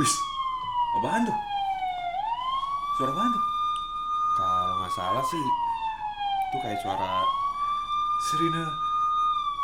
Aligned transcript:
Wis, 0.00 0.14
apaan 0.96 1.28
tuh? 1.28 1.36
Suara 2.96 3.12
apaan 3.12 3.30
tuh? 3.36 3.44
Kalau 4.32 4.74
nggak 4.80 4.92
salah 4.96 5.24
sih 5.28 5.44
itu 6.50 6.56
kayak 6.58 6.80
suara 6.80 7.22
Sirine 8.26 8.64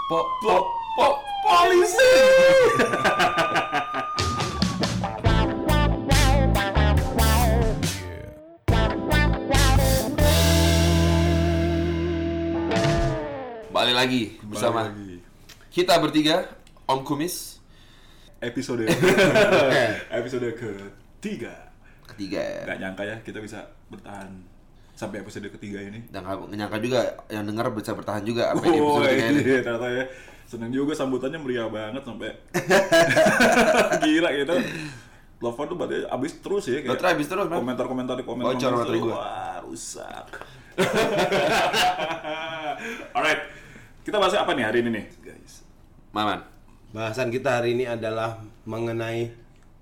po 0.07 0.21
po, 0.45 0.55
po, 0.95 1.09
polisi. 1.43 2.13
balik 13.69 13.95
lagi 13.95 14.23
bersama 14.45 14.89
Balik 14.89 14.93
lagi. 14.93 15.17
kita 15.73 15.95
bertiga 16.01 16.37
Om 16.89 17.01
Kumis 17.05 17.56
episode 18.39 18.85
episode 20.19 20.47
ketiga. 20.53 21.55
ketiga 22.15 22.41
ya. 22.41 22.61
Gak 22.65 22.79
nyangka 22.79 23.03
ya 23.03 23.17
kita 23.21 23.39
bisa 23.41 23.65
bertahan 23.89 24.31
sampai 24.93 25.21
episode 25.21 25.47
ketiga 25.51 25.79
ini. 25.81 26.03
Dan 26.09 26.23
nggak 26.23 26.51
nyangka 26.51 26.79
juga 26.79 27.01
yang 27.29 27.45
dengar 27.45 27.67
bisa 27.71 27.93
bertahan 27.93 28.23
juga 28.23 28.51
apa 28.51 28.63
di 28.63 28.77
Oh, 28.77 28.97
episode 28.97 29.07
ketiga 29.07 29.27
ini. 29.29 29.41
iya, 29.43 29.59
ternyata 29.61 29.89
ya. 29.91 30.05
Seneng 30.47 30.71
juga 30.71 30.95
sambutannya 30.95 31.37
meriah 31.37 31.67
banget 31.67 32.01
sampai 32.01 32.31
gila 34.05 34.29
gitu. 34.33 34.55
Telepon 35.37 35.65
tuh 35.69 35.77
berarti 35.77 35.97
abis 36.07 36.33
terus 36.41 36.65
ya 36.65 36.79
kayak 36.81 37.03
habis 37.03 37.27
terus. 37.27 37.45
Komentar-komentar 37.45 38.15
di 38.17 38.25
komentar. 38.25 38.55
Bocor 38.55 38.73
baterai 38.73 39.01
gua. 39.03 39.15
Wah, 39.19 39.57
rusak. 39.67 40.27
Alright. 43.13 43.41
Kita 44.01 44.17
bahas 44.17 44.33
apa 44.33 44.55
nih 44.55 44.65
hari 44.65 44.79
ini 44.87 44.91
nih, 44.95 45.05
guys? 45.21 45.67
Maman. 46.15 46.56
Bahasan 46.91 47.29
kita 47.29 47.61
hari 47.61 47.75
ini 47.75 47.85
adalah 47.85 48.39
mengenai 48.63 49.31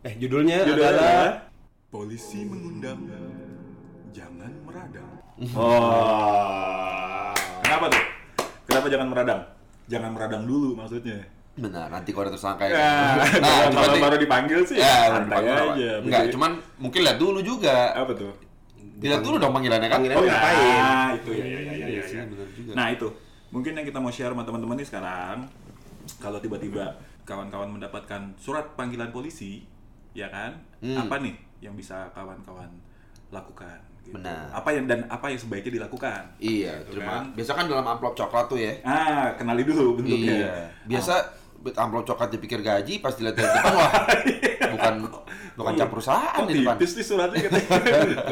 eh 0.00 0.14
judulnya, 0.16 0.64
Judulnya 0.64 0.90
adalah 0.90 1.32
Polisi 1.88 2.42
mengundang 2.42 3.06
Jangan 4.10 4.50
meradang 4.64 5.10
Oh 5.54 7.32
Kenapa 7.60 7.86
tuh? 7.88 8.04
Kenapa 8.66 8.86
jangan 8.88 9.08
meradang? 9.08 9.40
Jangan 9.86 10.10
meradang 10.10 10.42
dulu 10.44 10.74
maksudnya 10.74 11.20
Benar, 11.54 11.86
nanti 11.86 12.10
kalau 12.10 12.26
ada 12.26 12.34
tersangka 12.34 12.66
ya. 12.66 12.74
Ya, 12.74 12.82
nah, 13.38 13.70
kalau 13.70 13.94
berarti- 13.94 14.02
baru 14.02 14.16
dipanggil 14.18 14.60
sih 14.66 14.74
ya, 14.74 15.06
santai 15.06 15.38
aja 15.38 16.02
Enggak, 16.02 16.26
Begitu- 16.26 16.32
cuman 16.34 16.50
mungkin 16.82 17.00
lihat 17.06 17.14
dulu 17.14 17.38
juga. 17.46 17.94
Apa 17.94 18.10
tuh? 18.10 18.34
Lihat 18.98 19.22
dulu 19.22 19.38
dong 19.38 19.54
panggilannya 19.54 19.86
kan. 19.86 20.02
Panggilan 20.02 20.18
Oh 20.18 20.26
ngapain? 20.26 20.58
ya, 20.58 20.90
itu 21.14 21.30
ya, 21.30 21.44
ya, 21.46 21.46
ya, 21.46 21.60
ya, 21.62 21.86
Iya 21.86 21.86
ya, 21.94 22.02
sih, 22.02 22.16
ya. 22.18 22.24
benar 22.26 22.48
juga. 22.50 22.70
Nah 22.74 22.86
itu, 22.90 23.06
mungkin 23.54 23.70
yang 23.70 23.86
kita 23.86 23.98
mau 24.02 24.10
share 24.10 24.34
sama 24.34 24.42
teman-teman 24.42 24.74
nih 24.74 24.88
sekarang 24.90 25.36
Kalau 26.16 26.38
tiba-tiba 26.38 26.94
kawan-kawan 27.22 27.70
mendapatkan 27.70 28.20
surat 28.36 28.74
panggilan 28.74 29.08
polisi 29.08 29.64
Ya 30.12 30.28
kan, 30.28 30.54
Hmm. 30.78 30.94
apa 31.00 31.18
nih 31.18 31.34
yang 31.58 31.74
bisa 31.74 32.06
kawan-kawan 32.10 32.70
lakukan 33.28 33.74
gitu. 34.00 34.14
Benar. 34.14 34.46
Apa 34.52 34.70
yang 34.70 34.84
dan 34.84 35.02
apa 35.06 35.26
yang 35.26 35.36
sebaiknya 35.36 35.74
dilakukan 35.74 36.22
Iya, 36.36 36.70
Gitu 36.84 37.00
cuma 37.00 37.18
kan. 37.18 37.24
biasa 37.34 37.50
kan 37.52 37.64
dalam 37.66 37.82
amplop 37.84 38.14
coklat 38.14 38.46
tuh 38.46 38.54
ya. 38.56 38.72
Ah, 38.82 39.34
kenali 39.34 39.62
dulu 39.62 39.96
bentuknya 39.96 40.34
Iya. 40.38 40.54
Biasa 40.86 41.14
amplop 41.74 42.04
coklat 42.04 42.30
dipikir 42.30 42.60
gaji 42.60 43.00
pas 43.00 43.10
dilihat 43.12 43.34
dari 43.34 43.48
depan 43.48 43.72
wah 43.72 43.92
bukan 44.76 44.94
bukan 45.54 45.72
cap 45.74 45.88
perusahaan 45.88 46.36
Kok 46.36 46.46
di 46.46 46.54
depan. 46.60 46.74
tipis 46.76 46.92
nih 46.92 47.04
suratnya 47.04 47.40
katanya 47.40 47.66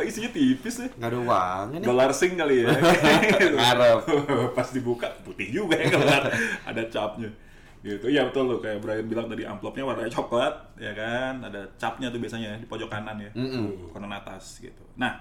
isinya 0.07 0.31
tipis 0.31 0.75
nih 0.77 0.91
Nggak 0.93 1.09
ada 1.09 1.19
uangnya 1.19 1.79
nih. 1.79 1.87
Dolar 1.89 2.11
sing 2.13 2.33
kali 2.35 2.57
ya 2.61 2.67
Ngarep. 3.57 3.99
Pas 4.53 4.69
dibuka 4.69 5.09
putih 5.23 5.49
juga 5.51 5.75
ya 5.75 5.89
keluar 5.89 6.23
Ada 6.63 6.83
capnya 6.87 7.31
gitu 7.83 8.07
ya 8.07 8.31
betul 8.31 8.47
tuh 8.47 8.59
kayak 8.63 8.79
Brian 8.79 9.07
bilang 9.11 9.27
tadi 9.27 9.43
amplopnya 9.43 9.83
warnanya 9.83 10.13
coklat 10.15 10.55
ya 10.79 10.95
kan 10.95 11.43
ada 11.43 11.67
capnya 11.77 12.09
tuh 12.15 12.23
biasanya 12.23 12.55
di 12.63 12.67
pojok 12.71 12.87
kanan 12.87 13.19
ya 13.19 13.31
Mm-mm. 13.35 13.91
kanan 13.91 14.15
atas 14.15 14.63
gitu 14.63 14.87
nah 14.95 15.19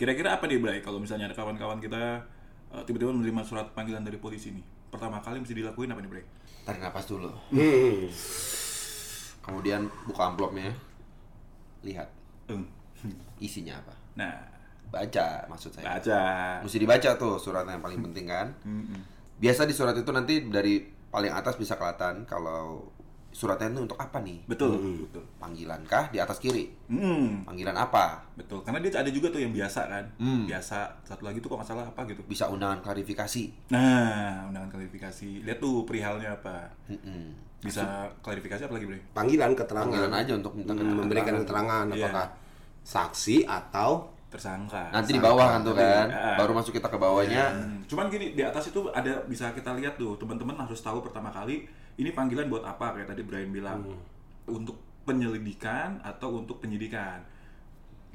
kira-kira 0.00 0.32
apa 0.40 0.48
nih 0.48 0.58
Bray 0.58 0.78
kalau 0.80 0.96
misalnya 0.96 1.28
ada 1.28 1.36
kawan-kawan 1.36 1.76
kita 1.76 2.24
eh, 2.72 2.82
tiba-tiba 2.88 3.12
menerima 3.12 3.44
surat 3.44 3.68
panggilan 3.76 4.00
dari 4.00 4.16
polisi 4.16 4.48
nih 4.56 4.64
pertama 4.88 5.20
kali 5.20 5.44
mesti 5.44 5.52
dilakuin 5.52 5.92
apa 5.92 6.00
nih 6.00 6.10
Bray 6.10 6.24
Tarik 6.62 6.78
napas 6.78 7.10
dulu. 7.10 7.26
Hmm. 7.50 8.06
Kemudian 9.42 9.90
buka 10.06 10.30
amplopnya. 10.30 10.70
Lihat 11.82 12.06
Eng. 12.46 12.62
isinya 13.42 13.82
apa. 13.82 13.94
nah 14.14 14.38
Baca 14.92 15.48
maksud 15.50 15.74
saya. 15.74 15.98
baca 15.98 16.20
Mesti 16.62 16.78
dibaca 16.78 17.10
tuh 17.18 17.34
suratnya 17.40 17.74
yang 17.74 17.82
paling 17.82 17.98
penting 18.06 18.30
kan. 18.30 18.54
Mm-mm. 18.62 19.00
Biasa 19.42 19.66
di 19.66 19.74
surat 19.74 19.96
itu 19.98 20.06
nanti 20.14 20.46
dari 20.46 20.78
paling 21.12 21.28
atas 21.28 21.54
bisa 21.54 21.76
kelihatan 21.76 22.24
kalau 22.24 22.88
suratnya 23.30 23.68
itu 23.68 23.80
untuk 23.84 23.96
apa 23.96 24.20
nih? 24.20 24.44
betul 24.44 24.76
betul 25.08 25.24
Panggilan 25.36 25.80
kah 25.84 26.08
di 26.08 26.20
atas 26.20 26.36
kiri? 26.36 26.68
Hmm, 26.88 27.44
Panggilan 27.44 27.72
apa? 27.72 28.20
betul. 28.32 28.60
Karena 28.60 28.80
dia 28.80 28.92
ada 28.96 29.08
juga 29.08 29.28
tuh 29.28 29.40
yang 29.40 29.52
biasa 29.52 29.88
kan. 29.88 30.04
Hmm. 30.16 30.44
Biasa. 30.44 31.00
Satu 31.00 31.24
lagi 31.24 31.40
tuh 31.40 31.48
kok 31.48 31.56
nggak 31.60 31.68
salah 31.68 31.84
apa 31.86 32.00
gitu. 32.08 32.20
Bisa 32.24 32.48
undangan 32.48 32.80
klarifikasi. 32.80 33.72
Nah, 33.72 34.48
undangan 34.48 34.68
klarifikasi. 34.68 35.44
Lihat 35.44 35.58
tuh 35.60 35.84
perihalnya 35.84 36.36
apa. 36.36 36.68
Mm-mm. 36.88 37.32
Bisa 37.62 38.10
klarifikasi 38.20 38.66
apa 38.66 38.74
lagi, 38.74 38.90
Bre? 38.90 39.00
panggilan 39.14 39.54
keterangan 39.54 39.86
Panggilan 39.86 40.12
aja 40.12 40.32
untuk 40.34 40.52
Hmm, 40.52 40.98
memberikan 40.98 41.34
keterangan 41.38 41.84
Iya. 41.88 42.10
apakah 42.10 42.26
saksi 42.82 43.46
atau 43.46 44.10
Tersangka. 44.32 44.88
Nanti 44.88 45.12
di 45.12 45.20
bawah 45.20 45.44
kan 45.44 45.60
tuh 45.60 45.76
kan. 45.76 46.08
Iya. 46.08 46.40
Baru 46.40 46.56
masuk 46.56 46.72
kita 46.72 46.88
ke 46.88 46.96
bawahnya. 46.96 47.52
Hmm, 47.52 47.84
Cuman 47.84 48.08
gini, 48.08 48.32
di 48.32 48.40
atas 48.40 48.72
itu 48.72 48.88
ada 48.88 49.20
bisa 49.28 49.52
kita 49.52 49.76
lihat 49.76 50.00
tuh, 50.00 50.16
teman-teman 50.16 50.56
harus 50.56 50.80
tahu 50.80 51.04
pertama 51.04 51.28
kali 51.28 51.68
ini 52.00 52.10
panggilan 52.16 52.48
buat 52.48 52.64
apa 52.64 52.96
kayak 52.96 53.12
tadi 53.12 53.20
Brian 53.20 53.52
bilang. 53.52 53.84
Untuk 54.48 54.80
penyelidikan 55.04 56.00
atau 56.00 56.40
untuk 56.40 56.64
penyidikan. 56.64 57.20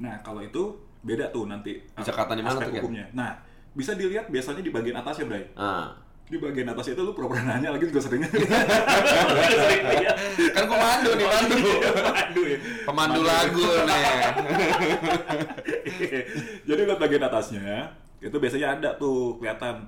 Nah, 0.02 0.18
kalau 0.26 0.42
itu 0.42 0.74
beda 1.06 1.30
tuh 1.30 1.46
nanti 1.46 1.78
Bisa 1.94 2.12
kata 2.12 2.34
di 2.34 2.42
mana 2.42 2.58
tuh, 2.58 2.74
hukumnya. 2.74 3.06
Nah, 3.14 3.38
bisa 3.78 3.94
dilihat 3.94 4.34
biasanya 4.34 4.66
di 4.66 4.72
bagian 4.74 4.98
atas 4.98 5.22
ya, 5.22 5.26
Bray. 5.30 5.46
Nah, 5.54 5.94
Di 6.28 6.36
bagian 6.36 6.68
atas 6.76 6.92
itu 6.92 7.00
lu 7.00 7.16
pura-pura 7.16 7.40
nanya 7.40 7.72
lagi 7.72 7.88
juga 7.88 8.04
sering. 8.04 8.20
Kan 10.52 10.66
pemandu 10.68 11.16
nih, 11.16 11.24
pemandu. 11.24 11.56
Pemandu 11.88 12.42
ya. 12.44 12.58
Pemandu 12.84 13.22
lagu 13.24 13.64
nih. 13.88 14.28
Jadi 16.68 16.82
lihat 16.84 17.00
bagian 17.00 17.24
atasnya, 17.32 17.96
itu 18.20 18.36
biasanya 18.36 18.68
ada 18.76 18.90
tuh 19.00 19.40
kelihatan 19.40 19.88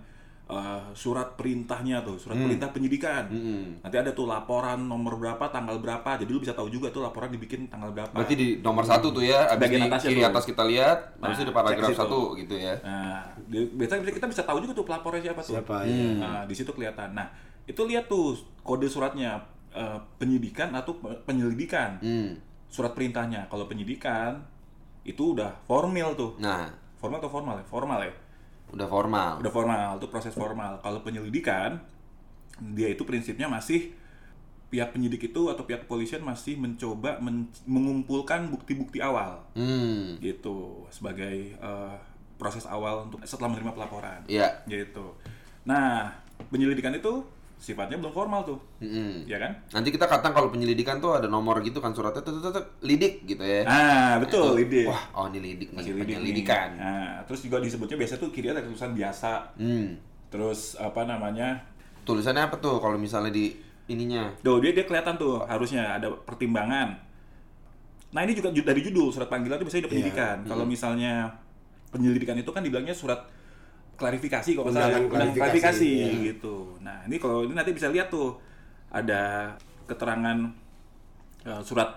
uh, 0.49 0.81
surat 0.91 1.33
perintahnya 1.33 2.01
tuh, 2.01 2.17
surat 2.17 2.35
perintah 2.35 2.67
penyidikan. 2.67 3.29
Mm-mm. 3.29 3.79
Nanti 3.79 3.95
ada 3.95 4.11
tuh 4.11 4.25
laporan 4.25 4.81
nomor 4.81 5.15
berapa, 5.15 5.45
tanggal 5.47 5.77
berapa. 5.77 6.17
Jadi 6.17 6.27
lu 6.27 6.37
bisa 6.37 6.51
tahu 6.51 6.67
juga 6.67 6.89
tuh 6.89 6.99
laporan 6.99 7.29
dibikin 7.29 7.65
tanggal 7.65 7.89
berapa. 7.89 8.09
Berarti 8.11 8.33
di 8.33 8.47
nomor 8.59 8.83
satu 8.83 9.09
tuh 9.09 9.21
ya, 9.21 9.45
abis 9.47 9.61
Bagian 9.63 9.79
di 9.79 9.87
atasnya 9.87 10.09
kiri 10.09 10.19
tuh. 10.19 10.27
atas 10.27 10.43
kita 10.43 10.63
lihat, 10.65 10.97
Nah, 11.15 11.23
habis 11.23 11.37
itu 11.37 11.45
di 11.45 11.53
paragraf 11.53 11.89
satu 11.93 12.19
gitu 12.35 12.55
ya. 12.55 12.75
Nah, 12.81 13.21
di- 13.45 13.69
biasanya 13.71 14.01
kita 14.03 14.27
bisa 14.27 14.41
tahu 14.41 14.57
juga 14.59 14.73
tuh 14.73 14.85
pelapornya 14.85 15.21
siapa 15.23 15.41
tuh. 15.41 15.53
siapa 15.55 15.75
Hmm. 15.79 15.87
ya 15.87 16.05
Nah, 16.17 16.41
di 16.43 16.53
situ 16.53 16.69
kelihatan. 16.69 17.13
Nah, 17.13 17.29
itu 17.63 17.81
lihat 17.85 18.05
tuh 18.05 18.33
kode 18.59 18.85
suratnya 18.85 19.37
uh, 19.69 20.01
penyidikan 20.17 20.73
atau 20.73 20.97
pe- 20.97 21.21
penyelidikan. 21.23 21.97
Hmm. 21.99 22.33
Surat 22.65 22.91
perintahnya. 22.91 23.45
Kalau 23.47 23.65
penyidikan 23.65 24.41
itu 25.01 25.33
udah 25.33 25.53
formal 25.63 26.13
tuh. 26.13 26.33
Nah, 26.37 26.69
Formal 26.95 27.17
atau 27.17 27.31
formal 27.31 27.55
ya? 27.55 27.65
Formal 27.65 27.99
ya. 28.03 28.11
Udah 28.71 28.85
formal. 28.85 29.31
udah 29.37 29.49
formal 29.49 29.97
itu 29.97 30.07
proses 30.07 30.31
formal 30.31 30.77
kalau 30.79 30.99
penyelidikan 30.99 31.81
dia 32.69 32.87
itu 32.87 33.01
prinsipnya 33.01 33.45
masih 33.45 33.95
pihak 34.69 34.91
penyidik 34.91 35.25
itu 35.25 35.41
atau 35.47 35.63
pihak 35.63 35.83
kepolisian 35.83 36.21
masih 36.21 36.53
mencoba 36.53 37.17
men- 37.17 37.49
mengumpulkan 37.65 38.47
bukti-bukti 38.47 38.99
awal 38.99 39.41
Hmm. 39.51 40.19
gitu 40.19 40.85
sebagai 40.89 41.55
eh, 41.55 41.95
proses 42.35 42.63
awal 42.63 43.05
untuk 43.05 43.19
setelah 43.23 43.49
menerima 43.49 43.73
pelaporan 43.73 44.21
Iya. 44.25 44.61
gitu 44.65 45.17
nah 45.61 46.13
penyelidikan 46.47 46.93
itu 46.93 47.25
sifatnya 47.59 47.99
belum 47.99 48.09
formal 48.09 48.41
tuh 48.41 48.55
Mm-mm. 48.79 49.27
ya 49.27 49.35
kan 49.35 49.51
Nanti 49.69 49.91
kita 49.91 50.07
katakan 50.07 50.31
kalau 50.31 50.47
penyelidikan 50.47 50.97
tuh 50.97 51.11
ada 51.13 51.27
nomor 51.27 51.59
gitu 51.59 51.77
kan 51.77 51.91
suratnya 51.91 52.19
tuh, 52.19 52.33
tuh, 52.33 52.41
tuh, 52.41 52.51
tuh, 52.55 52.65
lidik 52.81 53.27
gitu 53.27 53.43
ya. 53.43 53.61
ah 53.63 54.15
betul 54.17 54.55
Itu, 54.55 54.63
ide 54.65 54.83
Wah, 54.87 55.03
oh 55.13 55.25
ini 55.27 55.39
lidik 55.43 55.69
nih, 55.69 55.75
masih 55.75 55.91
lidik 55.91 55.99
nih. 55.99 56.15
penyelidikan. 56.15 56.67
nah 56.73 57.19
terus 57.23 57.43
juga 57.43 57.59
disebutnya 57.59 57.95
biasa 57.95 58.15
tuh 58.15 58.29
kiri 58.29 58.47
ada 58.47 58.63
tulisan 58.63 58.91
biasa 58.91 59.31
Hmm. 59.53 59.99
terus 60.27 60.73
apa 60.75 61.03
namanya 61.03 61.59
Tulisannya 61.99 62.41
apa 62.41 62.57
tuh 62.57 62.79
kalau 62.79 62.95
misalnya 62.95 63.29
di 63.29 63.53
ininya? 63.85 64.33
Tuh, 64.39 64.57
dia 64.57 64.71
dia 64.71 64.81
kelihatan 64.81 65.13
tuh 65.13 65.43
harusnya 65.43 65.93
ada 65.93 66.09
pertimbangan. 66.09 66.97
Nah, 68.09 68.21
ini 68.23 68.33
juga 68.33 68.49
ju- 68.49 68.61
dari 68.63 68.81
judul 68.81 69.09
surat 69.09 69.25
panggilan 69.25 69.57
itu 69.57 69.65
biasanya 69.65 69.83
ada 69.83 69.91
penyidikan. 69.91 70.37
Kalau 70.43 70.65
misalnya 70.65 71.29
penyelidikan 71.87 72.33
itu 72.33 72.49
kan 72.49 72.61
dibilangnya 72.61 72.93
surat 72.93 73.29
klarifikasi 73.99 74.49
kalau 74.55 74.71
nggak 74.71 74.75
salah. 74.75 74.87
Undangan 74.87 75.03
Undangan 75.03 75.27
klarifikasi, 75.35 75.59
klarifikasi 75.59 75.91
iya. 75.91 76.27
gitu. 76.31 76.55
Nah, 76.79 76.97
ini 77.05 77.15
kalau 77.19 77.43
ini 77.43 77.53
nanti 77.53 77.71
bisa 77.75 77.91
lihat 77.91 78.07
tuh 78.07 78.39
ada 78.89 79.53
keterangan 79.85 80.37
eh, 81.43 81.61
surat 81.61 81.89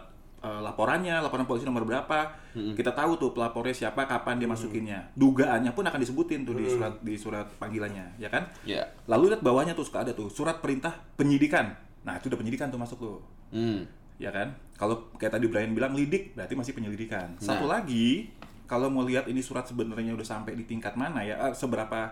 eh, 0.42 0.60
laporannya, 0.60 1.22
laporan 1.22 1.46
polisi 1.46 1.62
nomor 1.64 1.86
berapa. 1.86 2.42
Kita 2.52 2.92
tahu 2.92 3.16
tuh 3.16 3.30
pelapornya 3.32 3.72
siapa, 3.72 4.04
kapan 4.04 4.36
dia 4.36 4.44
masukinnya. 4.44 5.08
Dugaannya 5.16 5.72
pun 5.72 5.88
akan 5.88 5.96
disebutin 5.96 6.44
tuh 6.44 6.52
di 6.52 6.68
surat 6.68 7.00
di 7.00 7.14
surat 7.16 7.48
panggilannya, 7.56 8.20
ya 8.20 8.28
kan? 8.28 8.44
Ya. 8.68 8.84
Lalu 9.08 9.32
lihat 9.32 9.40
bawahnya 9.40 9.72
tuh 9.72 9.88
suka 9.88 10.04
ada 10.04 10.12
tuh 10.12 10.28
surat 10.28 10.60
perintah 10.60 10.92
penyidikan. 11.16 11.72
Nah, 12.04 12.20
itu 12.20 12.28
udah 12.28 12.36
penyidikan 12.36 12.68
tuh 12.68 12.76
masuk 12.76 12.98
tuh. 13.00 13.18
Hmm. 13.54 13.88
ya 14.20 14.30
kan? 14.30 14.54
Kalau 14.78 15.10
kayak 15.18 15.34
tadi 15.34 15.50
Brian 15.50 15.74
bilang 15.74 15.96
lidik, 15.98 16.36
berarti 16.38 16.54
masih 16.54 16.72
penyelidikan. 16.76 17.34
Satu 17.42 17.66
Nah. 17.66 17.80
lagi, 17.80 18.30
kalau 18.72 18.88
mau 18.88 19.04
lihat 19.04 19.28
ini 19.28 19.44
surat 19.44 19.68
sebenarnya 19.68 20.16
udah 20.16 20.24
sampai 20.24 20.56
di 20.56 20.64
tingkat 20.64 20.96
mana 20.96 21.20
ya, 21.20 21.36
eh, 21.36 21.52
seberapa 21.52 22.08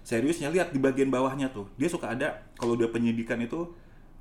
seriusnya 0.00 0.48
lihat 0.48 0.72
di 0.72 0.80
bagian 0.80 1.12
bawahnya 1.12 1.52
tuh. 1.52 1.68
Dia 1.76 1.92
suka 1.92 2.16
ada 2.16 2.48
kalau 2.56 2.80
dia 2.80 2.88
penyidikan 2.88 3.36
itu 3.44 3.68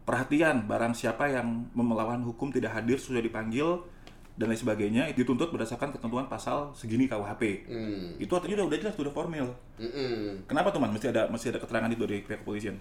perhatian 0.03 0.67
barang 0.67 0.91
siapa 0.91 1.31
yang 1.31 1.71
melawan 1.71 2.27
hukum 2.27 2.51
tidak 2.51 2.75
hadir 2.75 2.99
sudah 2.99 3.23
dipanggil 3.23 3.87
dan 4.35 4.51
lain 4.51 4.59
sebagainya 4.59 5.03
itu 5.07 5.23
dituntut 5.23 5.47
berdasarkan 5.49 5.95
ketentuan 5.95 6.27
pasal 6.27 6.75
segini 6.75 7.07
KUHP. 7.07 7.71
Hmm. 7.71 8.19
Itu 8.19 8.35
artinya 8.35 8.59
udah 8.61 8.67
udah 8.67 8.79
jelas 8.83 8.95
udah 8.99 9.13
formil. 9.15 9.47
Mm-mm. 9.79 10.43
Kenapa 10.45 10.75
teman? 10.75 10.91
Mesti 10.91 11.07
ada 11.09 11.31
mesti 11.31 11.55
ada 11.55 11.63
keterangan 11.63 11.87
itu 11.87 12.03
dari 12.03 12.19
pihak 12.21 12.43
kepolisian. 12.43 12.75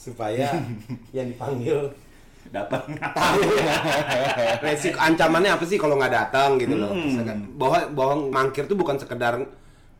supaya 0.00 0.48
yang 1.16 1.28
dipanggil 1.28 1.92
Datang. 2.50 2.82
tahu 2.98 3.40
resiko 4.64 4.98
ancamannya 4.98 5.50
apa 5.50 5.64
sih 5.64 5.76
kalau 5.76 5.94
nggak 5.94 6.10
datang 6.12 6.56
gitu 6.56 6.74
loh 6.74 6.90
Hmm. 6.90 7.54
Bahwa 7.54 7.78
bahwa 7.88 8.14
mangkir 8.28 8.64
tuh 8.64 8.74
bukan 8.74 8.96
sekedar 8.96 9.38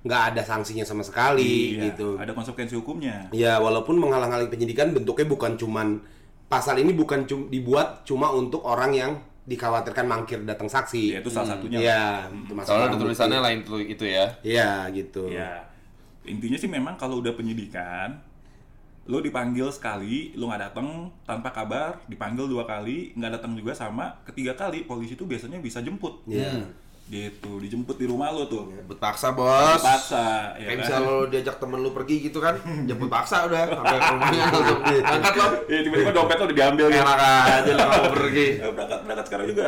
nggak 0.00 0.23
ada 0.29 0.43
sanksinya 0.43 0.82
sama 0.82 1.00
sekali 1.00 1.75
Iya, 1.75 1.93
gitu 1.93 2.17
Ada 2.17 2.32
konsekuensi 2.32 2.75
hukumnya. 2.75 3.29
ya 3.31 3.56
walaupun 3.56 3.94
menghalang-halangi 3.97 4.49
penyidikan 4.49 4.91
bentuknya 4.91 5.26
bukan 5.26 5.55
cuman 5.55 6.00
pasal 6.47 6.75
ini 6.76 6.91
bukan 6.91 7.23
cum- 7.23 7.47
dibuat 7.47 8.02
cuma 8.02 8.31
untuk 8.31 8.62
orang 8.62 8.91
yang 8.91 9.12
dikhawatirkan 9.43 10.05
mangkir 10.05 10.41
datang 10.41 10.67
saksi 10.67 11.05
Ya, 11.08 11.19
itu 11.19 11.29
salah 11.29 11.53
satunya. 11.53 11.79
Iya, 11.79 12.03
itu 12.29 12.53
masalah 12.53 12.87
Soalnya 12.87 12.99
tulisannya 12.99 13.41
lain 13.41 13.58
tuh 13.61 13.79
itu 13.79 14.05
ya. 14.05 14.26
Iya 14.41 14.70
gitu. 14.91 15.26
Ya, 15.26 15.69
intinya 16.23 16.55
sih 16.55 16.67
memang 16.67 16.94
kalau 16.94 17.19
udah 17.19 17.32
penyidikan, 17.32 18.20
lo 19.08 19.19
dipanggil 19.19 19.73
sekali, 19.73 20.37
lo 20.37 20.52
nggak 20.52 20.62
datang 20.70 21.08
tanpa 21.25 21.50
kabar, 21.50 21.99
dipanggil 22.06 22.47
dua 22.47 22.69
kali, 22.69 23.17
nggak 23.17 23.41
datang 23.41 23.56
juga 23.56 23.73
sama, 23.73 24.20
ketiga 24.29 24.52
kali 24.52 24.85
polisi 24.85 25.17
tuh 25.17 25.25
biasanya 25.25 25.56
bisa 25.58 25.81
jemput. 25.81 26.20
Iya. 26.29 26.69
Gitu, 27.11 27.58
dijemput 27.58 27.99
di 27.99 28.06
rumah 28.06 28.31
lo 28.31 28.47
tuh. 28.47 28.70
Jemput 28.70 29.02
paksa, 29.02 29.35
Bos. 29.35 29.82
Paksa, 29.82 30.55
ya 30.55 30.70
Kayak 30.70 30.79
kan? 30.79 30.82
misal 30.87 31.00
lo 31.02 31.17
diajak 31.26 31.56
temen 31.58 31.82
lu 31.82 31.91
pergi 31.91 32.17
gitu 32.23 32.38
kan, 32.38 32.55
jemput 32.88 33.11
paksa 33.11 33.50
udah 33.50 33.67
sampai 33.67 33.99
ke 33.99 34.11
rumahnya 34.14 34.44
langsung 34.47 34.81
angkat 34.87 35.35
lo. 35.35 35.46
Iya, 35.67 35.81
tiba-tiba 35.82 36.12
dompet 36.14 36.37
lo 36.38 36.44
udah 36.46 36.56
diambil 36.61 36.87
gitu. 36.87 37.03
Enak 37.03 37.19
aja 37.50 37.70
lo 37.75 37.82
mau 37.82 38.05
pergi. 38.14 38.46
Berangkat 38.79 38.99
berangkat 39.03 39.25
sekarang 39.26 39.46
juga. 39.50 39.64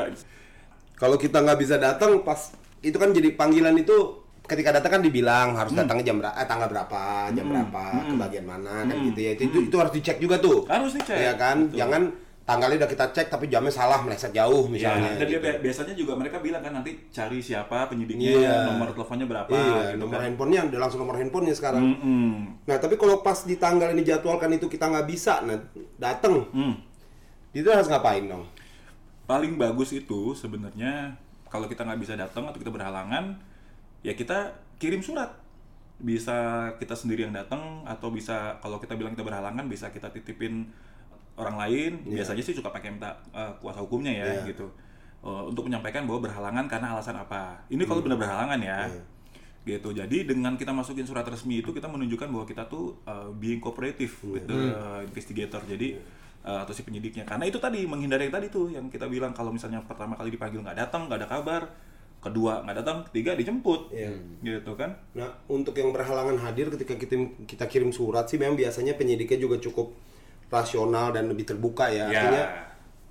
Kalau 0.94 1.16
kita 1.18 1.38
nggak 1.42 1.58
bisa 1.58 1.76
datang 1.82 2.22
pas 2.22 2.54
itu 2.78 2.94
kan 2.94 3.10
jadi 3.10 3.34
panggilan 3.34 3.74
itu 3.74 4.21
ketika 4.52 4.70
datang 4.70 4.92
kan 4.92 5.02
dibilang 5.02 5.48
harus 5.52 5.72
datangnya 5.72 6.04
jam 6.04 6.16
berapa, 6.16 6.36
eh, 6.36 6.44
tanggal 6.44 6.68
berapa, 6.68 7.02
jam 7.30 7.46
berapa, 7.46 7.84
ke 8.04 8.14
bagian 8.18 8.44
mana 8.44 8.84
kan 8.84 8.96
gitu 9.02 9.18
ya. 9.18 9.30
Itu, 9.32 9.42
itu 9.46 9.58
itu 9.66 9.76
harus 9.76 9.92
dicek 9.92 10.16
juga 10.18 10.36
tuh. 10.36 10.62
Harus 10.66 10.92
dicek, 10.92 11.16
Iya 11.16 11.32
kan? 11.34 11.66
betul. 11.66 11.78
Jangan 11.78 12.02
tanggalnya 12.42 12.76
udah 12.76 12.90
kita 12.90 13.06
cek 13.08 13.26
tapi 13.28 13.46
jamnya 13.46 13.70
salah 13.70 14.02
meleset 14.02 14.30
jauh 14.30 14.66
Ya, 14.66 14.72
misalnya. 14.90 15.10
dan 15.14 15.24
dia 15.24 15.38
gitu. 15.38 15.46
bi- 15.46 15.60
biasanya 15.62 15.94
juga 15.94 16.12
mereka 16.12 16.36
bilang 16.38 16.58
kan 16.58 16.72
nanti 16.72 16.90
cari 17.08 17.38
siapa 17.38 17.86
penyidiknya, 17.86 18.30
Iya. 18.34 18.56
nomor 18.68 18.90
teleponnya 18.90 19.26
berapa, 19.26 19.48
Iya, 19.48 19.78
gitu 19.88 19.98
nomor 20.00 20.18
kan. 20.18 20.26
handphonenya 20.26 20.60
udah 20.66 20.80
langsung 20.80 21.00
nomor 21.00 21.16
handphonenya 21.16 21.54
sekarang. 21.54 21.82
Mm-mm. 21.88 22.30
Nah, 22.62 22.76
tapi 22.76 22.94
kalau 22.96 23.20
pas 23.20 23.38
di 23.40 23.56
tanggal 23.56 23.88
ini 23.88 24.02
jadwalkan 24.02 24.50
itu 24.50 24.66
kita 24.66 24.84
nggak 24.84 25.06
bisa, 25.06 25.38
nah 25.40 25.54
datang, 25.96 26.44
Hmm. 26.50 26.74
itu 27.50 27.66
harus 27.66 27.86
ngapain 27.86 28.24
dong? 28.24 28.44
paling 29.22 29.54
bagus 29.54 29.94
itu 29.94 30.34
sebenarnya 30.34 31.14
kalau 31.46 31.64
kita 31.64 31.82
nggak 31.82 32.00
bisa 32.00 32.14
datang 32.14 32.44
atau 32.44 32.58
kita 32.58 32.68
berhalangan 32.68 33.38
ya 34.02 34.12
kita 34.12 34.52
kirim 34.76 35.00
surat. 35.00 35.30
Bisa 36.02 36.66
kita 36.82 36.98
sendiri 36.98 37.22
yang 37.22 37.34
datang 37.34 37.86
atau 37.86 38.10
bisa 38.10 38.58
kalau 38.58 38.82
kita 38.82 38.98
bilang 38.98 39.14
kita 39.14 39.22
berhalangan 39.22 39.62
bisa 39.70 39.94
kita 39.94 40.10
titipin 40.10 40.66
orang 41.38 41.56
lain. 41.56 41.92
Biasanya 42.04 42.42
sih 42.42 42.52
suka 42.52 42.74
pakai 42.74 42.90
minta 42.90 43.14
eh, 43.30 43.52
kuasa 43.62 43.78
hukumnya 43.80 44.10
ya 44.10 44.26
Iya. 44.42 44.50
gitu. 44.50 44.66
Eh, 45.22 45.42
untuk 45.46 45.70
menyampaikan 45.70 46.02
bahwa 46.10 46.26
berhalangan 46.26 46.66
karena 46.66 46.98
alasan 46.98 47.14
apa. 47.14 47.62
Ini 47.70 47.86
kalau 47.86 48.02
benar 48.02 48.18
berhalangan 48.18 48.58
ya. 48.58 48.90
Gitu. 49.62 49.94
Jadi 49.94 50.26
dengan 50.26 50.58
kita 50.58 50.74
masukin 50.74 51.06
surat 51.06 51.22
resmi 51.22 51.62
itu 51.62 51.70
kita 51.70 51.86
menunjukkan 51.86 52.26
bahwa 52.34 52.42
kita 52.42 52.66
tuh 52.66 52.98
uh, 53.06 53.30
being 53.38 53.62
cooperative 53.62 54.10
with 54.26 54.42
the 54.50 54.74
investigator. 55.06 55.62
Jadi 55.62 55.94
uh, 56.42 56.66
atau 56.66 56.74
si 56.74 56.82
penyidiknya. 56.82 57.22
Karena 57.22 57.46
itu 57.46 57.62
tadi 57.62 57.86
menghindari 57.86 58.26
yang 58.26 58.34
tadi 58.34 58.50
tuh 58.50 58.74
yang 58.74 58.90
kita 58.90 59.06
bilang 59.06 59.30
kalau 59.30 59.54
misalnya 59.54 59.78
pertama 59.86 60.18
kali 60.18 60.34
dipanggil 60.34 60.66
nggak 60.66 60.74
datang 60.82 61.06
nggak 61.06 61.18
ada 61.22 61.28
kabar 61.30 61.62
kedua 62.22 62.62
nggak 62.62 62.76
datang 62.78 63.02
ketiga 63.10 63.34
dijemput 63.34 63.90
Iya. 63.90 64.14
gitu 64.40 64.72
kan 64.72 64.94
Nah, 65.12 65.26
untuk 65.46 65.74
yang 65.74 65.90
berhalangan 65.90 66.38
hadir 66.38 66.70
ketika 66.70 66.94
kita 66.94 67.18
kita 67.44 67.64
kirim 67.66 67.90
surat 67.90 68.24
sih 68.24 68.38
memang 68.38 68.54
biasanya 68.54 68.94
penyidiknya 68.94 69.36
juga 69.36 69.58
cukup 69.58 69.90
rasional 70.48 71.10
dan 71.10 71.26
lebih 71.26 71.42
terbuka 71.44 71.88
ya. 71.88 72.06
Ya. 72.06 72.06
Artinya 72.08 72.44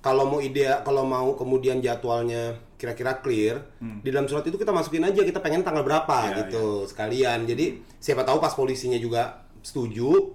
kalau 0.00 0.24
mau 0.26 0.40
ide 0.40 0.64
kalau 0.82 1.04
mau 1.04 1.34
kemudian 1.34 1.78
jadwalnya 1.78 2.56
kira-kira 2.74 3.20
clear, 3.20 3.62
di 3.78 4.10
dalam 4.10 4.26
surat 4.26 4.42
itu 4.42 4.56
kita 4.56 4.74
masukin 4.74 5.06
aja 5.06 5.22
kita 5.22 5.38
pengen 5.38 5.62
tanggal 5.62 5.86
berapa 5.86 6.18
Ya, 6.26 6.42
gitu 6.42 6.82
sekalian. 6.82 7.46
Jadi 7.46 7.78
siapa 7.98 8.22
tahu 8.22 8.42
pas 8.42 8.50
polisinya 8.50 8.98
juga 8.98 9.42
setuju. 9.62 10.34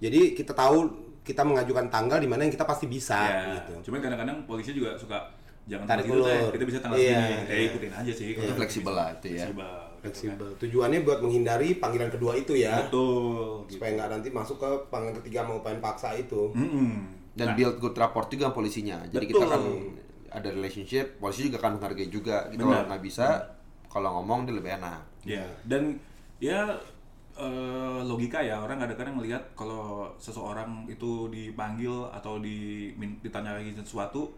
Jadi 0.00 0.34
kita 0.34 0.50
tahu 0.50 0.90
kita 1.22 1.40
mengajukan 1.40 1.88
tanggal 1.88 2.18
di 2.18 2.26
mana 2.26 2.44
yang 2.44 2.52
kita 2.52 2.64
pasti 2.64 2.84
bisa 2.84 3.16
ya 3.16 3.42
gitu. 3.56 3.88
cuman 3.88 4.04
kadang-kadang 4.04 4.44
polisi 4.44 4.76
juga 4.76 4.92
suka 4.92 5.16
jangan 5.64 5.86
Tarik 5.86 6.04
ulur. 6.06 6.26
Teh. 6.26 6.40
kita 6.54 6.64
bisa 6.64 6.78
tanggal 6.78 6.96
Iya, 6.98 7.08
segini 7.16 7.32
ya 7.48 7.54
iya. 7.54 7.66
ikutin 7.66 7.92
aja 7.92 8.12
sih 8.12 8.26
Itu 8.32 8.52
fleksibel 8.52 8.92
lah 8.92 9.08
itu 9.12 9.26
ya. 9.32 9.44
Fleksibel, 9.44 9.64
gitu 9.64 9.64
kan. 9.64 10.00
Fleksibel. 10.04 10.48
Tujuannya 10.60 10.98
buat 11.00 11.18
menghindari 11.20 11.68
panggilan 11.78 12.10
kedua 12.10 12.32
itu 12.34 12.52
ya. 12.52 12.84
betul 12.84 13.64
gitu. 13.64 13.80
Supaya 13.80 13.90
nggak 13.96 14.08
nanti 14.12 14.28
masuk 14.28 14.56
ke 14.58 14.68
panggilan 14.88 15.16
ketiga 15.24 15.40
mau 15.42 15.58
pengen 15.60 15.80
paksa 15.80 16.12
itu. 16.12 16.52
Mm-mm. 16.52 16.90
Dan 17.34 17.46
Nah, 17.50 17.56
build 17.56 17.76
good 17.78 17.96
rapport 17.96 18.28
juga 18.28 18.46
sama 18.46 18.54
polisinya. 18.54 19.02
Jadi 19.08 19.24
Betul. 19.26 19.40
kita 19.40 19.46
kan 19.50 19.62
ada 20.30 20.48
relationship, 20.50 21.18
polisi 21.18 21.48
juga 21.48 21.58
akan 21.58 21.72
menghargai 21.78 22.06
juga. 22.06 22.46
Gitu 22.46 22.62
kalau 22.62 22.86
nggak 22.86 23.02
bisa, 23.02 23.26
kalau 23.88 24.20
ngomong 24.20 24.46
dia 24.46 24.54
lebih 24.54 24.72
enak. 24.76 25.00
Ya, 25.24 25.42
dan 25.64 25.98
ya 26.38 26.78
eh, 27.34 28.00
logika 28.04 28.38
ya 28.38 28.62
orang 28.62 28.78
kadang-kadang 28.78 29.18
melihat 29.18 29.42
kalau 29.54 30.06
seseorang 30.14 30.86
itu 30.86 31.26
dipanggil 31.26 32.06
atau 32.12 32.38
di 32.38 32.90
ditanyai 33.18 33.74
sesuatu 33.74 34.30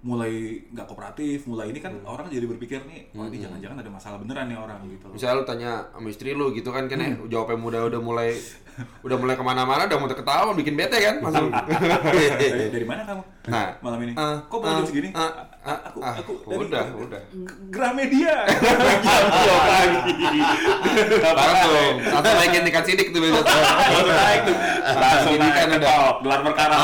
mulai 0.00 0.32
nggak 0.66 0.86
kooperatif, 0.88 1.44
mulai 1.44 1.68
ini 1.68 1.76
kan 1.76 1.92
orang 2.02 2.32
jadi 2.32 2.48
berpikir 2.48 2.80
nih, 2.88 3.12
wah 3.12 3.28
ini 3.28 3.36
jangan-jangan 3.36 3.84
ada 3.84 3.90
masalah 3.92 4.16
beneran 4.16 4.48
nih 4.48 4.56
orang 4.56 4.80
gitu. 4.88 5.12
Misalnya 5.12 5.36
lu 5.36 5.44
tanya 5.44 5.70
sama 5.92 6.08
istri 6.08 6.32
lu 6.32 6.48
gitu 6.50 6.72
kan, 6.72 6.88
kan 6.88 6.96
Hmm. 6.96 7.20
eh, 7.20 7.28
jawabnya 7.28 7.60
muda 7.60 7.78
udah 7.84 8.00
mulai 8.00 8.32
udah 9.04 9.16
mulai 9.20 9.36
ke 9.36 9.44
mana-mana, 9.44 9.84
udah 9.84 9.98
mau 10.00 10.08
ketahuan, 10.08 10.56
bikin 10.56 10.72
bete 10.72 10.96
kan, 10.96 11.20
langsung. 11.20 11.52
dari, 11.52 12.72
dari 12.72 12.86
mana 12.88 13.02
kamu 13.04 13.22
Nah, 13.50 13.68
malam 13.80 13.98
ini? 14.00 14.12
ah, 14.16 14.40
Kok 14.46 14.56
baru 14.56 14.72
ah, 14.72 14.76
jam 14.80 14.86
segini? 14.88 15.08
ah, 15.12 15.20
ah, 15.20 15.44
aku, 15.60 15.98
ah, 16.00 16.14
aku 16.16 16.32
dari 16.48 16.64
udah, 16.64 16.84
udah. 16.96 17.20
Gramedia. 17.68 18.36
Pagi. 19.60 20.40
Langsung, 21.20 21.94
langsung 22.00 22.34
naikin 22.40 22.62
tingkat 22.64 22.84
sidik 22.88 23.12
tuh 23.12 23.20
biasa. 23.20 23.44
Langsung 23.44 24.08
naik 24.08 24.40
tuh. 24.48 24.56
Langsung 24.80 25.34
Ini 25.36 25.48
kan 25.52 25.68
top, 25.76 26.16
gelar 26.24 26.40
perkara. 26.40 26.76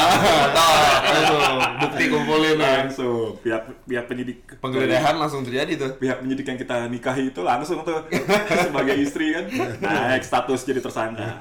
Tahu, 0.52 0.74
langsung 1.06 1.40
bukti 1.76 2.04
kumpulin 2.08 2.56
ya. 2.56 2.72
langsung 2.84 3.36
pihak 3.40 3.62
pihak 3.84 4.04
penyidik 4.08 4.38
Penggeledahan 4.60 5.14
langsung 5.16 5.40
terjadi 5.44 5.72
tuh. 5.76 5.90
pihak 5.96 6.20
penyidik 6.20 6.46
yang 6.46 6.58
kita 6.60 6.76
nikahi 6.88 7.32
itu 7.32 7.40
langsung 7.40 7.80
tuh 7.84 8.04
sebagai 8.68 8.96
istri 8.96 9.32
kan 9.32 9.44
naik 9.80 10.24
status 10.24 10.64
jadi 10.64 10.80
tersangka 10.80 11.40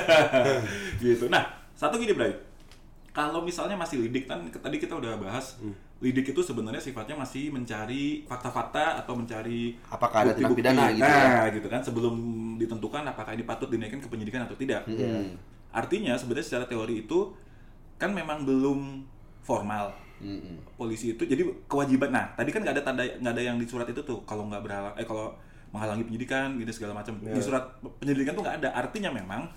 gitu 1.02 1.26
nah 1.26 1.46
satu 1.74 1.98
gini 1.98 2.12
Bray 2.14 2.34
kalau 3.10 3.42
misalnya 3.42 3.74
masih 3.74 4.06
lidik 4.06 4.30
kan 4.30 4.46
tadi 4.50 4.76
kita 4.78 4.94
udah 4.98 5.18
bahas 5.18 5.58
lidik 6.00 6.32
itu 6.32 6.40
sebenarnya 6.40 6.80
sifatnya 6.80 7.12
masih 7.12 7.52
mencari 7.52 8.24
fakta-fakta 8.24 9.04
atau 9.04 9.12
mencari 9.12 9.76
Apakah 9.92 10.24
ada 10.24 10.32
tindak 10.32 10.56
bukti-bukti. 10.56 10.60
pidana 10.64 10.84
gitu 10.96 11.04
nah, 11.04 11.44
ya? 11.44 11.52
gitu 11.52 11.68
kan. 11.68 11.80
Sebelum 11.84 12.14
ditentukan 12.56 13.02
apakah 13.04 13.36
ini 13.36 13.44
patut 13.44 13.68
dinaikkan 13.68 14.00
ke 14.00 14.08
penyidikan 14.08 14.48
atau 14.48 14.56
tidak. 14.56 14.84
Hmm. 14.88 15.36
artinya 15.70 16.18
sebenarnya 16.18 16.42
secara 16.42 16.66
teori 16.66 17.06
itu 17.06 17.30
kan 17.94 18.10
memang 18.10 18.42
belum 18.42 19.06
formal. 19.44 19.92
Mm-mm. 20.20 20.76
polisi 20.76 21.16
itu 21.16 21.24
jadi 21.24 21.40
kewajiban. 21.64 22.12
Nah 22.12 22.28
tadi 22.36 22.52
kan 22.52 22.60
nggak 22.60 22.76
ada 22.76 22.82
tanda 22.84 23.00
nggak 23.08 23.32
ada 23.32 23.40
yang 23.40 23.56
di 23.56 23.64
surat 23.64 23.88
itu 23.88 24.04
tuh. 24.04 24.20
Kalau 24.28 24.44
nggak 24.52 24.60
berhalang 24.60 24.92
eh 25.00 25.06
kalau 25.08 25.32
menghalangi 25.72 26.04
penyidikan 26.04 26.60
gitu 26.60 26.68
segala 26.76 27.00
macam. 27.00 27.16
Di 27.24 27.40
surat 27.40 27.64
penyelidikan 28.00 28.36
tuh 28.36 28.44
nggak 28.44 28.56
ada. 28.60 28.68
Artinya 28.76 29.08
memang 29.12 29.48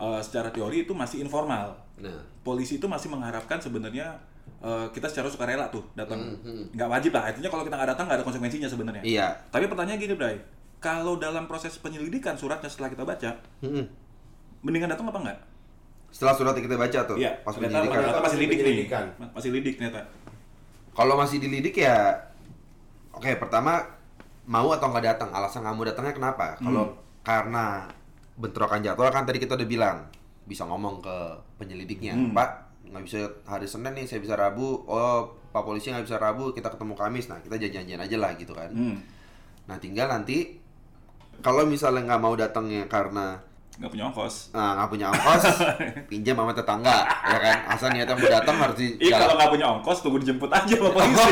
eh, 0.00 0.20
secara 0.24 0.50
teori 0.50 0.82
itu 0.82 0.96
masih 0.96 1.22
informal. 1.22 1.78
Nah, 2.00 2.26
polisi 2.42 2.82
itu 2.82 2.90
masih 2.90 3.12
mengharapkan 3.12 3.62
sebenarnya 3.62 4.18
eh, 4.60 4.86
kita 4.90 5.06
secara 5.06 5.26
sukarela 5.26 5.66
tuh 5.68 5.82
datang 5.94 6.20
Mhm. 6.38 6.72
nggak 6.72 6.88
wajib 6.90 7.10
lah 7.10 7.22
artinya 7.26 7.48
kalau 7.48 7.62
kita 7.62 7.74
nggak 7.74 7.90
datang 7.90 8.04
nggak 8.06 8.18
ada 8.18 8.26
konsekuensinya 8.26 8.66
sebenarnya 8.66 9.02
iya. 9.02 9.26
tapi 9.48 9.64
pertanyaan 9.66 9.96
gini 9.96 10.12
Bray 10.12 10.36
kalau 10.78 11.16
dalam 11.16 11.44
proses 11.44 11.74
penyelidikan 11.74 12.34
suratnya 12.34 12.66
setelah 12.66 12.88
kita 12.88 13.02
baca 13.02 13.30
Mm-mm. 13.60 13.84
mendingan 14.60 14.88
datang 14.88 15.06
apa 15.06 15.18
enggak 15.18 15.38
Setelah 16.10 16.34
surat 16.34 16.52
yang 16.52 16.66
kita 16.66 16.74
baca 16.74 17.00
tuh, 17.06 17.16
Iya, 17.16 17.38
pas 17.38 17.54
ternyata, 17.54 17.70
penyidikan. 17.78 17.94
ternyata 17.96 18.18
masih 18.20 18.34
lidik 18.36 18.50
nih. 18.50 18.64
Penyelidikan. 18.66 19.04
Masih 19.30 19.50
lidik 19.52 19.74
ternyata. 19.78 20.00
Kalau 20.90 21.14
masih 21.14 21.38
dilidik 21.38 21.74
ya, 21.76 21.96
oke 23.12 23.30
pertama 23.36 23.78
mau 24.44 24.68
atau 24.70 24.90
nggak 24.90 25.06
datang, 25.06 25.30
alasan 25.30 25.62
kamu 25.62 25.86
datangnya 25.86 26.10
kenapa? 26.12 26.58
Kalau 26.58 26.98
karena 27.22 27.86
bentrokan 28.34 28.82
jadwal 28.82 29.06
kan 29.08 29.22
tadi 29.22 29.38
kita 29.38 29.54
udah 29.54 29.68
bilang 29.68 29.96
bisa 30.44 30.64
ngomong 30.64 30.98
ke 30.98 31.16
penyelidiknya, 31.56 32.10
Hmm. 32.12 32.34
Pak 32.34 32.69
nggak 32.90 33.02
bisa 33.02 33.18
hari 33.44 33.64
Senin 33.64 33.92
nih 33.92 34.04
saya 34.04 34.18
bisa 34.18 34.34
Rabu 34.34 34.82
oh 34.84 35.18
Pak 35.48 35.62
Polisi 35.62 35.88
nggak 35.88 36.04
bisa 36.04 36.16
Rabu 36.16 36.50
kita 36.50 36.68
ketemu 36.68 36.92
Kamis 36.92 37.26
nah 37.26 37.38
kita 37.38 37.54
janjian 37.56 37.96
aja 37.96 38.16
lah 38.16 38.34
gitu 38.34 38.50
kan 38.50 38.68
Hmm. 38.68 38.98
nah 39.64 39.76
tinggal 39.76 40.06
nanti 40.06 40.58
kalau 41.38 41.64
misalnya 41.64 42.04
nggak 42.04 42.20
mau 42.20 42.34
datangnya 42.34 42.84
karena 42.84 43.38
Nggak 43.72 43.90
punya 43.90 44.04
ongkos. 44.06 44.34
nah, 44.52 44.76
nggak 44.76 44.88
punya 44.90 45.06
ongkos 45.08 45.44
pinjam 46.10 46.34
sama 46.34 46.52
tetangga 46.52 46.96
ya 47.24 47.38
kan 47.40 47.56
asal 47.70 47.88
niatnya 47.88 48.12
mau 48.12 48.28
datang 48.28 48.56
harus 48.58 48.76
di 48.76 48.86
Iya 49.00 49.16
kalau 49.18 49.34
nggak 49.34 49.50
punya 49.50 49.66
ongkos 49.70 49.98
tunggu 50.00 50.18
dijemput 50.18 50.50
aja 50.50 50.74
sama 50.74 50.90
polisi. 50.90 51.30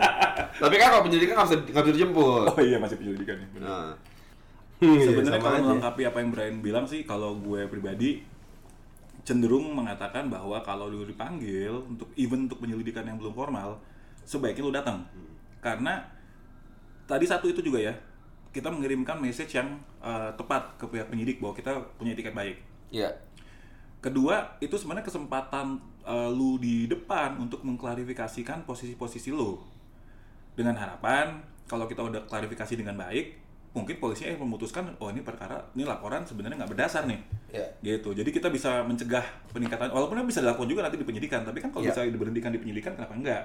tapi 0.62 0.74
kan 0.76 0.88
kalau 0.90 1.02
penyelidikan 1.02 1.34
nggak 1.34 1.48
bisa 1.48 1.56
nggak 1.66 1.82
bisa 1.82 1.94
dijemput 1.96 2.44
oh 2.46 2.60
iya 2.60 2.76
masih 2.76 2.96
penyelidikan 2.96 3.36
nih. 3.36 3.48
bener. 3.52 3.66
nah, 3.66 3.90
Iya, 4.78 4.96
Sebenarnya 5.02 5.32
sama 5.34 5.44
kalau 5.44 5.52
aja. 5.54 5.64
melengkapi 5.66 6.02
apa 6.06 6.18
yang 6.18 6.30
Brian 6.30 6.56
bilang 6.58 6.84
sih, 6.86 7.04
kalau 7.04 7.36
gue 7.36 7.68
pribadi 7.68 8.24
cenderung 9.22 9.72
mengatakan 9.76 10.28
bahwa 10.32 10.60
kalau 10.64 10.88
lu 10.88 11.04
dipanggil 11.04 11.84
untuk 11.86 12.08
even 12.16 12.48
untuk 12.48 12.62
penyelidikan 12.64 13.04
yang 13.04 13.20
belum 13.20 13.36
formal, 13.36 13.78
sebaiknya 14.24 14.62
lu 14.64 14.72
datang. 14.72 15.04
Karena 15.60 16.00
tadi 17.04 17.28
satu 17.28 17.50
itu 17.50 17.60
juga 17.60 17.80
ya, 17.80 17.94
kita 18.50 18.70
mengirimkan 18.72 19.20
message 19.20 19.54
yang 19.54 19.78
eh, 20.02 20.30
tepat 20.34 20.78
ke 20.80 20.84
pihak 20.90 21.06
penyidik 21.10 21.38
bahwa 21.38 21.54
kita 21.54 21.72
punya 21.96 22.16
tiket 22.16 22.34
baik. 22.34 22.56
ya 22.90 23.10
Kedua, 24.00 24.56
itu 24.64 24.72
sebenarnya 24.80 25.04
kesempatan 25.04 25.76
eh, 26.08 26.30
lu 26.32 26.56
di 26.56 26.88
depan 26.88 27.36
untuk 27.36 27.60
mengklarifikasikan 27.62 28.64
posisi-posisi 28.64 29.28
lu. 29.30 29.60
Dengan 30.56 30.74
harapan 30.76 31.44
kalau 31.70 31.86
kita 31.86 32.02
udah 32.02 32.26
klarifikasi 32.26 32.74
dengan 32.74 32.98
baik, 32.98 33.38
mungkin 33.70 34.02
polisinya 34.02 34.34
yang 34.34 34.42
memutuskan 34.42 34.98
oh 34.98 35.14
ini 35.14 35.22
perkara 35.22 35.70
ini 35.78 35.86
laporan 35.86 36.26
sebenarnya 36.26 36.64
nggak 36.64 36.72
berdasar 36.74 37.06
nih. 37.06 37.20
Ya. 37.50 37.66
Gitu. 37.80 38.10
Jadi 38.10 38.30
kita 38.30 38.48
bisa 38.48 38.82
mencegah 38.82 39.22
peningkatan 39.50 39.90
walaupun 39.90 40.22
bisa 40.22 40.38
dilakukan 40.38 40.66
juga 40.66 40.86
nanti 40.86 40.96
di 40.96 41.04
penyidikan, 41.04 41.42
tapi 41.42 41.58
kan 41.58 41.68
kalau 41.68 41.82
Ya. 41.82 41.90
bisa 41.90 42.06
diberhentikan 42.06 42.50
di 42.50 42.58
penyidikan 42.58 42.94
kenapa 42.94 43.12
enggak? 43.12 43.42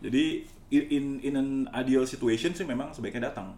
Jadi 0.00 0.44
in 0.68 1.20
in 1.20 1.34
an 1.34 1.48
ideal 1.72 2.02
situation 2.02 2.50
sih 2.50 2.64
memang 2.64 2.90
sebaiknya 2.90 3.30
datang. 3.30 3.54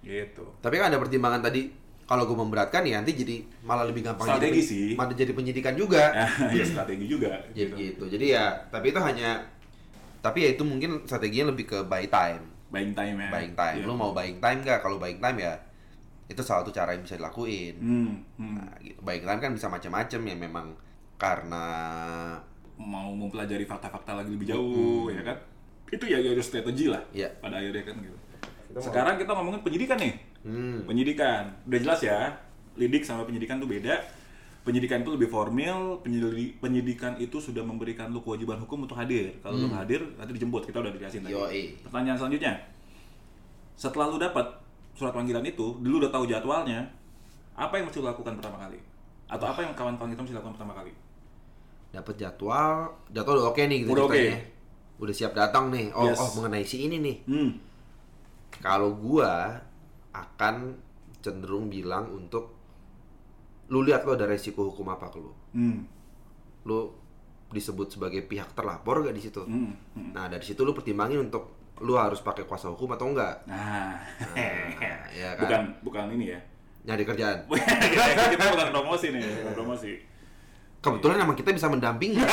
Gitu. 0.00 0.46
tapi 0.62 0.78
kan 0.78 0.86
ada 0.86 1.02
pertimbangan 1.02 1.42
tadi 1.42 1.66
kalau 2.06 2.30
gue 2.30 2.38
memberatkan 2.38 2.86
ya 2.86 3.02
nanti 3.02 3.18
jadi 3.18 3.42
malah 3.66 3.82
lebih 3.82 4.06
gampang 4.06 4.22
Strategi 4.30 4.54
jadi, 4.54 4.60
sih. 4.62 4.88
malah 4.94 5.10
jadi 5.10 5.32
penyidikan 5.34 5.74
juga 5.74 6.14
ya 6.54 6.62
strategi 6.62 7.10
juga 7.10 7.34
Ya, 7.50 7.66
gitu. 7.66 8.06
Jadi 8.06 8.30
ya, 8.30 8.54
tapi 8.70 8.94
itu 8.94 9.02
hanya 9.02 9.42
tapi 10.22 10.46
ya 10.46 10.54
itu 10.54 10.62
mungkin 10.62 11.02
strateginya 11.02 11.50
lebih 11.50 11.66
ke 11.66 11.78
buy 11.82 12.06
time. 12.06 12.38
Buying 12.70 12.94
time 12.94 13.18
ya. 13.18 13.28
Buying 13.34 13.54
time. 13.54 13.76
Iya. 13.78 13.86
Lu 13.90 13.98
mau 13.98 14.14
buying 14.14 14.38
time 14.38 14.62
nggak? 14.62 14.78
Kalau 14.78 15.02
buying 15.02 15.18
time 15.18 15.38
ya 15.42 15.58
itu 16.26 16.40
salah 16.40 16.62
satu 16.62 16.70
cara 16.70 16.90
yang 16.92 17.02
bisa 17.02 17.14
dilakuin. 17.14 17.74
Hmm, 17.78 18.12
hmm. 18.36 18.54
Nah, 18.56 18.74
gitu. 18.78 18.98
Buying 18.98 19.22
time 19.22 19.38
kan 19.38 19.52
bisa 19.52 19.66
macam-macam 19.66 20.20
ya 20.22 20.36
memang. 20.36 20.66
Karena 21.16 21.64
mau 22.76 23.08
mempelajari 23.10 23.64
fakta-fakta 23.64 24.12
lagi 24.14 24.28
lebih 24.28 24.46
jauh 24.46 25.08
ya 25.08 25.22
kan? 25.22 25.38
Itu 25.88 26.04
ya 26.04 26.18
ya 26.18 26.36
strategi 26.38 26.90
lah 26.90 27.00
Iya. 27.10 27.30
pada 27.38 27.56
akhirnya 27.56 27.82
kan 27.82 27.96
gitu. 27.98 28.18
Sekarang 28.76 29.16
kita 29.16 29.32
ngomongin 29.32 29.62
penyidikan 29.62 29.96
nih. 29.96 30.12
Hmm, 30.44 30.84
penyidikan. 30.84 31.56
Udah 31.64 31.80
jelas 31.80 32.00
ya 32.02 32.36
lidik 32.76 33.00
sama 33.00 33.24
penyidikan 33.24 33.56
tuh 33.56 33.64
beda. 33.64 33.96
Penyidikan 34.60 35.00
itu 35.00 35.14
lebih 35.14 35.30
formal 35.30 36.02
penyidi- 36.02 36.58
penyidikan 36.58 37.14
itu 37.16 37.38
sudah 37.38 37.62
memberikan 37.62 38.10
lu 38.10 38.20
kewajiban 38.20 38.58
hukum 38.58 38.84
untuk 38.84 38.98
hadir. 38.98 39.30
Kalau 39.40 39.56
lu 39.56 39.70
nggak 39.70 39.82
hadir 39.86 40.02
nanti 40.18 40.34
dijemput. 40.34 40.66
Kita 40.66 40.82
udah 40.82 40.90
dikasih 40.90 41.22
tadi. 41.22 41.32
Yoi. 41.32 41.62
pertanyaan 41.80 42.18
selanjutnya. 42.18 42.52
Setelah 43.72 44.10
lu 44.10 44.18
dapat 44.18 44.46
surat 44.96 45.12
panggilan 45.12 45.44
itu 45.44 45.76
dulu 45.78 46.00
udah 46.00 46.10
tahu 46.10 46.24
jadwalnya 46.24 46.88
apa 47.54 47.76
yang 47.76 47.86
mesti 47.86 48.00
lakukan 48.00 48.34
pertama 48.34 48.56
kali 48.58 48.80
atau 49.26 49.46
apa 49.46 49.60
yang 49.60 49.72
kawan-kawan 49.72 50.10
kita 50.10 50.22
mesti 50.22 50.34
lakukan 50.34 50.54
pertama 50.56 50.74
kali 50.74 50.92
dapat 51.86 52.14
jadwal, 52.18 52.92
jadwal 53.08 53.40
udah 53.40 53.48
oke 53.50 53.62
nih 53.62 53.78
gitu 53.80 53.90
Udah 53.90 54.04
oke. 54.04 54.12
ceritanya. 54.12 54.40
Udah 54.96 55.14
siap 55.14 55.32
datang 55.32 55.72
nih. 55.72 55.88
Oh, 55.92 56.04
Yes. 56.04 56.18
oh 56.18 56.28
mengenai 56.36 56.60
si 56.60 56.84
ini 56.84 57.00
nih. 57.00 57.16
hmm 57.24 57.50
Kalau 58.58 58.92
gua 58.92 59.56
akan 60.10 60.76
cenderung 61.18 61.68
bilang 61.68 62.08
untuk 62.10 62.52
lu 63.66 63.80
lihat 63.80 64.04
lo 64.04 64.12
ada 64.12 64.24
resiko 64.24 64.68
hukum 64.68 64.88
apa 64.88 65.08
ke 65.08 65.16
lu. 65.16 65.32
hmm 65.54 65.78
Lu 66.64 66.92
disebut 67.48 67.88
sebagai 67.88 68.20
pihak 68.22 68.52
terlapor 68.52 69.00
gak 69.00 69.16
di 69.16 69.22
situ? 69.22 69.40
hmm, 69.40 69.72
hmm. 69.96 70.10
Nah, 70.12 70.28
dari 70.28 70.42
situ 70.42 70.60
lu 70.60 70.72
pertimbangin 70.72 71.22
untuk 71.22 71.55
lu 71.84 71.92
harus 71.92 72.24
pakai 72.24 72.48
kuasa 72.48 72.72
hukum 72.72 72.88
atau 72.92 73.12
enggak. 73.12 73.44
Nah, 73.44 74.00
ya 75.20 75.36
kan? 75.36 75.44
bukan 75.44 75.62
bukan 75.84 76.04
ini 76.16 76.32
ya. 76.32 76.40
Nyari 76.86 77.02
kerjaan. 77.04 77.38
kita, 78.32 78.44
bukan 78.54 78.68
promosi 78.72 79.12
nih, 79.12 79.20
bukan 79.42 79.54
promosi. 79.54 79.92
Kebetulan 80.80 81.18
emang 81.20 81.36
kita 81.36 81.50
bisa 81.50 81.66
mendampingi. 81.66 82.22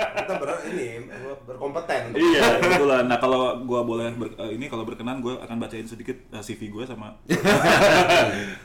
Kita 0.00 0.36
ber 0.36 0.52
ini 0.68 1.06
berkompeten. 1.44 2.12
iya, 2.12 2.60
kebetulan. 2.60 3.04
Nah, 3.08 3.18
kalau 3.20 3.62
gua 3.64 3.84
boleh 3.84 4.10
ber- 4.14 4.36
eh, 4.36 4.56
ini 4.58 4.66
kalau 4.66 4.82
berkenan 4.84 5.20
gua 5.20 5.38
akan 5.44 5.56
bacain 5.60 5.86
sedikit 5.86 6.16
eh, 6.30 6.42
CV 6.42 6.68
gua 6.68 6.84
sama 6.84 7.14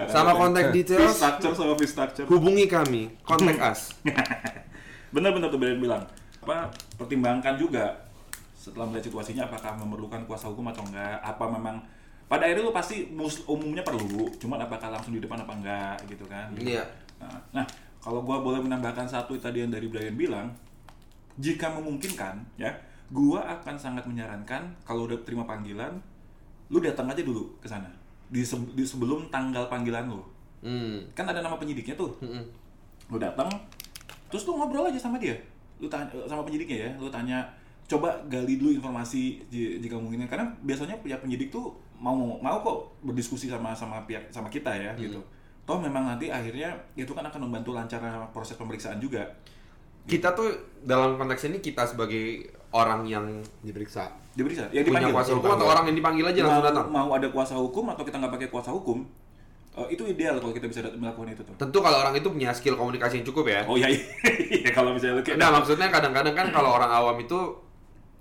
Sama 0.08 0.32
contact 0.34 0.72
fee 0.72 0.84
details, 0.84 1.16
structure 1.16 1.54
sama 1.54 1.74
fee 1.76 1.90
structure. 1.90 2.26
hubungi 2.28 2.66
kami, 2.68 3.14
contact 3.22 3.60
us. 3.62 3.80
Bener-bener 5.12 5.48
tuh 5.48 5.60
bilang. 5.60 6.04
Apa 6.44 6.70
pertimbangkan 6.98 7.58
juga 7.58 8.05
setelah 8.66 8.90
melihat 8.90 9.14
situasinya 9.14 9.46
apakah 9.46 9.78
memerlukan 9.78 10.26
kuasa 10.26 10.50
hukum 10.50 10.66
atau 10.74 10.82
enggak? 10.90 11.22
Apa 11.22 11.46
memang 11.46 11.78
pada 12.26 12.50
akhirnya 12.50 12.66
lu 12.66 12.74
pasti 12.74 13.06
umumnya 13.46 13.86
perlu, 13.86 14.26
cuman 14.42 14.58
apakah 14.66 14.90
langsung 14.90 15.14
di 15.14 15.22
depan 15.22 15.38
apa 15.46 15.54
enggak 15.54 15.96
gitu 16.10 16.26
kan? 16.26 16.50
Iya. 16.58 16.82
Nah, 17.22 17.38
nah, 17.54 17.66
kalau 18.02 18.26
gua 18.26 18.42
boleh 18.42 18.66
menambahkan 18.66 19.06
satu 19.06 19.38
tadi 19.38 19.62
yang 19.62 19.70
dari 19.70 19.86
Brian 19.86 20.18
bilang, 20.18 20.50
jika 21.38 21.70
memungkinkan, 21.78 22.42
ya, 22.58 22.74
gua 23.14 23.46
akan 23.62 23.78
sangat 23.78 24.10
menyarankan 24.10 24.74
kalau 24.82 25.06
udah 25.06 25.22
terima 25.22 25.46
panggilan, 25.46 26.02
lu 26.74 26.82
datang 26.82 27.06
aja 27.06 27.22
dulu 27.22 27.46
ke 27.62 27.70
sana. 27.70 27.86
Di, 28.26 28.42
se- 28.42 28.74
di 28.74 28.82
sebelum 28.82 29.30
tanggal 29.30 29.70
panggilan 29.70 30.10
lu. 30.10 30.26
Hmm. 30.66 31.06
Kan 31.14 31.30
ada 31.30 31.46
nama 31.46 31.62
penyidiknya 31.62 31.94
tuh. 31.94 32.18
Mm-mm. 32.26 32.42
Lu 33.14 33.22
datang, 33.22 33.46
terus 34.34 34.50
lu 34.50 34.58
ngobrol 34.58 34.90
aja 34.90 34.98
sama 34.98 35.22
dia. 35.22 35.38
Lu 35.78 35.86
tanya 35.86 36.10
sama 36.26 36.42
penyidiknya 36.42 36.90
ya, 36.90 36.92
lu 36.98 37.06
tanya 37.14 37.46
coba 37.86 38.18
gali 38.26 38.58
dulu 38.58 38.74
informasi 38.74 39.46
jika 39.54 39.96
mungkin 39.98 40.26
karena 40.26 40.50
biasanya 40.66 40.98
pihak 41.06 41.22
penyidik 41.22 41.54
tuh 41.54 41.78
mau 42.02 42.18
mau 42.42 42.58
kok 42.66 42.78
berdiskusi 43.06 43.48
sama 43.48 43.72
sama 43.78 44.04
pihak 44.10 44.34
sama 44.34 44.50
kita 44.50 44.74
ya 44.74 44.92
gitu. 44.98 45.22
Toh 45.66 45.78
memang 45.82 46.06
nanti 46.06 46.30
akhirnya 46.30 46.78
itu 46.94 47.10
kan 47.14 47.26
akan 47.26 47.50
membantu 47.50 47.74
lancar 47.74 48.02
proses 48.30 48.58
pemeriksaan 48.58 49.02
juga. 49.02 49.26
Kita 50.06 50.38
tuh 50.38 50.78
dalam 50.86 51.18
konteks 51.18 51.50
ini 51.50 51.58
kita 51.58 51.90
sebagai 51.90 52.54
orang 52.70 53.02
yang 53.10 53.26
Diperiksa. 53.66 54.14
Diperiksa, 54.38 54.70
ya 54.70 54.86
punya 54.86 55.10
dipanggil. 55.10 55.16
kuasa 55.16 55.32
hukum 55.34 55.52
atau 55.56 55.66
orang 55.66 55.84
yang 55.90 55.98
dipanggil 55.98 56.26
aja 56.28 56.40
mau, 56.44 56.50
langsung 56.52 56.68
datang. 56.68 56.86
mau 56.92 57.10
ada 57.16 57.28
kuasa 57.32 57.56
hukum 57.56 57.86
atau 57.90 58.04
kita 58.04 58.20
nggak 58.20 58.34
pakai 58.36 58.50
kuasa 58.52 58.70
hukum, 58.76 59.08
eh, 59.80 59.88
itu 59.96 60.04
ideal 60.06 60.38
kalau 60.44 60.52
kita 60.52 60.68
bisa 60.68 60.84
melakukan 61.00 61.32
itu 61.34 61.42
tuh. 61.42 61.56
Tentu 61.56 61.80
kalau 61.80 61.98
orang 62.04 62.14
itu 62.20 62.28
punya 62.28 62.52
skill 62.52 62.76
komunikasi 62.76 63.24
yang 63.24 63.28
cukup 63.32 63.48
ya. 63.48 63.64
Oh 63.66 63.80
iya, 63.80 63.90
iya 63.90 64.70
kalau 64.78 64.92
misalnya 64.92 65.18
lu 65.18 65.24
kayak 65.24 65.40
Nah 65.40 65.50
maksudnya 65.56 65.88
kadang-kadang 65.88 66.36
kan 66.36 66.48
kalau 66.52 66.76
orang 66.76 66.92
awam 66.92 67.16
itu 67.18 67.65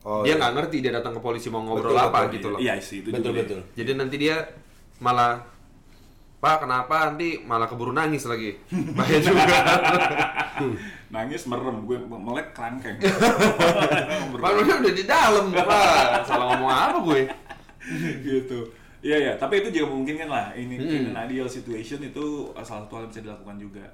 Oh, 0.05 0.21
dia 0.21 0.37
iya. 0.37 0.37
nggak 0.37 0.53
ngerti 0.53 0.77
dia 0.85 0.93
datang 0.93 1.17
ke 1.17 1.21
polisi 1.21 1.49
mau 1.49 1.65
ngobrol 1.65 1.91
Betul, 1.91 2.05
apa 2.05 2.19
betul, 2.23 2.35
gitu 2.37 2.47
loh. 2.53 2.59
Iya 2.61 2.75
sih 2.77 3.01
itu 3.01 3.09
Betul 3.09 3.33
juga. 3.33 3.41
betul. 3.41 3.61
Jadi 3.73 3.91
nanti 3.97 4.17
dia 4.21 4.37
malah 5.01 5.41
Pak 6.37 6.61
kenapa 6.61 7.09
nanti 7.09 7.41
malah 7.41 7.65
keburu 7.65 7.89
nangis 7.91 8.29
lagi 8.29 8.53
bahaya 8.97 9.17
juga 9.17 9.57
Nangis 11.09 11.49
merem, 11.49 11.89
gue 11.89 11.97
melek 12.05 12.53
kerangkeng. 12.53 13.01
Padahal 14.45 14.81
udah 14.83 14.93
di 14.93 15.05
dalam 15.05 15.47
Pak 15.51 16.27
salah 16.27 16.53
ngomong 16.53 16.69
apa 16.71 16.99
gue 17.01 17.21
gitu. 18.21 18.59
Iya 19.01 19.17
ya, 19.21 19.33
tapi 19.37 19.61
itu 19.61 19.69
juga 19.71 19.93
memungkinkan 19.93 20.29
lah. 20.29 20.47
Ini 20.53 20.75
Hmm. 20.75 20.89
in 20.91 21.05
an 21.13 21.19
ideal 21.23 21.45
situation 21.45 22.01
itu 22.01 22.53
salah 22.57 22.85
satu 22.85 22.93
hal 22.95 23.03
yang 23.05 23.13
bisa 23.13 23.21
dilakukan 23.21 23.57
juga. 23.57 23.85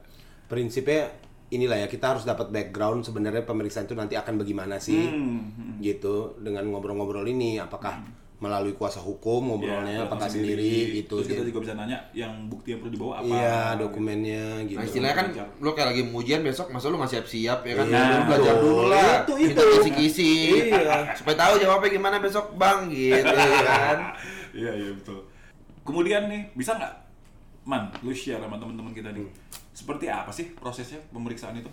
Prinsipnya 0.46 1.10
inilah 1.50 1.76
ya 1.76 1.86
kita 1.86 2.14
harus 2.14 2.22
dapat 2.22 2.48
background 2.48 3.02
sebenarnya 3.02 3.42
pemeriksaan 3.42 3.84
itu 3.84 3.92
nanti 3.92 4.14
akan 4.14 4.34
bagaimana 4.36 4.78
sih 4.78 5.02
Hmm, 5.02 5.50
hmm. 5.50 5.74
gitu 5.80 6.38
dengan 6.38 6.62
ngobrol-ngobrol 6.64 7.26
ini 7.26 7.58
apakah 7.58 7.98
melalui 8.38 8.72
kuasa 8.72 8.96
hukum 8.98 9.52
ngobrolnya 9.52 10.00
Ya, 10.00 10.02
apakah 10.02 10.24
sendiri, 10.24 10.96
gitu 10.96 11.20
Terus 11.20 11.28
kita 11.28 11.42
sih. 11.42 11.48
juga 11.50 11.58
bisa 11.60 11.74
nanya 11.74 11.98
yang 12.10 12.48
bukti 12.48 12.72
yang 12.72 12.80
perlu 12.80 12.92
dibawa 12.94 13.20
apa. 13.20 13.28
Iya, 13.28 13.60
dokumennya 13.76 14.44
gitu. 14.64 14.80
Nah 14.80 14.86
istilahnya 14.86 15.12
kan 15.14 15.26
lo 15.60 15.70
kayak 15.70 15.88
lagi 15.90 16.00
mau 16.04 16.18
ujian 16.18 16.40
besok 16.40 16.72
masa 16.72 16.88
lo 16.88 16.96
nggak 16.96 17.12
siap-siap 17.12 17.60
ya 17.60 17.74
kan 17.76 17.86
Iya, 17.86 18.00
Lu 18.00 18.22
belajar 18.24 18.54
dulu 18.56 18.82
lah 18.88 19.12
Itu, 19.20 19.34
itu. 19.36 19.60
kisi-kisi 19.76 20.32
Iya. 20.66 21.12
supaya 21.20 21.36
tahu 21.36 21.54
jawabnya 21.58 21.90
gimana 21.90 22.16
besok 22.16 22.56
bang 22.56 22.88
gitu 22.88 23.28
ya 23.28 23.60
kan 23.60 23.98
Iya, 24.56 24.70
iya 24.72 24.90
betul. 24.94 25.20
Kemudian 25.82 26.22
nih, 26.26 26.48
bisa 26.54 26.72
nggak 26.74 26.94
Man, 27.62 27.92
lu 28.00 28.10
share 28.10 28.40
sama 28.40 28.56
teman-teman 28.56 28.88
kita 28.90 29.12
nih. 29.12 29.28
Seperti 29.80 30.12
apa 30.12 30.28
sih 30.28 30.52
prosesnya 30.52 31.00
pemeriksaan 31.08 31.56
itu? 31.56 31.72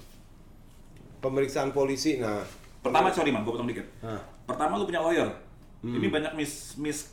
Pemeriksaan 1.20 1.76
polisi. 1.76 2.24
Nah, 2.24 2.48
Pertama, 2.80 3.12
sorry 3.12 3.36
man, 3.36 3.44
gue 3.44 3.52
potong 3.52 3.68
dikit. 3.68 3.84
Hah. 4.00 4.22
Pertama 4.48 4.80
lu 4.80 4.88
punya 4.88 5.04
lawyer. 5.04 5.28
Ini 5.84 6.08
banyak 6.08 6.40
mis 6.40 6.80
mis 6.80 7.12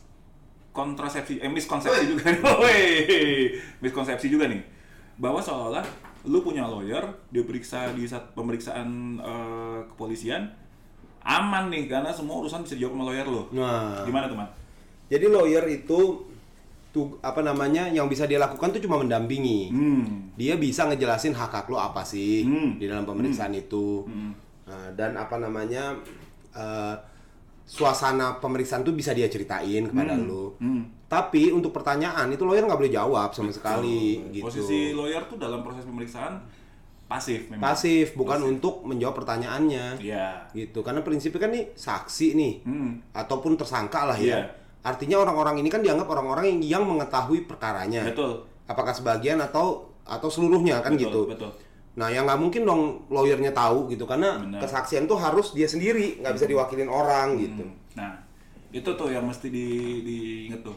kontrasepsi, 0.70 1.42
eh 1.42 1.50
miskonsepsi 1.50 2.14
juga 2.14 2.30
nih. 2.30 2.42
Miskonsepsi 3.82 4.30
juga 4.30 4.46
nih. 4.46 4.62
Bahwa 5.18 5.42
seolah-olah 5.42 5.82
lu 6.30 6.42
punya 6.46 6.66
lawyer, 6.66 7.02
dia 7.34 7.42
periksa 7.42 7.90
di 7.90 8.06
saat 8.06 8.30
pemeriksaan 8.38 9.18
eh, 9.18 9.78
kepolisian 9.90 10.46
aman 11.24 11.72
nih 11.72 11.88
karena 11.88 12.12
semua 12.12 12.44
urusan 12.44 12.62
bisa 12.68 12.76
dijawab 12.76 12.94
sama 12.94 13.04
lawyer 13.10 13.26
lo. 13.26 13.42
Nah. 13.50 14.04
Gimana 14.04 14.28
teman? 14.28 14.48
Jadi 15.08 15.26
lawyer 15.32 15.64
itu 15.72 16.00
tuh 16.94 17.18
apa 17.18 17.42
namanya 17.42 17.90
yang 17.90 18.06
bisa 18.06 18.22
dia 18.22 18.38
lakukan 18.38 18.70
tuh 18.70 18.78
cuma 18.78 18.96
mendampingi. 18.96 19.60
Hmm. 19.68 20.30
Dia 20.32 20.54
bisa 20.54 20.86
ngejelasin 20.86 21.34
hak 21.34 21.50
hak 21.52 21.66
lo 21.66 21.76
apa 21.76 22.00
sih 22.00 22.46
Hmm. 22.46 22.78
di 22.78 22.86
dalam 22.86 23.02
pemeriksaan 23.02 23.50
itu. 23.50 24.06
Nah, 24.64 24.94
dan 24.94 25.18
apa 25.18 25.36
namanya 25.36 25.98
eh, 26.54 26.94
suasana 27.64 28.38
pemeriksaan 28.38 28.80
tuh 28.80 28.92
bisa 28.92 29.10
dia 29.10 29.26
ceritain 29.26 29.84
kepada 29.84 30.14
lo. 30.14 30.54
Hmm. 30.56 30.86
Tapi 31.04 31.50
untuk 31.50 31.70
pertanyaan 31.70 32.26
itu 32.28 32.42
lawyer 32.42 32.62
nggak 32.62 32.78
boleh 32.78 32.92
jawab 32.92 33.30
sama 33.30 33.50
sekali 33.50 34.22
gitu. 34.30 34.46
Posisi 34.46 34.90
lawyer 34.90 35.26
tuh 35.26 35.34
dalam 35.34 35.60
proses 35.60 35.82
pemeriksaan 35.82 36.62
pasif 37.04 37.52
memang. 37.52 37.60
pasif 37.62 38.14
bukan 38.14 38.40
untuk 38.48 38.80
menjawab 38.82 39.18
pertanyaannya. 39.18 39.98
Iya. 39.98 40.48
Gitu. 40.50 40.78
Karena 40.80 41.00
prinsipnya 41.00 41.40
kan 41.40 41.50
nih 41.50 41.64
saksi 41.72 42.28
nih 42.32 42.54
Hmm. 42.62 42.90
ataupun 43.10 43.54
tersangka 43.54 44.06
lah 44.06 44.16
ya. 44.16 44.46
Artinya 44.84 45.16
orang-orang 45.24 45.64
ini 45.64 45.72
kan 45.72 45.80
dianggap 45.80 46.06
orang-orang 46.12 46.52
yang, 46.52 46.60
yang 46.78 46.84
mengetahui 46.84 47.48
perkaranya. 47.48 48.04
Betul. 48.04 48.44
Apakah 48.68 48.92
sebagian 48.92 49.40
atau 49.40 49.88
atau 50.04 50.28
seluruhnya 50.28 50.84
kan 50.84 50.92
Betul, 50.92 51.02
gitu. 51.08 51.20
Betul. 51.32 51.50
Nah, 51.94 52.12
yang 52.12 52.28
nggak 52.28 52.40
mungkin 52.42 52.62
dong 52.68 53.08
lawyernya 53.08 53.54
tahu 53.54 53.88
gitu 53.88 54.04
karena 54.04 54.36
Benar. 54.36 54.60
kesaksian 54.60 55.08
tuh 55.08 55.16
harus 55.16 55.56
dia 55.56 55.64
sendiri, 55.64 56.20
nggak 56.20 56.34
bisa 56.36 56.46
diwakilin 56.50 56.90
orang 56.90 57.38
gitu. 57.40 57.64
Nah, 57.96 58.18
itu 58.74 58.90
tuh 58.92 59.08
yang 59.08 59.24
mesti 59.24 59.48
di, 59.48 59.66
diinget 60.02 60.60
tuh. 60.66 60.74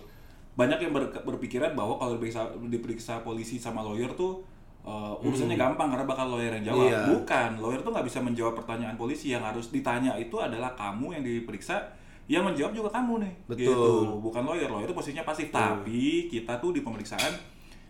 Banyak 0.53 0.77
yang 0.77 0.93
ber- 0.93 1.25
berpikiran 1.25 1.73
bahwa 1.73 1.97
kalau 1.97 2.15
diperiksa, 2.15 2.53
diperiksa 2.69 3.13
polisi 3.25 3.57
sama 3.57 3.81
lawyer 3.81 4.13
tuh 4.13 4.45
uh, 4.85 5.17
urusannya 5.25 5.57
gampang 5.57 5.89
karena 5.89 6.05
bakal 6.05 6.37
lawyer 6.37 6.53
yang 6.61 6.71
jawab. 6.73 6.85
Iya. 6.85 7.01
Bukan, 7.11 7.49
lawyer 7.59 7.81
tuh 7.81 7.91
nggak 7.91 8.05
bisa 8.05 8.19
menjawab 8.21 8.53
pertanyaan 8.53 8.95
polisi 8.95 9.33
yang 9.33 9.41
harus 9.41 9.73
ditanya 9.73 10.13
itu 10.21 10.37
adalah 10.37 10.77
kamu 10.77 11.17
yang 11.17 11.23
diperiksa, 11.25 11.97
yang 12.27 12.43
menjawab 12.43 12.71
juga 12.71 12.89
kamu 12.91 13.23
nih. 13.23 13.33
Betul. 13.47 13.71
Gitu. 13.71 13.83
Bukan 14.19 14.43
lawyer, 14.43 14.67
lawyer 14.67 14.83
itu 14.83 14.93
posisinya 14.93 15.23
pasif. 15.23 15.47
Tapi 15.47 16.27
kita 16.27 16.59
tuh 16.59 16.75
di 16.75 16.83
pemeriksaan 16.83 17.31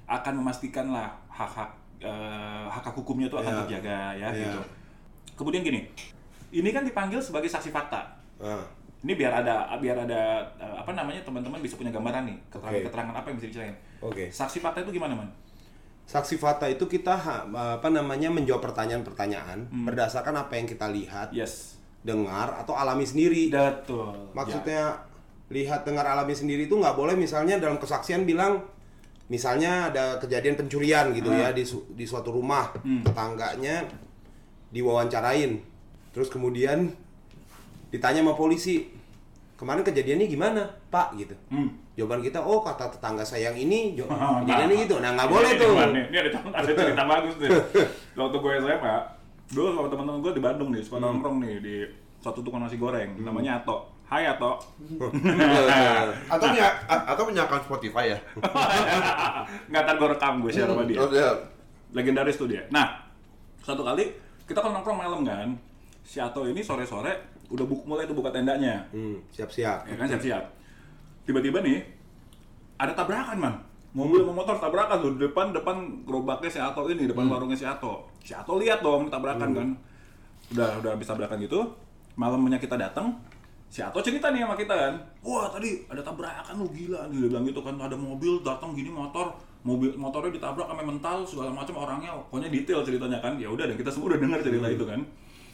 akan 0.06 0.34
memastikan 0.38 0.88
lah 0.88 1.10
hak-hak 1.28 1.68
eh, 1.98 2.66
hak-hak 2.70 2.94
hukumnya 2.94 3.26
tuh 3.26 3.42
akan 3.42 3.50
Iya. 3.52 3.60
terjaga 3.66 4.00
ya 4.14 4.30
Iya. 4.30 4.42
gitu. 4.46 4.62
Kemudian 5.34 5.62
gini, 5.62 5.82
ini 6.50 6.70
kan 6.70 6.82
dipanggil 6.82 7.18
sebagai 7.18 7.50
saksi 7.50 7.70
fakta 7.70 8.06
Nah, 8.38 8.62
ini 9.02 9.14
biar 9.14 9.42
ada 9.42 9.74
biar 9.76 9.98
ada 10.00 10.38
eh, 10.56 10.76
apa 10.78 10.94
namanya 10.94 11.18
teman-teman 11.22 11.58
bisa 11.58 11.74
punya 11.74 11.90
gambaran 11.90 12.30
nih 12.30 12.38
keterangan 12.48 12.78
Oke. 12.78 12.86
keterangan 12.86 13.14
apa 13.16 13.28
yang 13.28 13.38
bisa 13.38 13.48
diceritain 13.50 13.78
Oke. 14.00 14.30
saksi 14.30 14.58
fakta 14.58 14.82
itu 14.82 14.94
gimana 14.94 15.18
man 15.18 15.30
Saksi 16.06 16.38
fakta 16.38 16.70
itu 16.70 16.86
kita 16.86 17.18
apa 17.52 17.90
namanya 17.90 18.30
menjawab 18.30 18.62
pertanyaan-pertanyaan 18.64 19.68
Hmm. 19.68 19.84
berdasarkan 19.84 20.38
apa 20.38 20.54
yang 20.56 20.64
kita 20.64 20.88
lihat, 20.88 21.34
yes 21.36 21.77
dengar 22.08 22.56
atau 22.56 22.72
alami 22.74 23.04
sendiri. 23.04 23.52
betul. 23.52 24.16
Maksudnya 24.32 24.96
lihat 25.48 25.84
dengar 25.84 26.04
alami 26.06 26.32
sendiri 26.32 26.64
itu 26.64 26.74
nggak 26.74 26.94
boleh 26.94 27.14
misalnya 27.14 27.56
dalam 27.56 27.76
kesaksian 27.76 28.24
bilang 28.24 28.64
misalnya 29.28 29.88
ada 29.88 30.16
kejadian 30.18 30.56
pencurian 30.56 31.12
gitu 31.12 31.28
ya 31.30 31.52
di 31.52 31.64
su- 31.64 31.84
di 31.90 32.04
suatu 32.04 32.32
rumah 32.32 32.72
Hmm. 32.78 33.04
tetangganya 33.04 33.84
diwawancarain. 34.70 35.60
Terus 36.12 36.28
kemudian 36.28 36.92
ditanya 37.88 38.20
sama 38.20 38.34
polisi 38.34 38.88
kemarin 39.56 39.84
kejadiannya 39.84 40.28
gimana 40.28 40.62
pak? 40.88 41.16
Gitu. 41.16 41.36
Hmm. 41.50 41.72
jawaban 41.92 42.22
kita 42.22 42.38
oh 42.38 42.62
kata 42.62 42.94
tetangga 42.94 43.26
saya 43.26 43.50
yang 43.50 43.58
ini 43.58 43.98
Nah. 44.00 44.44
kejadiannya 44.44 44.76
gitu. 44.80 44.96
Nah 45.00 45.12
nggak 45.12 45.28
boleh 45.28 45.50
Ini, 45.50 45.60
tuh. 45.60 45.74
ini 46.06 46.14
ada, 46.16 46.30
ada 46.54 46.70
cerita 46.70 47.04
bagus 47.04 47.36
nih. 47.38 47.50
Waktu 48.20 48.38
gue 48.38 48.52
SMA 48.62 48.96
dulu 49.50 49.68
sama 49.72 49.88
teman-teman 49.88 50.20
gue 50.20 50.34
di 50.34 50.42
Bandung 50.42 50.70
nih 50.70 50.80
Hmm. 50.80 50.88
suka 50.88 50.98
nongkrong 51.00 51.38
nih 51.40 51.56
di 51.58 51.76
satu 52.18 52.40
tukang 52.40 52.60
nasi 52.60 52.76
goreng 52.76 53.16
namanya 53.18 53.58
Ato 53.58 53.78
Hai 54.04 54.24
Ato 54.26 54.56
Atau 56.32 56.46
punya 56.48 56.68
atau 56.88 57.24
punya 57.24 57.44
akun 57.44 57.60
Spotify 57.62 58.06
ya? 58.10 58.20
nggak 59.70 59.82
ntar 59.82 59.96
gue 59.96 60.10
rekam 60.10 60.34
gue 60.40 60.50
share 60.50 60.66
sama 60.66 60.84
dia 60.84 60.98
Oh, 60.98 61.10
iya. 61.10 61.32
legendaris 61.88 62.36
tuh 62.36 62.48
dia. 62.48 62.64
Nah, 62.68 63.00
satu 63.58 63.80
kali 63.82 64.12
kita 64.44 64.60
kan 64.60 64.72
nongkrong 64.72 64.96
malam 64.98 65.24
kan, 65.24 65.56
si 66.02 66.20
Ato 66.20 66.44
ini 66.44 66.60
sore-sore 66.60 67.16
udah 67.48 67.64
bu 67.64 67.80
mulai 67.84 68.04
tuh 68.04 68.12
buka 68.12 68.28
tendanya, 68.30 68.84
Hmm, 68.90 69.24
siap-siap 69.30 69.84
ya 69.86 69.96
kan 69.96 70.04
siap-siap. 70.06 70.44
Tiba-tiba 71.24 71.60
nih 71.60 71.80
ada 72.78 72.92
tabrakan 72.94 73.38
man, 73.38 73.56
mobil 73.98 74.22
sama 74.22 74.34
motor 74.38 74.56
tabrakan 74.62 74.98
tuh. 75.02 75.12
Depan 75.18 75.50
depan 75.50 75.76
gerobaknya 76.06 76.50
si 76.54 76.60
Ato 76.62 76.86
ini 76.86 77.10
depan 77.10 77.26
warungnya 77.26 77.58
si 77.58 77.66
Ato. 77.66 78.06
Si 78.22 78.38
Ato 78.38 78.62
lihat 78.62 78.86
dong 78.86 79.10
tabrakan 79.10 79.50
kan, 79.58 79.68
udah 80.54 80.70
udah 80.86 80.90
habis 80.94 81.10
tabrakan 81.10 81.42
gitu, 81.42 81.66
malamnya 82.14 82.62
kita 82.62 82.78
datang. 82.78 83.18
Si 83.68 83.82
Ato 83.84 84.00
cerita 84.00 84.32
nih 84.32 84.46
sama 84.46 84.56
kita 84.56 84.72
kan, 84.72 84.94
wah 85.26 85.52
tadi 85.52 85.84
ada 85.92 86.00
tabrakan 86.00 86.56
lu 86.56 86.72
gila, 86.72 87.10
dia 87.12 87.28
bilang 87.28 87.44
gitu 87.44 87.60
kan, 87.60 87.76
ada 87.76 88.00
mobil 88.00 88.40
datang 88.40 88.72
gini 88.72 88.88
motor, 88.88 89.36
mobil 89.68 89.92
motornya 90.00 90.32
ditabrak 90.40 90.72
sampai 90.72 90.88
mental 90.88 91.28
segala 91.28 91.52
macam 91.52 91.76
orangnya, 91.76 92.16
pokoknya 92.32 92.48
detail 92.48 92.80
ceritanya 92.88 93.20
kan, 93.20 93.36
ya 93.36 93.52
udah 93.52 93.68
dan 93.68 93.76
kita 93.76 93.92
semua 93.92 94.16
udah 94.16 94.24
dengar 94.24 94.40
cerita 94.40 94.72
itu 94.72 94.88
kan, 94.88 95.04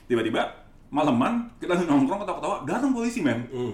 tiba-tiba 0.06 0.46
malaman 0.94 1.50
kita 1.58 1.74
nongkrong 1.90 2.22
ketawa-ketawa, 2.22 2.58
datang 2.70 2.94
polisi 2.94 3.26
men, 3.26 3.50
Hmm. 3.50 3.74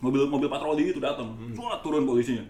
mobil 0.00 0.32
mobil 0.32 0.48
patroli 0.48 0.88
itu 0.88 0.96
datang, 0.96 1.36
Wah, 1.52 1.76
turun 1.84 2.08
polisinya, 2.08 2.40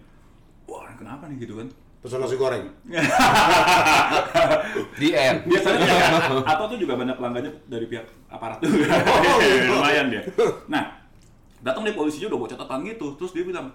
wah 0.65 0.93
kenapa 0.93 1.25
nih 1.27 1.37
gitu 1.41 1.57
kan, 1.57 1.67
pesan 1.99 2.19
nasi 2.19 2.35
goreng. 2.35 2.63
Di 4.99 5.09
end. 5.11 5.39
biasanya 5.45 5.85
ya, 5.85 6.07
atau 6.55 6.65
tuh 6.69 6.77
juga 6.77 6.93
banyak 6.95 7.15
pelanggannya 7.15 7.51
dari 7.67 7.85
pihak 7.85 8.05
aparat 8.29 8.57
juga. 8.61 8.85
Oh, 9.05 9.37
gitu. 9.39 9.69
lumayan 9.75 10.05
dia. 10.09 10.21
Nah 10.67 10.83
datang 11.61 11.81
deh 11.83 11.93
polisinya 11.93 12.27
udah 12.31 12.39
bawa 12.39 12.49
catatan 12.49 12.79
gitu. 12.85 13.07
Terus 13.17 13.31
dia 13.33 13.43
bilang 13.43 13.67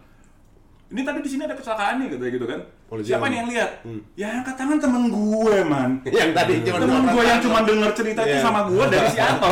ini 0.91 1.07
tadi 1.07 1.23
di 1.23 1.31
sini 1.31 1.43
ada 1.47 1.55
kecelakaan 1.55 2.03
nih 2.03 2.07
katanya 2.11 2.33
gitu 2.35 2.47
kan. 2.47 2.61
Polisi 2.91 3.07
siapa 3.15 3.25
yang 3.27 3.31
nih 3.31 3.39
yang 3.39 3.49
lihat? 3.49 3.71
Ya 4.19 4.27
yang 4.27 4.39
angkat 4.43 4.57
tangan 4.59 4.79
temen 4.79 5.03
gue 5.07 5.57
man. 5.63 5.91
Yang 6.03 6.31
tadi 6.35 6.53
cuma 6.67 6.79
temen 6.83 7.03
gue 7.07 7.23
yang 7.23 7.41
cuma 7.41 7.59
denger 7.63 7.91
cerita 7.95 8.21
itu 8.27 8.37
Iya. 8.37 8.43
sama 8.43 8.61
gue 8.67 8.85
dari 8.91 9.09
si 9.11 9.19
Ato 9.23 9.51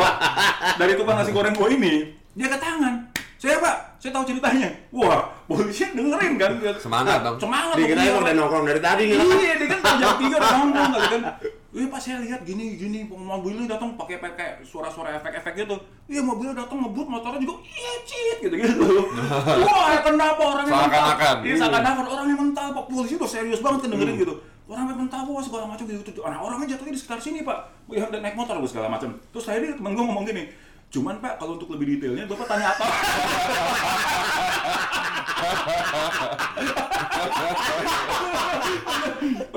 dari 0.78 0.92
tukang 0.98 1.16
nasi 1.18 1.30
goreng 1.30 1.54
gue 1.54 1.68
ini. 1.74 1.92
Dia 2.34 2.44
angkat 2.50 2.62
tangan. 2.62 2.94
Saya 3.38 3.62
pak 3.62 3.76
saya 3.98 4.10
tahu 4.14 4.24
ceritanya 4.30 4.68
wah 4.94 5.26
polisi 5.44 5.90
dengerin 5.90 6.38
kan 6.38 6.50
Semangat 6.78 7.18
dong. 7.20 7.36
semangat 7.36 7.74
dikira 7.74 7.98
dia. 7.98 8.14
udah 8.14 8.32
nongkrong 8.32 8.64
dari 8.64 8.78
tadi 8.78 9.02
nih 9.10 9.18
Iya, 9.18 9.54
dia 9.58 9.68
kan 9.74 9.80
jam 9.98 10.14
tiga 10.16 10.36
udah 10.38 10.56
ngomong 10.62 10.90
kali 10.94 11.06
kan. 11.10 11.22
Iya 11.68 11.86
pas 11.92 12.00
saya 12.00 12.18
lihat 12.24 12.40
gini 12.42 12.74
gini 12.74 13.04
mobilnya 13.04 13.76
datang 13.76 13.92
pakai 13.92 14.18
pakai 14.18 14.64
suara-suara 14.64 15.18
efek-efek 15.18 15.52
gitu. 15.62 15.76
Iya 16.06 16.22
mobilnya 16.22 16.64
datang 16.64 16.80
ngebut 16.80 17.06
motornya 17.06 17.42
juga 17.42 17.60
iya 17.66 17.92
cit 18.06 18.36
gitu 18.40 18.54
gitu. 18.56 18.86
Wah 19.68 19.98
kenapa 20.00 20.42
orangnya 20.42 20.74
Seakan-akan. 20.74 21.36
Iya 21.44 21.54
seakan-akan 21.58 22.06
orangnya 22.08 22.36
mental 22.38 22.66
pak 22.72 22.84
polisi 22.86 23.14
udah 23.18 23.30
serius 23.30 23.60
banget 23.60 23.84
kan 23.84 23.90
dengerin 23.92 24.16
gitu. 24.16 24.34
Orangnya 24.68 24.94
mental 24.96 25.20
wah 25.26 25.40
segala 25.40 25.64
macam 25.64 25.84
gitu. 25.84 26.00
gitu. 26.04 26.20
Nah, 26.20 26.40
orangnya 26.40 26.76
jatuhnya 26.76 26.92
di 26.92 27.00
sekitar 27.00 27.20
sini 27.20 27.40
pak. 27.40 27.58
Ya 27.88 28.04
udah 28.04 28.20
naik 28.20 28.36
motor 28.36 28.56
segala 28.64 28.88
macam. 28.88 29.16
Terus 29.32 29.44
saya 29.44 29.58
dia 29.60 29.72
temen 29.72 29.92
gua 29.92 30.04
ngomong 30.04 30.24
gini. 30.24 30.44
Cuman 30.88 31.20
pak 31.20 31.36
kalau 31.36 31.60
untuk 31.60 31.68
lebih 31.76 32.00
detailnya 32.00 32.24
bapak 32.24 32.48
tanya 32.48 32.72
apa? 32.72 32.86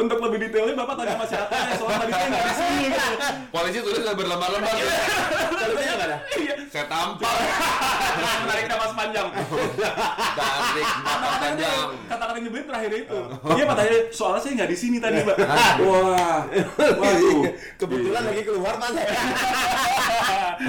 untuk 0.02 0.18
lebih 0.28 0.38
detailnya 0.48 0.76
bapak 0.76 0.96
tanya 1.00 1.12
sama 1.16 1.26
siapa 1.28 1.56
ya 1.56 1.74
soalnya 1.80 2.00
tadi 2.04 2.12
saya 2.12 2.28
nggak 2.28 2.44
di 2.44 2.54
sini. 2.56 2.71
Polisi 3.50 3.80
tulis 3.82 4.00
udah 4.00 4.14
berlembar-lembar. 4.14 4.72
polisinya 4.72 5.94
nggak 5.98 6.08
ada 6.08 6.18
Iya. 6.38 6.54
Saya 6.72 6.86
tampar. 6.88 7.36
Tarik 8.48 8.66
nafas 8.68 8.92
panjang. 8.94 9.28
Tarik 10.38 10.88
napas 11.02 11.36
panjang. 11.42 11.86
Kata-kata 12.08 12.40
nyebelin 12.40 12.66
terakhir 12.68 12.92
itu. 12.94 13.18
Iya 13.52 13.64
pak 13.66 13.76
tanya 13.76 13.98
soalnya 14.12 14.40
saya 14.40 14.54
nggak 14.62 14.70
di 14.70 14.78
sini 14.78 14.98
tadi 15.00 15.20
pak. 15.24 15.36
Wah. 15.82 16.40
Waduh. 16.96 17.42
kebetulan 17.76 18.22
lagi 18.24 18.42
keluar 18.46 18.76
tanya 18.78 19.04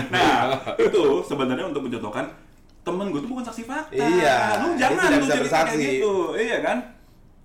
Nah 0.08 0.34
itu 0.80 1.02
sebenarnya 1.22 1.66
untuk 1.68 1.82
mencontohkan 1.84 2.24
temen 2.82 3.06
gue 3.14 3.20
tuh 3.22 3.30
bukan 3.30 3.44
saksi 3.46 3.62
fakta. 3.62 3.94
Iya, 3.94 4.58
Lu 4.58 4.74
jangan 4.74 5.06
lu 5.14 5.26
cerita 5.26 5.58
kayak 5.68 5.78
gitu. 5.78 6.14
Iya 6.34 6.58
kan? 6.64 6.76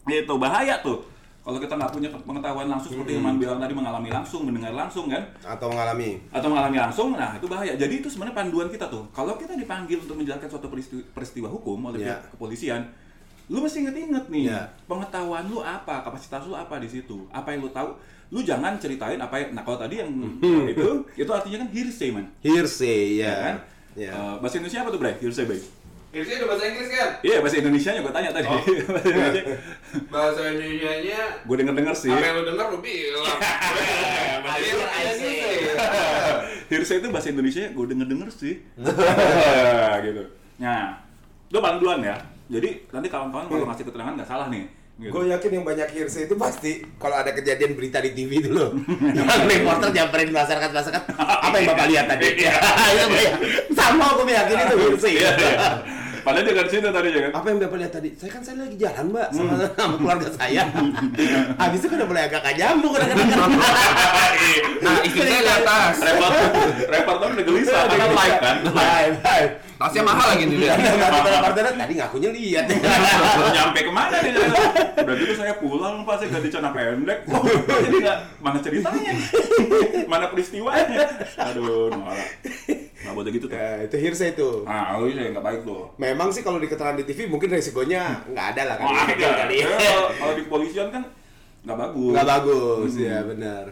Itu 0.08 0.34
bahaya 0.40 0.82
tuh. 0.82 1.06
Kalau 1.48 1.64
kita 1.64 1.80
nggak 1.80 1.92
punya 1.96 2.10
pengetahuan 2.12 2.68
langsung 2.68 2.92
seperti 2.92 3.16
yang 3.16 3.24
Man 3.24 3.40
bilang 3.40 3.56
tadi 3.56 3.72
mengalami 3.72 4.12
langsung, 4.12 4.44
mendengar 4.44 4.76
langsung 4.76 5.08
kan, 5.08 5.24
atau 5.40 5.72
mengalami 5.72 6.20
atau 6.28 6.48
mengalami 6.52 6.76
langsung, 6.76 7.16
nah 7.16 7.40
itu 7.40 7.48
bahaya. 7.48 7.72
Jadi 7.72 8.04
itu 8.04 8.12
sebenarnya 8.12 8.36
panduan 8.36 8.68
kita 8.68 8.92
tuh. 8.92 9.08
Kalau 9.16 9.40
kita 9.40 9.56
dipanggil 9.56 10.04
untuk 10.04 10.20
menjelaskan 10.20 10.52
suatu 10.52 10.68
peristiwa, 10.68 11.00
peristiwa 11.16 11.48
hukum 11.48 11.88
oleh 11.88 12.04
pihak 12.04 12.36
kepolisian, 12.36 12.84
lu 13.48 13.64
mesti 13.64 13.80
inget-inget 13.80 14.28
nih, 14.28 14.44
Ya. 14.52 14.68
pengetahuan 14.84 15.48
lu 15.48 15.64
apa, 15.64 16.04
kapasitas 16.04 16.44
lu 16.44 16.52
apa 16.52 16.84
di 16.84 16.92
situ, 16.92 17.24
apa 17.32 17.56
yang 17.56 17.64
lu 17.64 17.72
tahu. 17.72 17.96
Lu 18.28 18.44
jangan 18.44 18.76
ceritain 18.76 19.16
apa 19.16 19.40
yang, 19.40 19.56
nah 19.56 19.64
kalau 19.64 19.80
tadi 19.80 20.04
yang 20.04 20.12
Hmm. 20.12 20.68
itu, 20.68 21.00
itu 21.16 21.32
artinya 21.32 21.64
kan 21.64 21.70
hearsay 21.72 22.12
man, 22.12 22.28
hearsay 22.44 23.24
ya 23.24 23.24
ya, 23.24 23.34
kan? 23.40 23.56
ya. 23.96 24.12
Eh, 24.12 24.36
bahasa 24.44 24.60
Indonesia 24.60 24.84
apa 24.84 24.92
tuh 24.92 25.00
Bray? 25.00 25.16
Hearsay 25.16 25.48
Bray? 25.48 25.64
Hearsay 26.18 26.42
udah 26.42 26.50
bahasa 26.50 26.64
Inggris 26.66 26.90
kan? 26.90 27.10
Iya 27.22 27.38
bahasa 27.46 27.56
Indonesia 27.62 27.90
nya 27.94 28.02
gue 28.02 28.10
tanya 28.10 28.30
tadi. 28.34 28.48
Oh. 28.50 28.58
bahasa 28.90 29.06
Indonesia. 29.14 29.44
Bahasa 30.10 30.42
Indonesia-nya 30.50 31.22
Gue 31.46 31.56
denger 31.56 31.74
denger 31.78 31.94
sih. 31.94 32.10
apa 32.10 32.26
yang 32.26 32.36
lu 32.36 32.44
denger 32.50 32.66
lu 32.74 32.80
bilang. 32.82 33.26
Hearsay 36.68 36.98
itu 37.02 37.08
bahasa 37.10 37.30
Indonesia 37.30 37.70
gue 37.70 37.86
denger 37.86 38.08
denger 38.10 38.30
sih. 38.34 38.54
gitu. 40.02 40.24
Nah, 40.58 41.06
lu 41.48 41.58
paling 41.62 41.78
duluan 41.78 42.02
ya. 42.02 42.18
Jadi 42.50 42.90
nanti 42.90 43.08
kawan-kawan 43.08 43.46
kalau 43.46 43.66
ngasih 43.70 43.86
keterangan 43.86 44.14
nggak 44.18 44.26
salah 44.26 44.50
nih. 44.50 44.66
Gitu. 44.98 45.14
Gue 45.14 45.30
yakin 45.30 45.52
yang 45.54 45.62
banyak 45.62 45.94
hearsay 45.94 46.26
itu 46.26 46.34
pasti 46.34 46.82
kalau 46.98 47.14
ada 47.14 47.30
kejadian 47.30 47.78
berita 47.78 48.02
di 48.02 48.18
TV 48.18 48.42
itu 48.42 48.50
loh. 48.50 48.74
yang 49.14 49.30
reporter 49.46 49.94
nyamperin 49.94 50.34
masyarakat 50.34 50.74
masyarakat 50.74 51.04
apa 51.14 51.54
yang 51.54 51.68
bapak 51.70 51.86
lihat 51.86 52.06
tadi? 52.10 52.26
Iya. 52.42 52.54
Iya, 52.58 53.06
Iya, 53.06 53.34
Sama 53.70 54.18
aku 54.18 54.26
meyakini 54.26 54.66
itu 54.66 54.76
hearsay. 54.82 55.14
Padahal 56.28 56.44
dia 56.44 56.60
dari 56.60 56.68
situ 56.76 56.90
tadi 56.92 57.08
ya 57.08 57.20
kan. 57.24 57.32
Apa 57.40 57.46
yang 57.48 57.58
bapak 57.64 57.78
lihat 57.80 57.94
tadi? 57.96 58.10
Saya 58.20 58.32
kan 58.36 58.42
saya 58.44 58.56
lagi 58.60 58.76
jalan 58.76 59.06
mbak 59.16 59.28
sama, 59.32 59.54
sama 59.80 59.96
keluarga 59.96 60.28
saya. 60.36 60.64
Habis 61.64 61.80
itu 61.80 61.88
kan 61.88 61.98
udah 62.04 62.08
mulai 62.12 62.24
agak 62.28 62.52
nyambung 62.52 62.92
kadang-kadang. 62.92 63.52
Nah, 64.78 65.02
istri 65.02 65.26
saya 65.26 65.42
di 65.42 65.52
atas. 65.52 65.94
Reporter, 65.98 66.46
reporter 66.88 67.28
udah 67.34 67.46
gelisah 67.48 67.82
karena 67.90 68.08
live 68.12 68.38
kan. 68.44 68.56
Live, 68.70 69.16
live. 69.24 69.52
Tasnya 69.80 70.04
mahal 70.06 70.28
lagi 70.36 70.44
nih 70.46 70.58
dia. 70.60 70.74
Tadi 70.78 71.94
ngakunya 71.96 72.30
lihat. 72.36 72.66
nyampe 73.56 73.80
ke 73.88 73.92
mana 73.92 74.16
dia 74.20 74.32
udah 75.08 75.16
gitu 75.24 75.34
saya 75.40 75.54
pulang 75.62 76.04
pak 76.04 76.16
saya 76.20 76.28
ganti 76.34 76.50
celana 76.50 76.70
pendek 76.74 77.20
jadi 77.86 77.96
nggak 78.02 78.18
mana 78.42 78.58
ceritanya 78.60 79.14
mana 80.10 80.26
peristiwanya 80.34 81.08
aduh 81.38 81.94
norak 81.94 82.30
nggak 83.08 83.16
boleh 83.16 83.32
gitu 83.32 83.46
tuh 83.46 83.56
Ya, 83.56 83.70
itu 83.82 83.96
hearsay 83.98 84.30
itu. 84.30 84.50
ah 84.64 84.96
lu 84.96 85.08
ini 85.08 85.32
nggak 85.32 85.42
baik 85.42 85.62
tuh 85.64 85.88
Memang 85.96 86.28
sih 86.30 86.42
kalau 86.42 86.60
di 86.60 86.68
keterangan 86.68 86.94
di 86.94 87.04
TV 87.04 87.26
mungkin 87.26 87.48
resikonya 87.48 88.20
nggak 88.28 88.48
ada 88.52 88.62
lah 88.64 88.76
kan. 88.76 88.86
Wah, 88.86 89.06
Legal 89.08 89.30
ada. 89.30 89.40
kali 89.42 89.56
ya. 89.58 89.68
Ya, 89.70 89.78
kalau- 90.14 90.36
di 90.36 90.44
kepolisian 90.44 90.88
kan 90.90 91.04
nggak 91.64 91.78
bagus 91.78 92.12
Nggak 92.12 92.28
bagus, 92.30 92.92
Hmm. 92.94 93.04
ya 93.04 93.18
benar. 93.24 93.66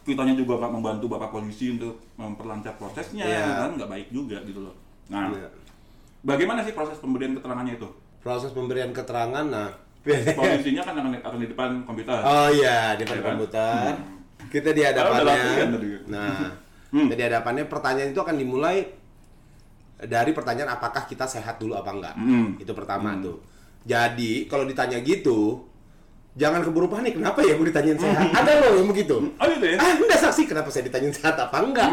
kitanya 0.00 0.34
juga 0.34 0.52
nggak 0.56 0.72
membantu 0.72 1.06
bapak 1.08 1.30
polisi 1.30 1.70
untuk 1.70 1.94
memperlancar 2.16 2.74
prosesnya 2.74 3.22
Iya. 3.22 3.62
kan 3.62 3.70
nggak 3.76 3.86
baik 3.86 4.08
juga 4.10 4.42
gitu 4.42 4.58
loh 4.60 4.74
nah 5.06 5.28
Iya. 5.28 5.46
bagaimana 6.20 6.60
sih 6.60 6.72
proses 6.72 6.98
pemberian 6.98 7.32
keterangannya 7.32 7.74
itu 7.74 7.86
Proses 8.18 8.50
pemberian 8.50 8.90
keterangan, 8.90 9.44
nah. 9.46 9.70
polisinya 10.34 10.82
kan 10.82 10.92
akan, 10.94 11.12
akan 11.16 11.38
di 11.38 11.48
depan 11.48 11.70
komputer 11.82 12.16
Oh 12.18 12.48
iya, 12.50 12.92
di 12.92 13.02
depan 13.02 13.14
Iya 13.14 13.22
kan? 13.22 13.30
komputer. 13.30 13.92
Hmm. 13.92 14.46
Kita 14.46 14.68
di 14.70 14.82
hadapannya. 14.82 15.42
Nah, 16.06 16.48
Hmm. 16.90 17.06
kita 17.06 17.14
di 17.14 17.24
hadapannya 17.24 17.64
pertanyaan 17.64 18.10
itu 18.10 18.18
akan 18.18 18.34
dimulai 18.34 18.82
dari 20.00 20.30
pertanyaan 20.30 20.72
apakah 20.72 21.04
kita 21.04 21.24
sehat 21.24 21.56
dulu 21.56 21.74
apa 21.74 21.90
enggak. 21.90 22.14
Hmm. 22.14 22.56
Itu 22.56 22.72
pertama 22.72 23.14
tuh. 23.18 23.38
Jadi, 23.80 24.44
kalau 24.44 24.64
ditanya 24.64 24.96
gitu, 24.98 25.64
jangan 26.32 26.60
keburu 26.60 26.86
panik. 26.86 27.14
Kenapa 27.14 27.40
ya 27.40 27.52
gue 27.52 27.66
ditanyain 27.66 27.96
sehat? 27.96 28.28
Ada 28.30 28.52
loh 28.60 28.72
yang 28.76 28.88
begitu. 28.88 29.16
oh 29.30 29.46
gitu 29.46 29.66
ya 29.66 29.76
Ah, 29.76 29.92
enggak 29.94 30.20
saksi 30.20 30.42
kenapa 30.46 30.68
saya 30.68 30.84
ditanyain 30.84 31.12
sehat 31.12 31.36
apa 31.36 31.56
enggak? 31.58 31.90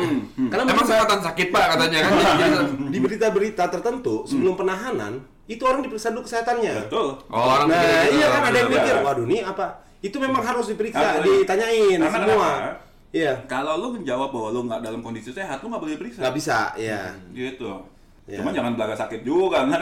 Karena 0.48 0.64
Emang 0.66 0.88
sehatan 0.88 1.20
sakit 1.22 1.48
pak 1.50 1.66
katanya 1.70 2.00
kan? 2.02 2.12
Jadi- 2.14 2.40
jadi- 2.42 2.70
di 2.88 2.98
berita-berita 2.98 3.64
tertentu 3.70 4.24
sebelum 4.24 4.56
penahanan 4.56 5.20
itu 5.46 5.64
orang 5.64 5.80
diperiksa 5.80 6.10
dulu 6.10 6.24
kesehatannya. 6.24 6.74
betul 6.86 7.08
Oh, 7.26 7.44
orang 7.50 7.68
Nah, 7.70 8.08
iya 8.08 8.28
kan 8.30 8.42
ada 8.46 8.58
yang 8.58 8.70
mikir, 8.70 8.96
waduh 9.00 9.26
nih 9.26 9.42
apa? 9.42 9.66
Itu 9.98 10.18
memang 10.18 10.40
harus 10.40 10.68
diperiksa, 10.68 11.18
Harus. 11.18 11.44
ditanyain 11.44 11.98
Karena 11.98 12.12
semua. 12.14 12.50
kenapa? 12.54 12.87
Iya, 13.16 13.34
Kalau 13.48 13.80
lu 13.80 13.88
menjawab 13.96 14.30
bahwa 14.36 14.50
lu 14.52 14.62
nggak 14.68 14.84
dalam 14.84 15.00
kondisi 15.00 15.32
sehat, 15.32 15.64
lu 15.64 15.72
nggak 15.72 15.84
boleh 15.84 15.96
periksa. 15.96 16.28
nggak 16.28 16.36
bisa, 16.36 16.76
iya. 16.76 17.16
Gitu. 17.32 17.72
Iya. 18.28 18.44
Cuman 18.44 18.52
jangan 18.52 18.72
belaga 18.76 18.96
sakit 19.00 19.24
juga, 19.24 19.64
kan? 19.64 19.80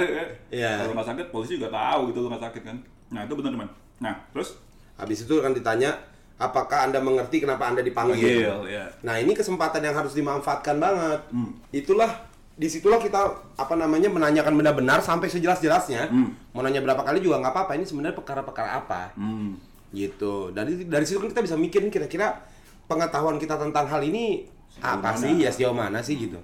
Iya. 0.54 0.86
Kalau 0.86 0.94
nggak 0.94 1.10
sakit, 1.10 1.26
polisi 1.34 1.58
juga 1.58 1.74
tahu 1.74 2.14
gitu 2.14 2.22
lu 2.22 2.28
nggak 2.30 2.44
sakit 2.52 2.62
kan. 2.62 2.78
Nah 3.10 3.26
itu 3.26 3.34
benar 3.34 3.52
teman. 3.58 3.70
Nah 4.02 4.14
terus 4.30 4.62
Habis 4.96 5.28
itu 5.28 5.34
akan 5.44 5.52
ditanya, 5.52 5.92
apakah 6.40 6.88
anda 6.88 7.04
mengerti 7.04 7.44
kenapa 7.44 7.68
anda 7.68 7.84
dipanggil? 7.84 8.16
Panggil, 8.48 8.80
ya. 8.80 8.88
Nah 9.04 9.20
ini 9.20 9.36
kesempatan 9.36 9.84
yang 9.84 9.92
harus 9.92 10.16
dimanfaatkan 10.16 10.80
banget. 10.80 11.20
Hmm. 11.36 11.52
Itulah 11.76 12.24
di 12.56 12.72
situlah 12.72 12.96
kita 13.04 13.20
apa 13.60 13.76
namanya 13.76 14.08
menanyakan 14.08 14.56
benar-benar 14.56 15.04
sampai 15.04 15.28
sejelas-jelasnya. 15.28 16.08
Hmm. 16.08 16.32
Mau 16.56 16.64
nanya 16.64 16.80
berapa 16.80 17.04
kali 17.04 17.20
juga 17.20 17.44
nggak 17.44 17.52
apa-apa. 17.52 17.76
Ini 17.76 17.84
sebenarnya 17.84 18.16
perkara-perkara 18.16 18.70
apa? 18.80 19.12
hmm, 19.20 19.60
gitu 19.96 20.52
dari 20.56 20.88
dari 20.88 21.04
situ 21.08 21.20
kan 21.20 21.32
kita 21.32 21.44
bisa 21.44 21.56
mikirin 21.56 21.88
kira-kira 21.92 22.40
pengetahuan 22.86 23.36
kita 23.36 23.56
tentang 23.56 23.86
hal 23.86 24.02
ini 24.02 24.46
Sejauh 24.68 24.92
apa 24.92 25.10
mana? 25.10 25.18
sih 25.18 25.34
ya 25.38 25.50
sejauh 25.50 25.74
mana 25.74 26.00
sih 26.00 26.16
gitu 26.20 26.40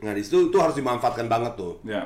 nah 0.00 0.10
di 0.10 0.20
situ 0.20 0.48
itu 0.48 0.56
harus 0.56 0.74
dimanfaatkan 0.74 1.26
banget 1.26 1.52
tuh 1.54 1.76
ya. 1.82 2.00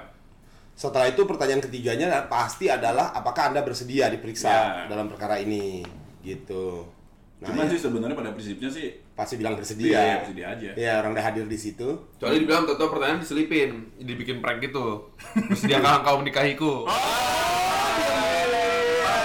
setelah 0.73 1.07
itu 1.07 1.23
pertanyaan 1.23 1.61
ketiganya 1.61 2.11
pasti 2.25 2.67
adalah 2.67 3.11
apakah 3.13 3.49
anda 3.49 3.61
bersedia 3.61 4.09
diperiksa 4.09 4.49
Ya. 4.49 4.63
dalam 4.87 5.07
perkara 5.07 5.37
ini 5.37 5.87
gitu 6.21 6.83
nah 7.39 7.51
Cuman 7.51 7.67
ya, 7.67 7.71
sih 7.71 7.81
sebenarnya 7.81 8.15
pada 8.15 8.31
prinsipnya 8.31 8.69
sih 8.69 8.87
pasti 9.13 9.35
bilang 9.37 9.55
bersedia 9.55 10.19
bersedia 10.19 10.47
aja. 10.51 10.71
ya 10.75 10.93
orang 10.99 11.13
udah 11.13 11.25
hadir 11.25 11.45
di 11.45 11.55
situ 11.55 11.87
Soalnya 12.17 12.41
dibilang 12.41 12.65
toto 12.65 12.89
pertanyaan 12.89 13.21
diselipin, 13.21 13.71
dibikin 13.97 14.39
prank 14.39 14.59
gitu. 14.61 15.11
Sediakah 15.53 16.01
engkau 16.01 16.19
menikahiku? 16.19 16.87
Ternyata 16.87 18.13
dilamar. 18.15 19.21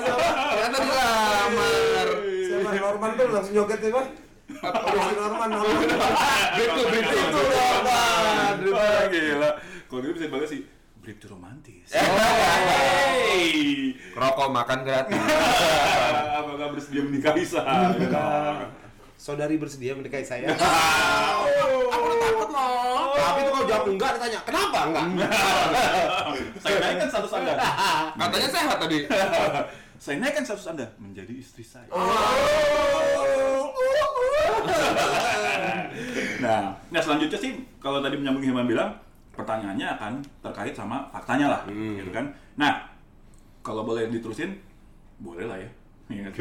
siapa 0.00 0.19
Norman 3.00 3.16
tuh 3.16 3.32
langsung 3.32 3.56
joget 3.56 3.80
ya 3.80 3.88
Udah 3.96 5.02
si 5.08 5.14
Norman 5.16 5.48
Norman 5.56 5.88
Itu, 6.52 6.80
itu, 6.84 7.16
itu. 7.16 7.40
Norman 7.48 8.56
Wah, 8.76 9.02
gila. 9.08 9.50
Kalau 9.88 10.00
gitu 10.04 10.12
bisa 10.20 10.28
banget 10.28 10.48
sih. 10.52 10.60
Berita 11.00 11.32
romantis. 11.32 11.88
Hey. 13.30 13.94
Rokok 14.12 14.52
makan 14.52 14.84
gratis. 14.84 15.16
Apakah 16.44 16.68
bersedia 16.76 17.02
menikahi 17.08 17.46
saya? 17.46 17.96
saudari 19.20 19.60
bersedia 19.60 19.92
menikahi 19.92 20.24
saya 20.24 20.48
udah 20.48 20.56
takut 22.30 22.48
loh. 22.54 23.12
tapi 23.18 23.38
itu 23.42 23.50
kalau 23.50 23.66
jawab 23.66 23.84
enggak 23.90 24.10
ditanya 24.16 24.40
kenapa 24.46 24.78
enggak 24.86 25.30
Saya 26.62 26.76
naikkan 26.78 27.08
status 27.10 27.32
Anda. 27.34 27.52
Katanya 28.14 28.48
sehat 28.48 28.76
tadi. 28.78 28.98
Saya 30.02 30.16
naikkan 30.22 30.44
status 30.46 30.66
Anda 30.70 30.86
menjadi 31.00 31.32
istri 31.34 31.64
saya. 31.66 31.88
Nah, 36.40 36.72
nah 36.88 37.00
selanjutnya 37.04 37.36
sih 37.36 37.52
kalau 37.76 38.00
tadi 38.00 38.16
menyambung 38.16 38.40
Hilman 38.40 38.64
bilang 38.64 38.96
pertanyaannya 39.36 39.84
akan 40.00 40.12
terkait 40.40 40.72
sama 40.72 41.04
faktanya 41.12 41.52
lah, 41.52 41.60
gitu 41.68 42.08
kan. 42.08 42.32
Nah, 42.56 42.80
kalau 43.60 43.84
boleh 43.84 44.08
diterusin, 44.08 44.56
boleh 45.20 45.44
lah 45.44 45.60
ya. 45.60 45.68
Iya. 46.08 46.32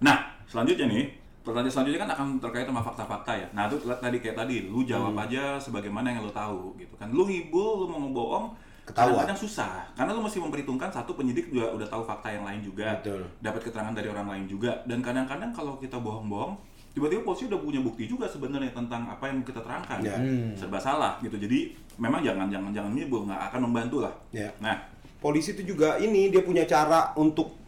Nah, 0.00 0.16
selanjutnya 0.48 0.88
nih, 0.88 1.04
pertanyaan 1.42 1.74
selanjutnya 1.74 2.00
kan 2.06 2.10
akan 2.14 2.26
terkait 2.38 2.66
sama 2.66 2.82
fakta-fakta 2.82 3.32
ya. 3.34 3.46
Nah, 3.50 3.66
itu 3.66 3.76
tadi 3.82 4.16
kayak 4.22 4.36
tadi, 4.38 4.56
lu 4.70 4.86
jawab 4.86 5.14
aja 5.18 5.58
sebagaimana 5.58 6.14
yang 6.14 6.22
lu 6.22 6.30
tahu, 6.30 6.78
gitu 6.78 6.94
kan. 6.94 7.10
Lu 7.10 7.26
ngibul, 7.26 7.84
lu 7.84 7.86
mau 7.90 8.00
ngebohong, 8.06 8.46
Ketahuan. 8.86 8.94
kadang-kadang 9.26 9.38
susah. 9.38 9.86
Karena 9.98 10.14
lu 10.14 10.22
mesti 10.22 10.38
memperhitungkan 10.38 10.90
satu 10.94 11.18
penyidik 11.18 11.50
juga 11.50 11.74
udah 11.74 11.86
tahu 11.90 12.02
fakta 12.06 12.30
yang 12.30 12.46
lain 12.46 12.62
juga, 12.62 12.94
Betul. 13.02 13.26
dapat 13.42 13.60
keterangan 13.66 13.94
dari 13.94 14.08
orang 14.08 14.26
lain 14.30 14.44
juga. 14.46 14.72
Dan 14.86 15.02
kadang-kadang 15.02 15.50
kalau 15.50 15.74
kita 15.82 15.98
bohong-bohong, 15.98 16.54
tiba-tiba 16.94 17.24
polisi 17.26 17.48
udah 17.50 17.58
punya 17.58 17.80
bukti 17.82 18.04
juga 18.06 18.30
sebenarnya 18.30 18.70
tentang 18.70 19.08
apa 19.10 19.24
yang 19.26 19.42
kita 19.42 19.60
terangkan. 19.64 19.98
Ya. 20.04 20.16
Serba 20.54 20.78
salah 20.78 21.18
gitu. 21.24 21.34
Jadi 21.40 21.74
memang 21.98 22.22
jangan 22.22 22.46
jangan 22.52 22.70
jangan 22.70 22.92
ngibul, 22.94 23.26
nggak 23.26 23.40
akan 23.50 23.60
membantu 23.66 24.04
lah. 24.04 24.14
Ya. 24.30 24.52
Nah, 24.60 24.76
polisi 25.18 25.56
itu 25.56 25.74
juga 25.74 25.96
ini 25.98 26.28
dia 26.28 26.44
punya 26.44 26.62
cara 26.68 27.14
untuk 27.16 27.61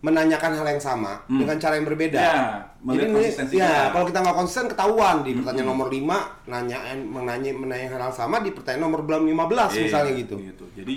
menanyakan 0.00 0.50
hal 0.54 0.66
yang 0.66 0.80
sama 0.80 1.20
Hmm. 1.26 1.38
dengan 1.38 1.56
cara 1.56 1.76
yang 1.76 1.84
berbeda. 1.84 2.16
Ya, 2.16 2.40
melihat 2.80 3.12
ini- 3.44 3.52
ya, 3.54 3.92
kalau 3.92 4.08
kita 4.08 4.18
nggak 4.18 4.32
konsisten 4.34 4.66
ketahuan 4.66 5.20
di 5.20 5.36
pertanyaan 5.36 5.60
Hmm. 5.62 5.72
nomor 5.76 5.88
5 5.88 6.16
nanyain 6.46 6.98
menanya 6.98 7.50
menanya 7.52 7.86
hal 7.90 8.00
yang 8.02 8.16
sama 8.16 8.40
di 8.40 8.50
pertanyaan 8.50 8.82
nomor 8.82 9.00
belum 9.02 9.24
15 9.26 9.70
Iya, 9.70 9.82
misalnya 9.84 10.12
gitu. 10.16 10.40
Jadi 10.72 10.96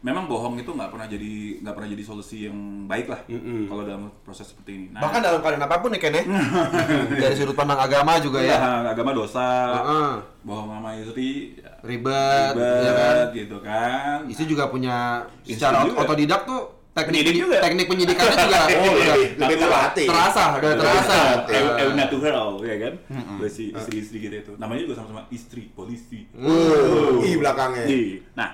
memang 0.00 0.28
bohong 0.28 0.54
itu 0.54 0.68
nggak 0.68 0.86
pernah 0.86 1.08
jadi 1.08 1.32
nggak 1.64 1.74
pernah 1.74 1.88
jadi 1.88 2.04
solusi 2.04 2.44
yang 2.44 2.54
baik 2.84 3.08
lah 3.08 3.20
Mm-mm. 3.26 3.66
kalau 3.66 3.82
dalam 3.82 4.12
proses 4.20 4.46
seperti 4.46 4.70
ini. 4.76 4.86
Nah, 4.92 5.00
Bahkan 5.00 5.18
dalam 5.18 5.40
keadaan 5.40 5.64
apa 5.64 5.76
pun 5.80 5.90
nih 5.90 5.98
Ken 5.98 6.14
ya. 6.14 6.22
Dari 7.24 7.34
sudut 7.34 7.56
pandang 7.56 7.80
agama 7.80 8.20
juga 8.20 8.38
ya. 8.38 8.54
ya, 8.54 8.60
agama 8.86 9.10
dosa, 9.10 9.42
Heeh. 9.74 10.10
bohong 10.42 10.68
sama 10.70 10.92
istri, 10.94 11.56
ya, 11.56 11.72
Ribet, 11.80 12.52
ribet, 12.52 12.84
ya 12.84 12.92
kan. 12.92 13.16
gitu 13.32 13.56
kan. 13.58 14.18
Istri 14.28 14.44
juga 14.46 14.68
punya 14.68 15.24
Istri 15.42 15.56
secara 15.56 15.82
juga. 15.82 16.04
otodidak 16.04 16.44
tuh 16.44 16.62
teknik 16.94 17.10
Penyidik 17.20 17.34
juga. 17.36 17.56
teknik 17.58 17.86
penyidikannya 17.86 18.36
juga 18.38 18.60
oh 18.78 18.92
udah 18.94 19.16
Lebih 19.34 19.56
terlatih. 19.58 20.06
terasa, 20.06 20.42
udah 20.54 20.72
terasa. 20.72 21.18
Eh, 21.50 21.90
natural, 21.92 22.48
ya 22.62 22.76
kan? 22.78 22.94
Versi 23.36 23.64
istri-istri 23.68 24.16
gitu 24.20 24.34
itu. 24.36 24.52
Namanya 24.56 24.80
juga 24.80 24.94
sama-sama 24.96 25.26
istri 25.28 25.68
polisi. 25.68 26.30
Uh, 26.32 27.18
ih 27.20 27.34
belakangnya. 27.34 27.84
Iya. 27.84 28.22
Nah, 28.34 28.50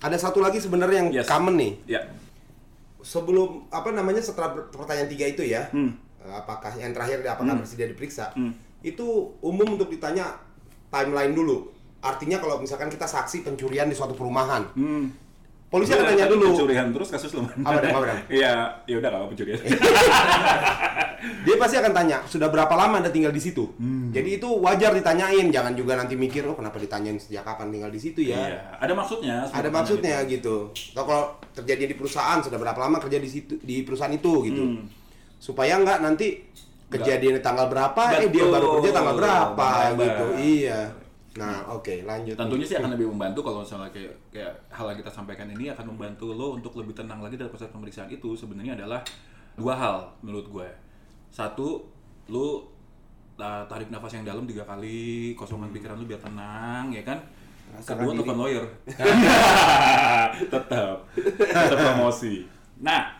Ada 0.00 0.16
satu 0.18 0.40
lagi 0.40 0.56
sebenarnya 0.56 0.96
yang 0.98 1.08
Yes. 1.14 1.28
common 1.28 1.54
nih. 1.54 1.72
ya. 1.86 2.00
Sebelum 3.00 3.68
apa 3.68 3.88
namanya 3.90 4.20
setelah 4.20 4.50
per- 4.50 4.68
pertanyaan 4.70 5.08
tiga 5.08 5.24
itu 5.24 5.40
ya, 5.42 5.68
Hmm. 5.70 5.92
apakah 6.22 6.72
yang 6.74 6.90
terakhir 6.90 7.20
apakah 7.22 7.52
Hmm. 7.52 7.60
bersedia 7.60 7.86
diperiksa? 7.86 8.32
Hmm. 8.32 8.52
Itu 8.80 9.04
umum 9.40 9.76
untuk 9.76 9.88
ditanya 9.88 10.36
timeline 10.88 11.32
dulu. 11.32 11.68
Artinya 11.98 12.36
kalau 12.36 12.56
misalkan 12.58 12.88
kita 12.88 13.04
saksi 13.04 13.40
pencurian 13.42 13.86
di 13.86 13.94
suatu 13.94 14.12
perumahan, 14.12 14.68
Hmm. 14.72 15.12
Polisi 15.70 15.94
akan 15.94 16.06
tanya 16.12 16.26
dulu. 16.26 16.50
Pencurian 16.52 16.90
terus 16.90 17.08
kasus 17.14 17.30
lo. 17.38 17.46
Apa 17.46 17.78
dah, 17.78 17.90
apa 17.94 18.04
dah? 18.10 18.18
Iya, 18.26 18.52
ya 18.90 18.94
udah 18.98 19.08
nggak 19.08 19.20
apa 19.22 19.28
pencurian. 19.30 19.60
Dia 21.20 21.56
pasti 21.60 21.76
akan 21.76 21.92
tanya, 21.92 22.24
sudah 22.24 22.48
berapa 22.48 22.72
lama 22.72 23.00
Anda 23.00 23.12
tinggal 23.12 23.30
di 23.30 23.40
situ? 23.44 23.76
Hmm. 23.76 24.08
Jadi 24.08 24.40
itu 24.40 24.48
wajar 24.60 24.96
ditanyain, 24.96 25.52
jangan 25.52 25.76
juga 25.76 25.92
nanti 25.94 26.16
mikir, 26.16 26.48
oh 26.48 26.56
kenapa 26.56 26.80
ditanyain 26.80 27.20
sejak 27.20 27.44
kapan 27.44 27.68
tinggal 27.68 27.92
di 27.92 28.00
situ 28.00 28.24
ya? 28.24 28.40
Iya, 28.40 28.60
ada 28.80 28.92
maksudnya. 28.96 29.36
Ada 29.52 29.68
maksudnya 29.68 30.16
gitu. 30.24 30.72
Atau 30.72 31.04
kalau 31.04 31.24
terjadi 31.52 31.92
di 31.92 31.94
perusahaan, 31.96 32.40
sudah 32.40 32.56
berapa 32.56 32.76
lama 32.80 32.96
kerja 33.04 33.20
di 33.20 33.28
situ 33.28 33.60
di 33.60 33.84
perusahaan 33.84 34.12
itu 34.12 34.32
gitu. 34.48 34.62
Hmm. 34.64 34.88
Supaya 35.36 35.76
nggak 35.76 35.98
nanti 36.00 36.40
kejadian 36.90 37.38
di 37.38 37.42
tanggal 37.44 37.68
berapa, 37.68 38.02
eh 38.18 38.28
dia 38.32 38.44
Betul. 38.44 38.54
baru 38.56 38.66
kerja 38.80 38.90
tanggal 38.96 39.14
berapa 39.14 39.52
Bang 39.54 39.92
gitu. 40.00 40.24
Iya. 40.40 40.80
Nah, 41.40 41.64
oke, 41.72 42.04
lanjut. 42.04 42.36
Tentunya 42.36 42.66
sih 42.68 42.76
akan 42.76 42.92
lebih 42.92 43.08
membantu 43.08 43.40
kalau 43.40 43.64
misalnya 43.64 43.88
kayak 43.88 44.12
kayak 44.28 44.52
hal 44.68 44.92
yang 44.92 44.98
kita 45.00 45.08
sampaikan 45.08 45.48
ini 45.48 45.72
akan 45.72 45.96
membantu 45.96 46.36
lo 46.36 46.52
untuk 46.52 46.76
lebih 46.76 46.92
tenang 46.92 47.24
lagi 47.24 47.40
dalam 47.40 47.48
proses 47.48 47.72
pemeriksaan 47.72 48.12
itu 48.12 48.36
sebenarnya 48.36 48.76
adalah 48.76 49.00
dua 49.56 49.74
hal 49.80 49.96
menurut 50.20 50.46
gue. 50.52 50.68
Satu, 51.32 51.88
lo 52.28 52.46
uh, 53.40 53.64
tarik 53.64 53.88
nafas 53.88 54.20
yang 54.20 54.28
dalam 54.28 54.44
tiga 54.44 54.68
kali, 54.68 55.32
kosongkan 55.32 55.72
pikiran 55.72 55.96
lu 55.96 56.04
biar 56.04 56.20
tenang, 56.20 56.92
ya 56.92 57.00
kan? 57.00 57.18
Rasakan 57.70 57.96
Kedua, 57.96 58.12
telepon 58.20 58.36
lawyer. 58.36 58.64
tetap, 60.52 60.96
tetap 61.16 61.78
promosi. 61.78 62.44
Nah, 62.82 63.16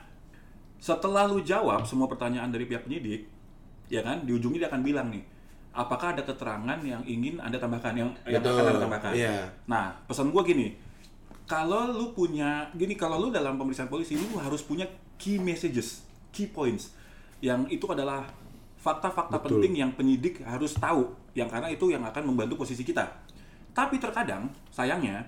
setelah 0.77 1.31
lu 1.31 1.41
jawab 1.41 1.87
semua 1.89 2.11
pertanyaan 2.11 2.51
dari 2.53 2.69
pihak 2.69 2.85
penyidik, 2.85 3.31
ya 3.89 4.05
kan, 4.05 4.27
di 4.27 4.37
ujungnya 4.37 4.67
dia 4.67 4.69
akan 4.69 4.83
bilang 4.83 5.09
nih, 5.09 5.23
apakah 5.71 6.19
ada 6.19 6.23
keterangan 6.27 6.79
yang 6.83 7.03
ingin 7.07 7.39
anda 7.39 7.57
tambahkan, 7.57 7.95
yang 7.95 8.11
yang 8.27 8.43
Betul, 8.43 8.59
akan 8.59 8.71
anda 8.75 8.81
tambahkan. 8.83 9.13
iya. 9.15 9.47
Nah, 9.71 9.95
pesan 10.11 10.35
gua 10.35 10.43
gini, 10.43 10.75
kalau 11.47 11.91
lu 11.91 12.11
punya, 12.15 12.67
gini 12.75 12.95
kalau 12.99 13.19
lu 13.23 13.29
dalam 13.31 13.59
pemeriksaan 13.59 13.91
polisi, 13.91 14.19
lu 14.19 14.39
harus 14.39 14.63
punya 14.63 14.87
key 15.19 15.39
messages, 15.39 16.03
key 16.35 16.51
points, 16.51 16.95
yang 17.43 17.67
itu 17.71 17.87
adalah 17.91 18.27
fakta-fakta 18.81 19.39
penting 19.45 19.79
yang 19.79 19.91
penyidik 19.95 20.43
harus 20.43 20.75
tahu, 20.75 21.13
yang 21.37 21.47
karena 21.47 21.69
itu 21.71 21.93
yang 21.93 22.03
akan 22.03 22.23
membantu 22.35 22.63
posisi 22.67 22.83
kita. 22.83 23.07
Tapi 23.71 24.03
terkadang, 24.03 24.51
sayangnya, 24.75 25.23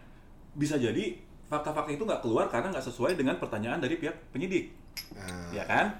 bisa 0.59 0.75
jadi 0.75 1.15
fakta-fakta 1.47 1.93
itu 1.93 2.03
nggak 2.03 2.25
keluar 2.25 2.49
karena 2.49 2.73
nggak 2.73 2.87
sesuai 2.87 3.15
dengan 3.15 3.37
pertanyaan 3.37 3.79
dari 3.79 4.01
pihak 4.01 4.33
penyidik, 4.33 4.73
Nah, 5.13 5.53
ya 5.53 5.65
kan? 5.65 5.93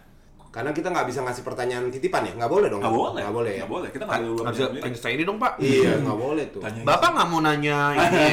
Karena 0.53 0.71
kita 0.71 0.93
nggak 0.93 1.07
bisa 1.09 1.25
ngasih 1.25 1.43
pertanyaan 1.43 1.89
titipan 1.89 2.29
ya, 2.29 2.33
nggak 2.37 2.47
boleh 2.47 2.69
dong. 2.69 2.85
Nggak 2.85 2.93
boleh, 2.93 3.21
Nggak 3.25 3.33
boleh 3.33 3.51
ya. 3.51 3.59
nggak 3.65 3.73
boleh. 3.73 3.89
Kita 3.89 4.05
nggak 4.05 4.21
boleh 4.21 4.37
nggak 4.37 4.53
bisa 4.53 4.65
tanya 4.77 4.99
saya 5.01 5.13
ini 5.17 5.25
dong 5.25 5.39
pak. 5.41 5.53
Iya, 5.57 5.93
nggak 5.99 6.19
boleh 6.21 6.45
tuh. 6.53 6.61
Tanya 6.61 6.81
Bapak 6.85 7.09
nggak 7.11 7.27
mau 7.27 7.41
nanya 7.41 7.79
ini. 7.97 8.27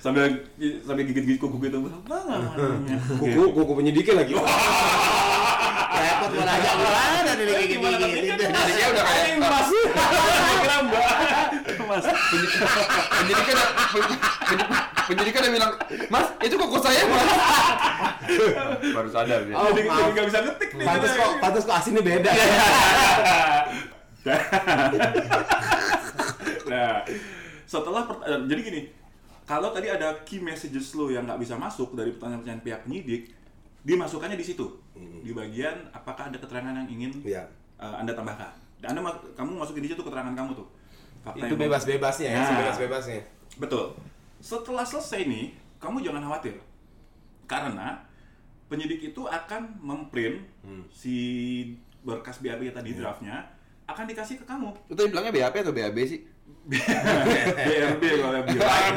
sambil 0.00 0.24
sambil 0.80 1.02
gigit-gigit 1.04 1.36
kuku 1.36 1.56
gitu, 1.62 1.78
apa 1.84 2.16
nggak 2.16 2.40
mau 2.40 2.54
nanya? 2.56 2.96
Kuku, 3.20 3.42
kuku 3.52 3.72
penyidiknya 3.76 4.14
lagi. 4.24 4.32
Repot 6.00 6.30
mau 6.32 6.44
nanya 6.48 6.72
mana 6.80 7.30
nih 7.36 7.44
kayak 7.44 7.66
gini. 7.68 7.84
kan 7.84 8.00
Penyidiknya 8.00 8.88
udah 8.90 9.04
kayak 9.04 9.36
mas, 9.40 9.68
mbak, 10.80 11.04
mas. 11.88 12.04
penyidikan 13.10 13.56
penyidikan 15.10 15.40
udah 15.42 15.52
bilang, 15.52 15.72
Mas, 16.06 16.26
itu 16.40 16.54
kuku 16.54 16.78
saya 16.78 17.02
mas. 17.04 17.26
Baru 18.94 19.10
sadar 19.10 19.42
dia. 19.42 19.54
Oh, 19.58 19.74
Jadi 19.74 19.88
maaf. 19.90 19.98
jadi 19.98 20.10
nggak 20.14 20.26
bisa 20.30 20.38
ngetik 20.46 20.70
nih. 20.78 20.86
Pantes 20.86 21.10
kita. 21.10 21.20
kok, 21.20 21.30
pantes 21.42 21.62
kok 21.66 21.74
asinnya 21.76 22.02
beda. 22.02 22.30
nah, 26.70 27.02
setelah 27.66 28.02
eh, 28.28 28.40
jadi 28.46 28.60
gini, 28.62 28.80
kalau 29.48 29.74
tadi 29.74 29.88
ada 29.90 30.22
key 30.22 30.38
messages 30.38 30.94
lo 30.94 31.10
yang 31.10 31.26
nggak 31.26 31.40
bisa 31.42 31.58
masuk 31.58 31.98
dari 31.98 32.14
pertanyaan-pertanyaan 32.14 32.62
pihak 32.62 32.80
penyidik, 32.86 33.22
dimasukkannya 33.82 34.36
di 34.36 34.44
situ, 34.44 34.66
di 35.20 35.32
bagian 35.32 35.88
apakah 35.90 36.28
ada 36.28 36.36
keterangan 36.36 36.74
yang 36.74 36.88
ingin 36.88 37.12
Iya. 37.22 37.42
eh, 37.80 37.94
anda 37.96 38.12
tambahkan. 38.12 38.52
Dan 38.80 38.96
anda 38.96 39.00
kamu 39.32 39.56
masukin 39.56 39.84
di 39.84 39.90
situ 39.92 40.00
keterangan 40.00 40.32
kamu 40.32 40.52
tuh. 40.52 40.68
Fakta 41.20 41.44
Itu 41.44 41.56
bebas-bebasnya 41.56 42.28
ya, 42.28 42.40
Nah. 42.40 42.48
sebebas-bebasnya. 42.48 43.20
Betul. 43.60 43.92
Setelah 44.40 44.84
selesai 44.84 45.28
nih, 45.28 45.52
kamu 45.76 46.00
jangan 46.00 46.24
khawatir. 46.24 46.56
Karena 47.44 48.00
penyidik 48.68 49.12
itu 49.12 49.22
akan 49.24 49.76
memprint 49.80 50.40
si 50.88 51.16
berkas 52.00 52.40
BAB 52.40 52.72
tadi 52.72 52.96
draftnya 52.96 53.44
akan 53.92 54.04
dikasih 54.10 54.36
ke 54.40 54.44
kamu. 54.46 54.70
Itu 54.86 54.94
tadi 54.96 55.08
bilangnya 55.10 55.32
BAP 55.34 55.54
atau 55.62 55.74
BAB 55.74 55.98
sih? 56.06 56.20
BRB 56.70 58.02
kalau 58.20 58.40
bilang. 58.46 58.92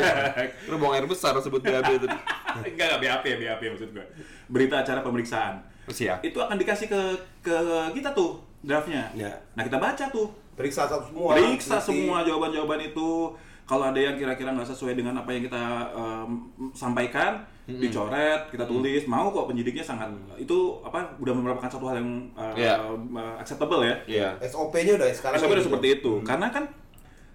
Terus 0.66 0.78
buang 0.78 0.94
air 0.94 1.06
besar 1.08 1.34
sebut 1.42 1.62
BAB 1.64 1.90
itu. 1.98 2.06
Enggak, 2.06 2.66
enggak 2.96 2.98
BAP, 3.02 3.24
BAP 3.40 3.62
maksud 3.74 3.90
gue. 3.90 4.06
Berita 4.46 4.82
acara 4.82 5.00
pemeriksaan. 5.02 5.64
Siap. 5.90 6.22
Itu 6.22 6.38
akan 6.38 6.56
dikasih 6.60 6.86
ke 6.86 7.00
ke 7.42 7.56
kita 7.96 8.14
tuh 8.14 8.38
draftnya. 8.62 9.10
Ya. 9.16 9.32
Nah, 9.56 9.62
kita 9.66 9.80
baca 9.80 10.04
tuh. 10.12 10.28
Periksa 10.54 10.86
satu 10.86 11.08
semua. 11.08 11.34
Periksa 11.34 11.76
semua 11.80 12.22
jawaban-jawaban 12.22 12.92
itu. 12.92 13.32
Kalau 13.64 13.84
ada 13.86 14.00
yang 14.02 14.18
kira-kira 14.18 14.50
nggak 14.50 14.66
sesuai 14.66 14.98
dengan 14.98 15.14
apa 15.22 15.30
yang 15.30 15.46
kita 15.46 15.62
em, 15.94 16.30
sampaikan, 16.74 17.46
dicoret, 17.66 18.48
kita 18.48 18.64
tulis. 18.64 19.02
Mau 19.04 19.28
kok 19.28 19.46
penyidiknya 19.46 19.82
sangat 19.82 20.08
itu 20.36 20.56
apa 20.80 21.02
udah 21.16 21.32
merupakan 21.32 21.68
satu 21.68 21.86
hal 21.86 22.00
yang 22.00 22.10
uh, 22.32 22.54
Iya. 22.54 22.74
uh, 22.78 23.34
acceptable 23.36 23.82
ya. 23.82 23.94
Iya. 24.06 24.28
SOP-nya 24.42 24.96
udah 24.96 25.08
sekarang. 25.10 25.36
SOP 25.36 25.48
udah 25.48 25.56
gitu. 25.56 25.68
seperti 25.68 25.88
itu. 25.96 26.12
Karena 26.22 26.48
kan 26.48 26.64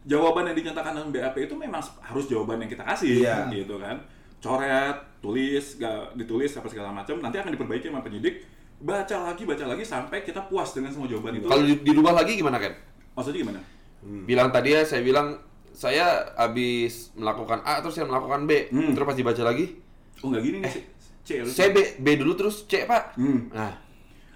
jawaban 0.03 0.45
yang 0.45 0.57
dinyatakan 0.57 0.91
dalam 0.93 1.09
BAP 1.09 1.35
itu 1.39 1.55
memang 1.55 1.81
harus 1.99 2.25
jawaban 2.25 2.59
yang 2.59 2.69
kita 2.69 2.83
kasih 2.83 3.23
Iya. 3.23 3.49
gitu 3.49 3.77
kan. 3.77 3.97
Coret, 4.37 4.97
tulis, 5.17 5.79
gak 5.79 6.13
ditulis 6.13 6.53
apa 6.53 6.67
segala 6.67 6.93
macam, 6.93 7.17
nanti 7.17 7.37
akan 7.37 7.49
diperbaiki 7.49 7.89
sama 7.89 8.01
penyidik. 8.01 8.45
Baca 8.77 9.17
lagi, 9.23 9.41
baca 9.41 9.65
lagi 9.65 9.81
sampai 9.81 10.21
kita 10.21 10.45
puas 10.45 10.69
dengan 10.69 10.91
semua 10.91 11.07
jawaban 11.07 11.33
itu. 11.33 11.47
Kalau 11.47 11.63
di- 11.63 11.81
dirubah 11.81 12.13
lagi 12.13 12.37
gimana 12.37 12.59
Ken? 12.59 12.75
Maksudnya 13.15 13.39
gimana? 13.41 13.59
Bilang 14.05 14.53
tadi 14.53 14.75
ya 14.75 14.85
saya 14.85 15.01
bilang 15.01 15.33
saya 15.73 16.05
habis 16.37 17.09
melakukan 17.15 17.65
A 17.65 17.81
terus 17.81 17.97
saya 17.97 18.05
melakukan 18.05 18.45
B. 18.45 18.69
Hmm. 18.69 18.93
Terus 18.93 19.07
pas 19.07 19.17
dibaca 19.17 19.41
lagi, 19.41 19.65
Oh 20.17 20.27
nggak 20.27 20.43
gini 20.43 20.57
nih, 20.59 20.69
C, 20.69 20.77
C 21.21 21.29
harus- 21.39 21.51
saya 21.51 21.69
B, 21.69 21.79
B 21.97 22.07
dulu 22.15 22.33
terus 22.33 22.63
C 22.63 22.83
pak. 22.83 23.15
Hmm. 23.15 23.49
Nah, 23.49 23.73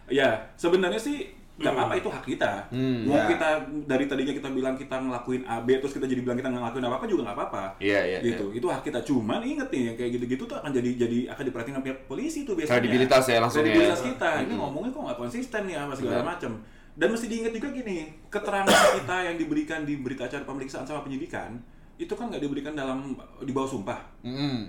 Ya, 0.07 0.25
sebenarnya 0.55 0.97
sih 0.97 1.21
nggak 1.55 1.69
apa-apa 1.69 1.93
itu 1.93 2.07
hak 2.07 2.23
kita. 2.25 2.65
Hmm, 2.67 3.03
Mau 3.03 3.13
ya. 3.13 3.29
kita 3.29 3.49
dari 3.85 4.05
tadinya 4.05 4.31
kita 4.31 4.49
bilang 4.49 4.73
kita 4.73 4.95
ngelakuin 4.97 5.45
A, 5.45 5.59
B, 5.59 5.77
terus 5.77 5.93
kita 5.93 6.03
jadi 6.03 6.17
bilang 6.19 6.33
kita 6.33 6.47
nggak 6.47 6.61
ngelakuin 6.61 6.81
apa-apa 6.83 7.05
juga 7.05 7.21
nggak 7.23 7.37
apa-apa. 7.37 7.63
Iya, 7.77 7.99
iya, 8.07 8.19
Gitu, 8.23 8.45
itu 8.51 8.65
hak 8.65 8.81
kita. 8.81 8.99
Cuman 9.03 9.43
inget 9.43 9.67
nih, 9.67 9.81
yang 9.83 9.95
kayak 9.95 10.11
gitu-gitu 10.15 10.43
tuh 10.45 10.57
akan 10.57 10.71
jadi 10.71 10.89
jadi 10.97 11.17
akan 11.29 11.43
diperhatiin 11.45 11.75
sama 11.75 11.85
pihak 11.85 11.99
polisi 12.05 12.39
tuh 12.41 12.55
biasanya. 12.55 12.73
Kredibilitas 12.75 13.23
ya 13.23 13.37
langsung 13.37 13.61
ya. 13.61 13.65
Kredibilitas 13.67 14.01
kita. 14.01 14.29
Ini 14.39 14.49
Hmm. 14.49 14.59
ngomongnya 14.59 14.89
kok 14.89 15.03
nggak 15.03 15.19
konsisten 15.19 15.61
nih 15.63 15.75
apa 15.77 15.93
segala 15.93 16.15
Benar. 16.15 16.29
macam. 16.31 16.51
Dan 16.91 17.07
mesti 17.09 17.27
diingat 17.27 17.53
juga 17.53 17.67
gini, 17.69 17.97
keterangan 18.25 18.65
kita 18.97 19.15
yang 19.21 19.35
diberikan 19.37 19.79
di 19.83 19.93
berita 19.95 20.25
acara 20.25 20.43
pemeriksaan 20.43 20.83
sama 20.83 20.99
penyidikan 21.01 21.53
itu 21.95 22.11
kan 22.11 22.27
nggak 22.27 22.41
diberikan 22.41 22.73
dalam 22.73 23.13
di 23.37 23.51
bawah 23.51 23.67
sumpah 23.69 23.99
mm, 24.21 24.59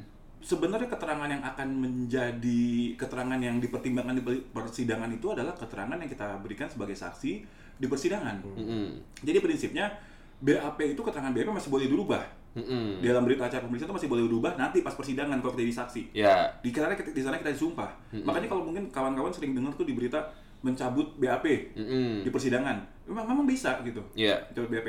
sebenarnya 0.41 0.89
keterangan 0.89 1.29
yang 1.29 1.45
akan 1.45 1.69
menjadi 1.69 2.97
keterangan 2.97 3.37
yang 3.37 3.61
dipertimbangkan 3.61 4.17
di 4.17 4.25
persidangan 4.53 5.11
itu 5.13 5.33
adalah 5.37 5.53
keterangan 5.53 5.97
yang 6.01 6.11
kita 6.11 6.41
berikan 6.41 6.69
sebagai 6.69 6.97
saksi 6.97 7.33
di 7.81 7.87
persidangan. 7.89 8.41
mm, 8.45 8.89
Jadi 9.25 9.39
prinsipnya 9.41 9.93
BAP 10.41 10.97
itu 10.97 11.01
keterangan 11.05 11.33
BAP 11.33 11.49
masih 11.53 11.69
boleh 11.69 11.87
dirubah. 11.89 12.25
mm, 12.57 13.05
Di 13.05 13.07
dalam 13.13 13.29
berita 13.29 13.47
acara 13.47 13.65
pemeriksaan 13.69 13.93
itu 13.93 13.97
masih 14.01 14.09
boleh 14.09 14.25
dirubah 14.25 14.53
nanti 14.57 14.81
pas 14.81 14.97
persidangan 14.97 15.37
kalau 15.45 15.53
kita 15.53 15.63
jadi 15.69 15.77
saksi. 15.85 16.03
Ya. 16.17 16.49
Di 16.65 16.73
sana 16.73 16.97
kita, 16.97 17.13
di 17.13 17.23
sana 17.23 17.37
kita 17.37 17.53
disumpah. 17.53 17.91
Makanya 18.25 18.49
kalau 18.49 18.65
mungkin 18.65 18.89
kawan-kawan 18.89 19.33
sering 19.33 19.53
dengar 19.53 19.77
tuh 19.77 19.85
di 19.85 19.93
berita 19.93 20.33
mencabut 20.65 21.17
BAP 21.21 21.77
mm, 21.77 22.25
di 22.25 22.31
persidangan. 22.33 22.81
Memang 23.09 23.25
memang 23.29 23.45
bisa 23.45 23.81
gitu. 23.85 24.01
Iya. 24.17 24.41
Mencabut 24.53 24.73
BAP. 24.73 24.89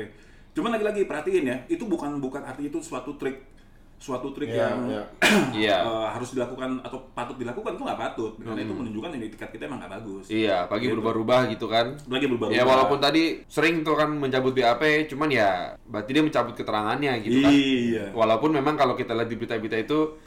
Cuman 0.52 0.68
lagi-lagi 0.76 1.08
perhatiin 1.08 1.44
ya, 1.48 1.56
itu 1.68 1.84
bukan 1.88 2.20
bukan 2.20 2.44
arti 2.44 2.68
itu 2.68 2.76
suatu 2.84 3.16
trik 3.16 3.51
suatu 4.02 4.34
trik 4.34 4.50
Iya, 4.50 4.66
yang 4.66 4.78
iya. 4.90 5.02
Iya. 5.62 5.76
eh, 5.86 6.06
harus 6.10 6.34
dilakukan 6.34 6.82
atau 6.82 6.98
patut 7.14 7.38
dilakukan 7.38 7.78
itu 7.78 7.82
nggak 7.86 8.00
patut 8.02 8.32
karena 8.34 8.60
itu 8.60 8.74
menunjukkan 8.74 9.10
yang 9.14 9.22
etikat 9.22 9.50
kita 9.54 9.70
emang 9.70 9.78
nggak 9.78 9.92
bagus. 10.02 10.24
Iya, 10.26 10.66
pagi 10.66 10.90
Gitu. 10.90 10.98
berubah-ubah 10.98 11.40
gitu 11.48 11.66
kan. 11.70 11.94
Lagi 12.10 12.26
berubah. 12.26 12.50
Ya 12.50 12.66
walaupun 12.66 12.98
tadi 12.98 13.46
sering 13.46 13.86
tuh 13.86 13.94
kan 13.94 14.10
mencabut 14.10 14.50
BAP, 14.50 14.82
cuman 15.06 15.30
ya 15.30 15.50
berarti 15.86 16.10
dia 16.10 16.20
mencabut 16.20 16.58
keterangannya 16.58 17.12
gitu 17.22 17.38
kan. 17.38 17.52
Iya. 17.54 18.04
Walaupun 18.10 18.50
memang 18.50 18.74
kalau 18.74 18.98
kita 18.98 19.14
lihat 19.14 19.30
di 19.30 19.38
berita-berita 19.38 19.78
itu 19.78 20.18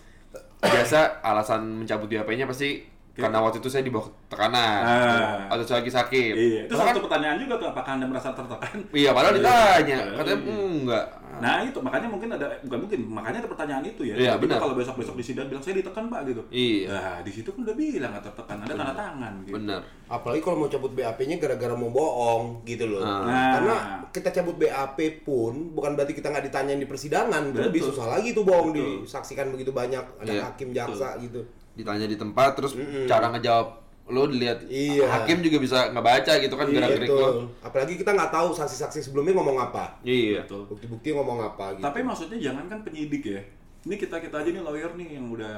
biasa 0.57 1.21
alasan 1.21 1.83
mencabut 1.83 2.07
BAP-nya 2.07 2.47
pasti 2.47 2.94
karena 3.15 3.39
waktu 3.39 3.57
itu 3.57 3.69
saya 3.71 3.81
di 3.81 3.91
bawah 3.91 4.11
tekanan 4.27 4.81
Ah. 4.83 5.47
atau 5.47 5.63
saya 5.63 5.79
lagi 5.79 5.87
sakit. 5.89 6.33
Iya, 6.35 6.61
itu 6.67 6.73
Padahal 6.75 6.91
satu 6.91 7.01
pertanyaan 7.07 7.37
juga 7.39 7.53
tuh, 7.55 7.67
apakah 7.71 7.91
anda 7.95 8.05
merasa 8.05 8.35
tertekan? 8.35 8.75
Iya, 8.91 9.09
padahal 9.09 9.33
ditanya. 9.35 9.97
Iya. 10.03 10.15
Katanya 10.15 10.37
"Hmm, 10.43 10.75
enggak. 10.83 11.05
Nah 11.35 11.59
itu 11.59 11.79
makanya 11.83 12.07
mungkin 12.07 12.29
ada 12.31 12.47
bukan 12.63 12.79
mungkin 12.87 12.99
makanya 13.11 13.43
ada 13.43 13.49
pertanyaan 13.51 13.83
itu 13.83 14.01
ya. 14.03 14.15
Iya, 14.15 14.33
benar. 14.35 14.55
Kalau 14.55 14.71
besok 14.71 14.95
besok 14.95 15.15
di 15.15 15.25
sidang 15.25 15.47
bilang 15.47 15.59
saya 15.59 15.75
ditekan 15.75 16.07
pak 16.07 16.21
gitu. 16.25 16.41
Iya. 16.47 16.87
Nah 16.89 17.15
di 17.19 17.31
situ 17.31 17.51
kan 17.51 17.59
udah 17.63 17.75
bilang 17.75 18.09
nggak 18.11 18.25
tertekan, 18.25 18.57
ada 18.57 18.71
tanda 18.73 18.93
tangan. 18.93 19.33
Gitu. 19.43 19.55
Bener. 19.55 19.81
Apalagi 20.05 20.39
kalau 20.39 20.57
mau 20.59 20.69
cabut 20.69 20.91
BAP-nya 20.91 21.35
gara-gara 21.37 21.73
mau 21.73 21.89
bohong 21.89 22.63
gitu 22.63 22.87
loh. 22.87 23.03
Nah. 23.03 23.51
Karena 23.51 23.75
kita 24.09 24.31
cabut 24.33 24.55
BAP 24.55 24.97
pun 25.23 25.75
bukan 25.75 25.91
berarti 25.93 26.11
kita 26.11 26.31
nggak 26.31 26.45
ditanyain 26.47 26.79
di 26.79 26.87
persidangan, 26.87 27.51
itu 27.51 27.59
lebih 27.61 27.79
Betul. 27.79 27.91
susah 27.91 28.07
lagi 28.11 28.31
tuh 28.31 28.43
bohong 28.43 28.71
Betul. 28.71 29.03
disaksikan 29.03 29.51
begitu 29.51 29.71
banyak 29.71 30.03
ada 30.17 30.31
Iya, 30.31 30.41
hakim 30.45 30.71
jaksa 30.71 31.19
gitu. 31.19 31.43
Ditanya 31.75 32.07
di 32.07 32.15
tempat 32.15 32.55
terus 32.55 32.73
cara 33.05 33.29
ngejawab 33.31 33.83
lo 34.05 34.29
dilihat 34.29 34.61
Iya. 34.69 35.09
hakim 35.09 35.41
juga 35.41 35.57
bisa 35.57 35.89
ngebaca 35.89 36.33
gitu 36.37 36.53
kan 36.53 36.69
gerak-gerik 36.69 37.09
lo. 37.09 37.17
Betul. 37.17 37.45
Apalagi 37.65 37.93
kita 37.97 38.13
nggak 38.13 38.29
tahu 38.29 38.53
saksi-saksi 38.53 38.99
sebelumnya 39.01 39.33
ngomong 39.33 39.57
apa, 39.57 39.97
Iya. 40.05 40.45
Betul. 40.45 40.69
bukti-bukti 40.69 41.09
ngomong 41.09 41.41
apa 41.41 41.73
gitu. 41.73 41.83
Tapi 41.83 41.99
maksudnya 42.05 42.37
jangan 42.37 42.69
kan 42.69 42.79
penyidik 42.85 43.25
ya. 43.25 43.41
Ini 43.85 43.95
kita 43.97 44.17
kita 44.17 44.41
aja 44.41 44.49
nih 44.49 44.61
lawyer 44.61 44.93
nih 44.93 45.17
yang 45.17 45.29
udah 45.29 45.57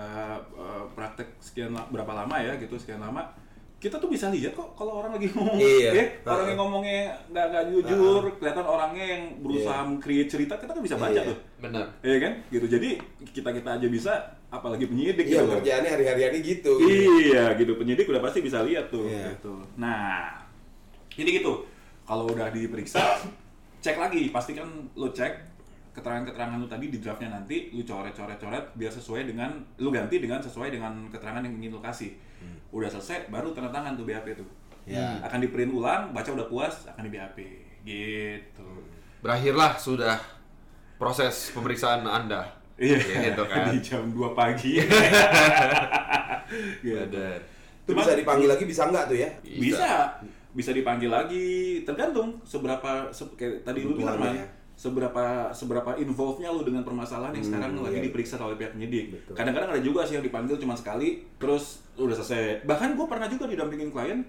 uh, 0.56 0.84
praktek 0.95 1.27
sekian 1.39 1.75
berapa 1.91 2.12
lama 2.12 2.36
ya 2.39 2.56
gitu 2.56 2.75
sekian 2.80 2.99
lama. 2.99 3.23
Kita 3.77 4.01
tuh 4.01 4.09
bisa 4.09 4.33
lihat 4.33 4.57
kok 4.57 4.73
kalau 4.73 5.05
orang 5.05 5.13
lagi 5.13 5.29
ngomong, 5.29 5.53
Iya. 5.53 5.89
ya, 5.93 6.03
orang 6.25 6.49
yang 6.49 6.57
ngomongnya 6.57 7.13
nggak 7.29 7.45
nggak 7.53 7.65
jujur, 7.69 8.25
kelihatan 8.41 8.65
orangnya 8.65 9.05
yang 9.05 9.23
berusaha 9.37 9.85
create 10.01 10.25
cerita, 10.25 10.57
kita 10.57 10.73
kan 10.73 10.81
bisa 10.81 10.97
baca 10.97 11.13
Iya. 11.13 11.29
tuh. 11.29 11.37
Bener. 11.61 11.85
Iya 12.01 12.17
kan? 12.17 12.33
Gitu. 12.49 12.65
Jadi 12.65 12.89
kita 13.29 13.49
kita 13.53 13.69
aja 13.77 13.87
bisa, 13.87 14.13
apalagi 14.49 14.89
penyidik 14.89 15.29
Iya, 15.29 15.45
gitu. 15.45 15.61
kerjaannya 15.61 15.89
hari-hariannya 15.93 16.41
gitu. 16.41 16.73
Iya, 16.81 17.53
gitu. 17.53 17.77
Penyidik 17.77 18.09
udah 18.09 18.21
pasti 18.25 18.41
bisa 18.41 18.65
lihat 18.65 18.89
tuh. 18.89 19.05
Iya. 19.05 19.37
Gitu. 19.37 19.53
Nah, 19.77 20.41
jadi 21.13 21.29
gitu. 21.37 21.61
Kalau 22.01 22.25
udah 22.25 22.49
diperiksa, 22.49 22.97
cek 23.85 24.01
lagi. 24.01 24.33
Pastikan 24.33 24.89
lo 24.97 25.13
cek 25.13 25.37
keterangan-keterangan 25.93 26.57
lu 26.57 26.65
tadi 26.65 26.89
di 26.89 26.97
draftnya 26.97 27.29
nanti 27.29 27.69
lu 27.73 27.81
coret-coret-coret 27.81 28.73
biar 28.73 28.89
sesuai 28.89 29.21
dengan 29.25 29.49
lu 29.77 29.89
ganti 29.89 30.17
dengan 30.17 30.37
sesuai 30.37 30.69
dengan 30.69 31.09
keterangan 31.09 31.45
yang 31.45 31.53
ingin 31.57 31.73
lu 31.73 31.81
kasih. 31.81 32.13
Udah 32.69 32.88
selesai, 32.88 33.27
baru 33.27 33.51
tanda 33.51 33.69
tangan 33.69 33.93
tuh 33.93 34.03
BAP 34.03 34.25
tuh. 34.34 34.47
Ya. 34.84 35.19
Akan 35.19 35.39
di 35.39 35.47
print 35.47 35.69
ulang, 35.69 36.12
baca 36.12 36.27
udah 36.27 36.47
puas, 36.47 36.88
akan 36.88 37.01
di 37.03 37.12
BAP. 37.12 37.38
Gitu. 37.84 38.69
Berakhirlah 39.19 39.75
sudah 39.75 40.15
proses 40.95 41.51
pemeriksaan 41.51 42.03
Anda. 42.03 42.47
Iya, 42.77 43.32
gitu 43.32 43.43
kan. 43.49 43.71
di 43.71 43.80
jam 43.82 44.03
2 44.08 44.32
pagi. 44.32 44.77
gitu. 46.86 47.08
Bener. 47.12 47.39
Itu 47.88 47.91
bisa 47.95 48.12
dipanggil 48.13 48.47
lagi 48.47 48.63
bisa 48.63 48.82
nggak 48.88 49.03
tuh 49.08 49.17
ya? 49.17 49.30
Bisa. 49.41 49.89
Bisa 50.51 50.71
dipanggil 50.73 51.08
lagi, 51.08 51.82
tergantung 51.86 52.41
seberapa 52.41 53.13
se- 53.13 53.30
kayak 53.38 53.63
tadi 53.63 53.86
lu 53.86 53.93
bilang 53.93 54.17
ya. 54.23 54.43
Seberapa 54.77 55.49
seberapa 55.57 55.97
involve-nya 55.97 56.53
lu 56.53 56.61
dengan 56.61 56.85
permasalahan 56.85 57.33
yang 57.33 57.45
sekarang 57.49 57.81
lagi 57.81 57.97
iya. 57.97 58.05
diperiksa 58.05 58.37
oleh 58.37 58.61
pihak 58.61 58.77
penyidik. 58.77 59.25
Kadang-kadang 59.33 59.73
ada 59.73 59.81
juga 59.81 60.05
sih 60.05 60.21
yang 60.21 60.25
dipanggil 60.25 60.61
cuma 60.61 60.77
sekali, 60.77 61.25
terus 61.41 61.81
udah 61.97 62.13
selesai. 62.13 62.61
Bahkan 62.61 62.93
gue 62.93 63.07
pernah 63.09 63.25
juga 63.25 63.49
didampingin 63.49 63.89
klien. 63.89 64.21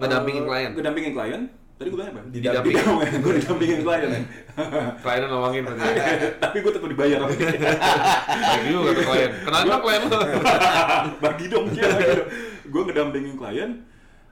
Ngedampingin 0.00 0.42
eh, 0.42 0.48
klien? 0.48 0.70
Ngedampingin 0.72 1.12
klien. 1.12 1.42
Tadi 1.76 1.92
gue 1.92 1.98
bilang 2.00 2.08
apa? 2.08 2.24
Didampingin. 2.32 2.84
gue 3.28 3.32
didampingin 3.36 3.78
klien 3.84 4.08
ya. 4.08 4.20
Kliennya 5.04 5.28
nolongin 5.28 5.62
berarti. 5.68 5.84
Tapi 6.40 6.56
gue 6.64 6.72
tetap 6.72 6.88
dibayar. 6.88 7.18
Baik 7.28 8.64
juga 8.64 8.90
tuh 8.96 9.04
klien. 9.12 9.30
Kenapa 9.44 9.76
klien 9.84 10.02
lo? 10.08 10.20
bagi 11.20 11.44
dong 11.52 11.68
dia 11.76 11.84
bagi 11.92 12.16
gue 12.64 12.82
ngedampingin 12.92 13.34
klien 13.36 13.70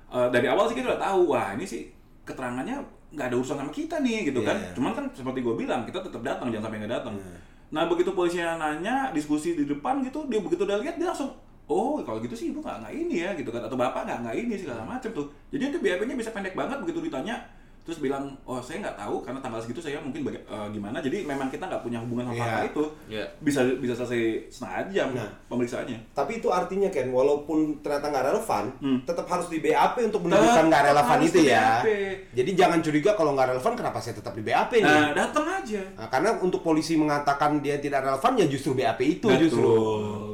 eh, 0.09 0.29
dari 0.33 0.47
awal 0.49 0.73
sih 0.73 0.77
kita 0.77 0.97
udah 0.97 1.01
tahu 1.01 1.21
wah 1.37 1.53
ini 1.55 1.65
sih 1.69 1.93
keterangannya 2.25 3.04
nggak 3.15 3.27
ada 3.31 3.37
urusan 3.39 3.57
sama 3.63 3.73
kita 3.73 4.03
nih 4.03 4.29
gitu 4.35 4.43
kan. 4.43 4.59
Iya. 4.59 4.75
cuman 4.75 4.93
kan 4.93 5.05
seperti 5.15 5.39
gue 5.41 5.55
bilang 5.55 5.87
kita 5.87 6.03
tetap 6.03 6.21
datang 6.21 6.51
jangan 6.51 6.69
sampai 6.69 6.79
nggak 6.85 6.95
datang. 7.01 7.15
Iya. 7.17 7.37
nah 7.75 7.83
begitu 7.91 8.11
polisinya 8.15 8.61
nanya 8.61 9.11
diskusi 9.15 9.55
di 9.55 9.65
depan 9.65 10.03
gitu 10.03 10.27
dia 10.27 10.39
begitu 10.39 10.63
udah 10.67 10.79
lihat 10.83 10.99
dia 11.01 11.11
langsung 11.11 11.33
oh 11.65 11.97
kalau 12.05 12.21
gitu 12.21 12.37
sih 12.37 12.53
ibu 12.53 12.61
nggak 12.61 12.85
nggak 12.85 12.95
ini 12.95 13.17
ya 13.25 13.31
gitu 13.39 13.49
kan. 13.55 13.63
Atau 13.65 13.79
bapak 13.79 14.05
nggak 14.05 14.19
nggak 14.27 14.37
ini 14.37 14.55
segala 14.61 14.85
macam 14.85 15.11
tuh. 15.11 15.27
Jadi 15.49 15.63
itu 15.73 15.79
BAP-nya 15.81 16.15
bisa 16.19 16.31
pendek 16.35 16.53
banget 16.53 16.77
begitu 16.85 17.01
ditanya 17.09 17.41
terus 17.85 18.01
bilang 18.01 18.25
oh 18.43 18.57
saya 18.59 18.81
nggak 18.81 18.97
tahu 18.97 19.21
karena 19.21 19.39
tanggal 19.39 19.61
segitu 19.61 19.77
saya 19.79 19.97
mungkin 19.99 20.25
baga- 20.25 20.41
eh, 20.43 20.69
gimana 20.71 20.99
jadi 20.99 21.21
memang 21.23 21.47
kita 21.47 21.65
nggak 21.65 21.81
punya 21.81 22.01
hubungan 22.01 22.25
sama 22.27 22.41
apa 22.43 22.65
itu 22.67 22.85
Iya. 23.07 23.25
bisa 23.39 23.61
bisa 23.77 23.93
selesai 23.95 24.23
setengah 24.51 24.89
jam 24.91 25.09
Nah. 25.13 25.29
pemeriksaannya 25.47 25.99
Tapi 26.11 26.33
itu 26.35 26.49
artinya 26.49 26.89
kan 26.89 27.07
walaupun 27.07 27.59
ternyata 27.79 28.09
nggak 28.09 28.25
relevan, 28.27 28.65
Hmm. 28.79 28.99
tetap 29.05 29.27
harus 29.27 29.47
di 29.47 29.61
BAP 29.61 30.01
untuk 30.03 30.21
menunjukkan 30.23 30.65
nggak 30.65 30.85
relevan 30.87 31.19
itu 31.21 31.39
ya. 31.43 31.79
BAP. 31.79 31.89
Jadi 32.33 32.51
jangan 32.55 32.79
curiga 32.81 33.11
kalau 33.13 33.31
nggak 33.33 33.49
relevan 33.51 33.73
kenapa 33.75 33.99
saya 33.99 34.15
tetap 34.15 34.33
di 34.33 34.43
BAP 34.43 34.73
nih. 34.75 34.87
Nah, 34.87 35.11
datang 35.13 35.45
aja. 35.45 35.83
Nah, 35.95 36.09
karena 36.09 36.31
untuk 36.39 36.61
polisi 36.61 36.95
mengatakan 36.95 37.61
dia 37.61 37.77
tidak 37.77 38.01
relevan 38.03 38.33
ya 38.35 38.47
justru 38.47 38.73
BAP 38.73 39.01
itu 39.03 39.27
Betul, 39.27 39.43
justru. 39.43 39.73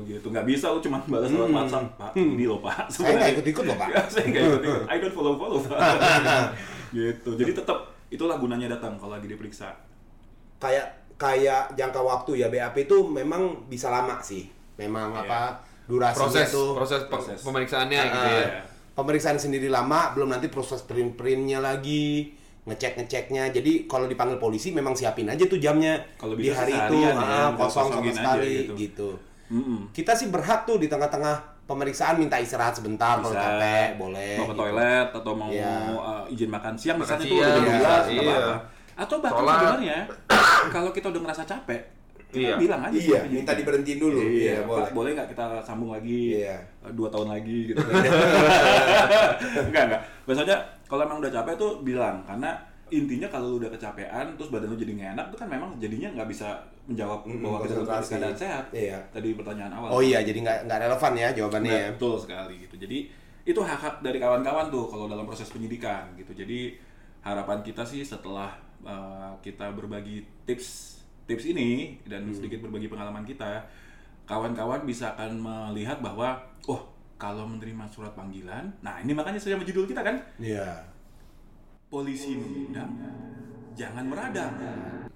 gitu. 0.06 0.26
Nggak 0.28 0.46
bisa 0.46 0.66
lu 0.68 0.78
cuma 0.78 1.02
balas 1.02 1.28
lewat 1.28 1.44
Hmm. 1.44 1.58
WhatsApp, 1.58 1.86
Pak. 1.96 2.10
Ini 2.14 2.44
loh, 2.44 2.60
Pak. 2.60 2.86
Saya 2.88 3.10
nggak 3.12 3.30
ikut-ikut 3.34 3.64
loh, 3.64 3.76
Pak. 3.76 3.88
Ya, 3.90 4.02
saya 4.06 4.24
nggak 4.24 4.42
ikut-ikut. 4.44 4.82
I 4.86 4.96
don't 4.96 5.10
follow-follow, 5.10 5.58
Pak. 5.64 5.78
gitu. 6.90 7.31
Jadi 7.35 7.53
tetap 7.53 7.79
itulah 8.07 8.37
gunanya 8.37 8.66
datang 8.68 8.94
kalau 8.94 9.14
lagi 9.14 9.26
diperiksa. 9.26 9.70
Kayak 10.59 10.87
kayak 11.16 11.72
jangka 11.72 12.00
waktu 12.00 12.33
ya 12.38 12.48
BAP 12.48 12.76
itu 12.83 13.05
memang 13.05 13.66
bisa 13.66 13.88
lama 13.88 14.18
sih. 14.20 14.48
Memang 14.76 15.12
Iya. 15.12 15.22
apa 15.22 15.40
durasinya 15.85 16.22
Proses 16.24 16.48
tuh 16.48 16.68
proses, 16.72 17.00
pe- 17.03 17.12
Proses. 17.12 17.38
pemeriksaannya 17.40 17.98
Ah, 17.98 18.07
gitu 18.07 18.29
ya. 18.29 18.40
Iya. 18.40 18.61
pemeriksaan 18.90 19.37
sendiri 19.37 19.66
lama, 19.66 20.12
belum 20.12 20.29
nanti 20.29 20.46
proses 20.46 20.83
print-printnya 20.83 21.59
lagi, 21.59 22.37
ngecek-ngeceknya. 22.64 23.48
Jadi 23.50 23.87
kalau 23.87 24.05
dipanggil 24.05 24.37
polisi 24.37 24.70
memang 24.70 24.92
siapin 24.92 25.24
aja 25.24 25.40
tuh 25.42 25.57
jamnya 25.57 25.96
Kalau 26.14 26.37
di 26.37 26.48
hari 26.48 26.70
itu 26.70 26.94
ya, 26.98 27.12
ah, 27.12 27.50
kosong 27.50 27.88
sama 27.88 28.03
aja 28.03 28.12
sekali 28.12 28.53
gitu. 28.62 28.72
gitu. 28.76 29.11
Mm-mm. 29.50 29.90
Kita 29.90 30.14
sih 30.14 30.29
berhak 30.29 30.62
tuh 30.62 30.79
di 30.79 30.87
tengah-tengah 30.87 31.49
pemeriksaan 31.70 32.18
minta 32.18 32.35
istirahat 32.37 32.74
sebentar 32.74 33.14
kalau 33.16 33.30
capek, 33.30 33.94
boleh. 33.94 34.35
Mau 34.37 34.44
ke 34.44 34.52
gitu. 34.52 34.61
toilet 34.61 35.09
atau 35.14 35.33
mau 35.33 35.46
Iya. 35.46 35.74
uh, 35.94 36.26
izin 36.26 36.50
makan 36.50 36.74
siang 36.74 36.98
Makan 36.98 37.06
misalnya 37.06 37.24
itu 37.24 37.35
udah 37.38 37.50
jam 37.54 37.62
siang, 37.62 37.78
12 37.78 38.11
iya. 38.11 38.20
apa-apa. 38.20 38.56
Atau 38.98 39.16
bahkan 39.22 39.42
sebenarnya 39.46 39.98
kalau 40.74 40.90
kita 40.90 41.06
udah 41.09 41.20
ngerasa 41.22 41.42
capek, 41.46 41.80
kita 42.28 42.38
Iya. 42.42 42.54
bilang 42.59 42.80
aja 42.80 42.94
Iya, 42.94 43.20
sama 43.20 43.30
minta 43.33 43.52
diberhentiin 43.54 43.98
dulu. 43.98 44.18
Iya, 44.18 44.30
Iya, 44.30 44.54
Pak, 44.61 44.66
boleh. 44.66 44.90
boleh 44.92 45.11
nggak 45.14 45.28
kita 45.30 45.44
sambung 45.62 45.90
lagi 45.90 46.20
Iya. 46.38 46.56
eh, 46.59 46.92
dua 46.92 47.09
tahun 47.09 47.28
lagi 47.30 47.59
gitu 47.70 47.80
enggak 49.66 49.83
enggak 49.87 50.00
biasanya 50.24 50.56
kalau 50.87 51.02
emang 51.02 51.18
udah 51.18 51.33
capek 51.33 51.54
tuh 51.56 51.72
bilang 51.83 52.22
karena 52.24 52.50
intinya 52.90 53.26
kalau 53.26 53.46
lu 53.50 53.57
udah 53.59 53.70
kecapean 53.70 54.35
terus 54.35 54.50
badan 54.50 54.68
lu 54.68 54.76
jadi 54.76 54.92
nggak 54.92 55.11
enak 55.14 55.26
itu 55.31 55.37
kan 55.37 55.48
memang 55.48 55.70
jadinya 55.79 56.09
nggak 56.12 56.29
bisa 56.29 56.48
menjawab 56.85 57.22
Mm, 57.22 57.38
bahwa 57.40 57.59
kita 57.61 57.74
dalam 57.79 58.03
keadaan 58.03 58.37
sehat 58.37 58.64
Iya. 58.70 58.98
tadi 59.09 59.29
pertanyaan 59.33 59.72
awal 59.72 59.88
Oh 59.90 60.03
iya, 60.03 60.18
jadi 60.20 60.38
nggak 60.38 60.59
nggak 60.66 60.79
relevan 60.81 61.12
ya 61.14 61.29
jawabannya 61.33 61.70
Nah, 61.70 61.81
ya. 61.81 61.90
betul 61.94 62.14
sekali 62.16 62.55
gitu 62.61 62.74
jadi 62.76 62.98
itu 63.40 63.61
hak 63.61 63.79
hak 63.79 63.94
dari 64.00 64.18
kawan-kawan 64.18 64.68
tuh 64.68 64.85
kalau 64.85 65.07
dalam 65.07 65.24
proses 65.24 65.48
penyidikan 65.48 66.11
gitu 66.14 66.35
jadi 66.35 66.74
harapan 67.20 67.61
kita 67.61 67.83
sih 67.83 68.03
setelah 68.03 68.53
uh, 68.83 69.33
kita 69.38 69.70
berbagi 69.70 70.20
tips 70.44 70.98
tips 71.24 71.46
ini 71.46 71.94
dan 72.05 72.26
Hmm. 72.26 72.35
sedikit 72.35 72.61
berbagi 72.61 72.87
pengalaman 72.87 73.22
kita 73.22 73.62
kawan-kawan 74.24 74.83
bisa 74.83 75.12
akan 75.12 75.38
melihat 75.38 75.98
bahwa 75.98 76.38
oh 76.64 76.83
kalau 77.16 77.44
menerima 77.44 77.85
surat 77.87 78.12
panggilan 78.12 78.66
nah 78.81 78.98
ini 78.98 79.12
makanya 79.12 79.37
saya 79.37 79.59
judul 79.59 79.85
kita 79.85 80.00
kan 80.00 80.16
Iya. 80.37 80.66
Polisi 81.90 82.38
mengundang 82.38 82.90
jangan 83.74 84.07
meradang. 84.07 84.53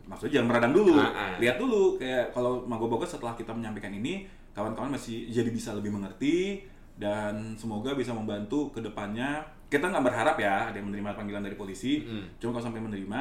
Maksudnya 0.05 0.41
jangan 0.41 0.49
meradang 0.53 0.73
dulu. 0.75 0.99
Ah, 0.99 1.09
ah. 1.09 1.35
lihat 1.41 1.57
dulu 1.57 1.97
kayak 1.97 2.35
kalau 2.35 2.67
Magoboga 2.67 3.07
setelah 3.07 3.33
kita 3.39 3.55
menyampaikan 3.55 3.95
ini 3.95 4.27
kawan-kawan 4.53 4.95
masih 4.95 5.31
jadi 5.31 5.49
bisa 5.51 5.73
lebih 5.73 5.95
mengerti 5.95 6.63
dan 6.99 7.55
semoga 7.59 7.95
bisa 7.95 8.11
membantu 8.13 8.75
ke 8.75 8.83
depannya. 8.83 9.41
Kita 9.71 9.91
nggak 9.91 10.05
berharap 10.05 10.37
ya 10.39 10.71
ada 10.71 10.77
yang 10.77 10.91
menerima 10.93 11.15
panggilan 11.17 11.43
dari 11.43 11.57
polisi. 11.57 12.05
Mm. 12.05 12.39
cuma 12.39 12.59
kalau 12.59 12.71
sampai 12.71 12.83
menerima 12.85 13.21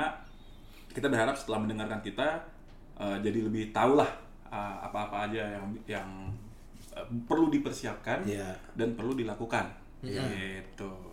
kita 0.93 1.09
berharap 1.09 1.33
setelah 1.33 1.65
mendengarkan 1.65 2.01
kita 2.05 2.27
eh, 2.99 3.17
jadi 3.25 3.39
lebih 3.49 3.73
tahu 3.73 3.97
lah 3.97 4.09
eh, 4.49 4.75
apa-apa 4.85 5.29
aja 5.31 5.41
yang 5.57 5.65
yang 5.89 6.09
eh, 6.93 7.07
perlu 7.25 7.49
dipersiapkan 7.49 8.25
Iya. 8.27 8.53
dan 8.77 8.93
perlu 8.93 9.17
dilakukan. 9.17 9.65
Gitu 10.03 11.12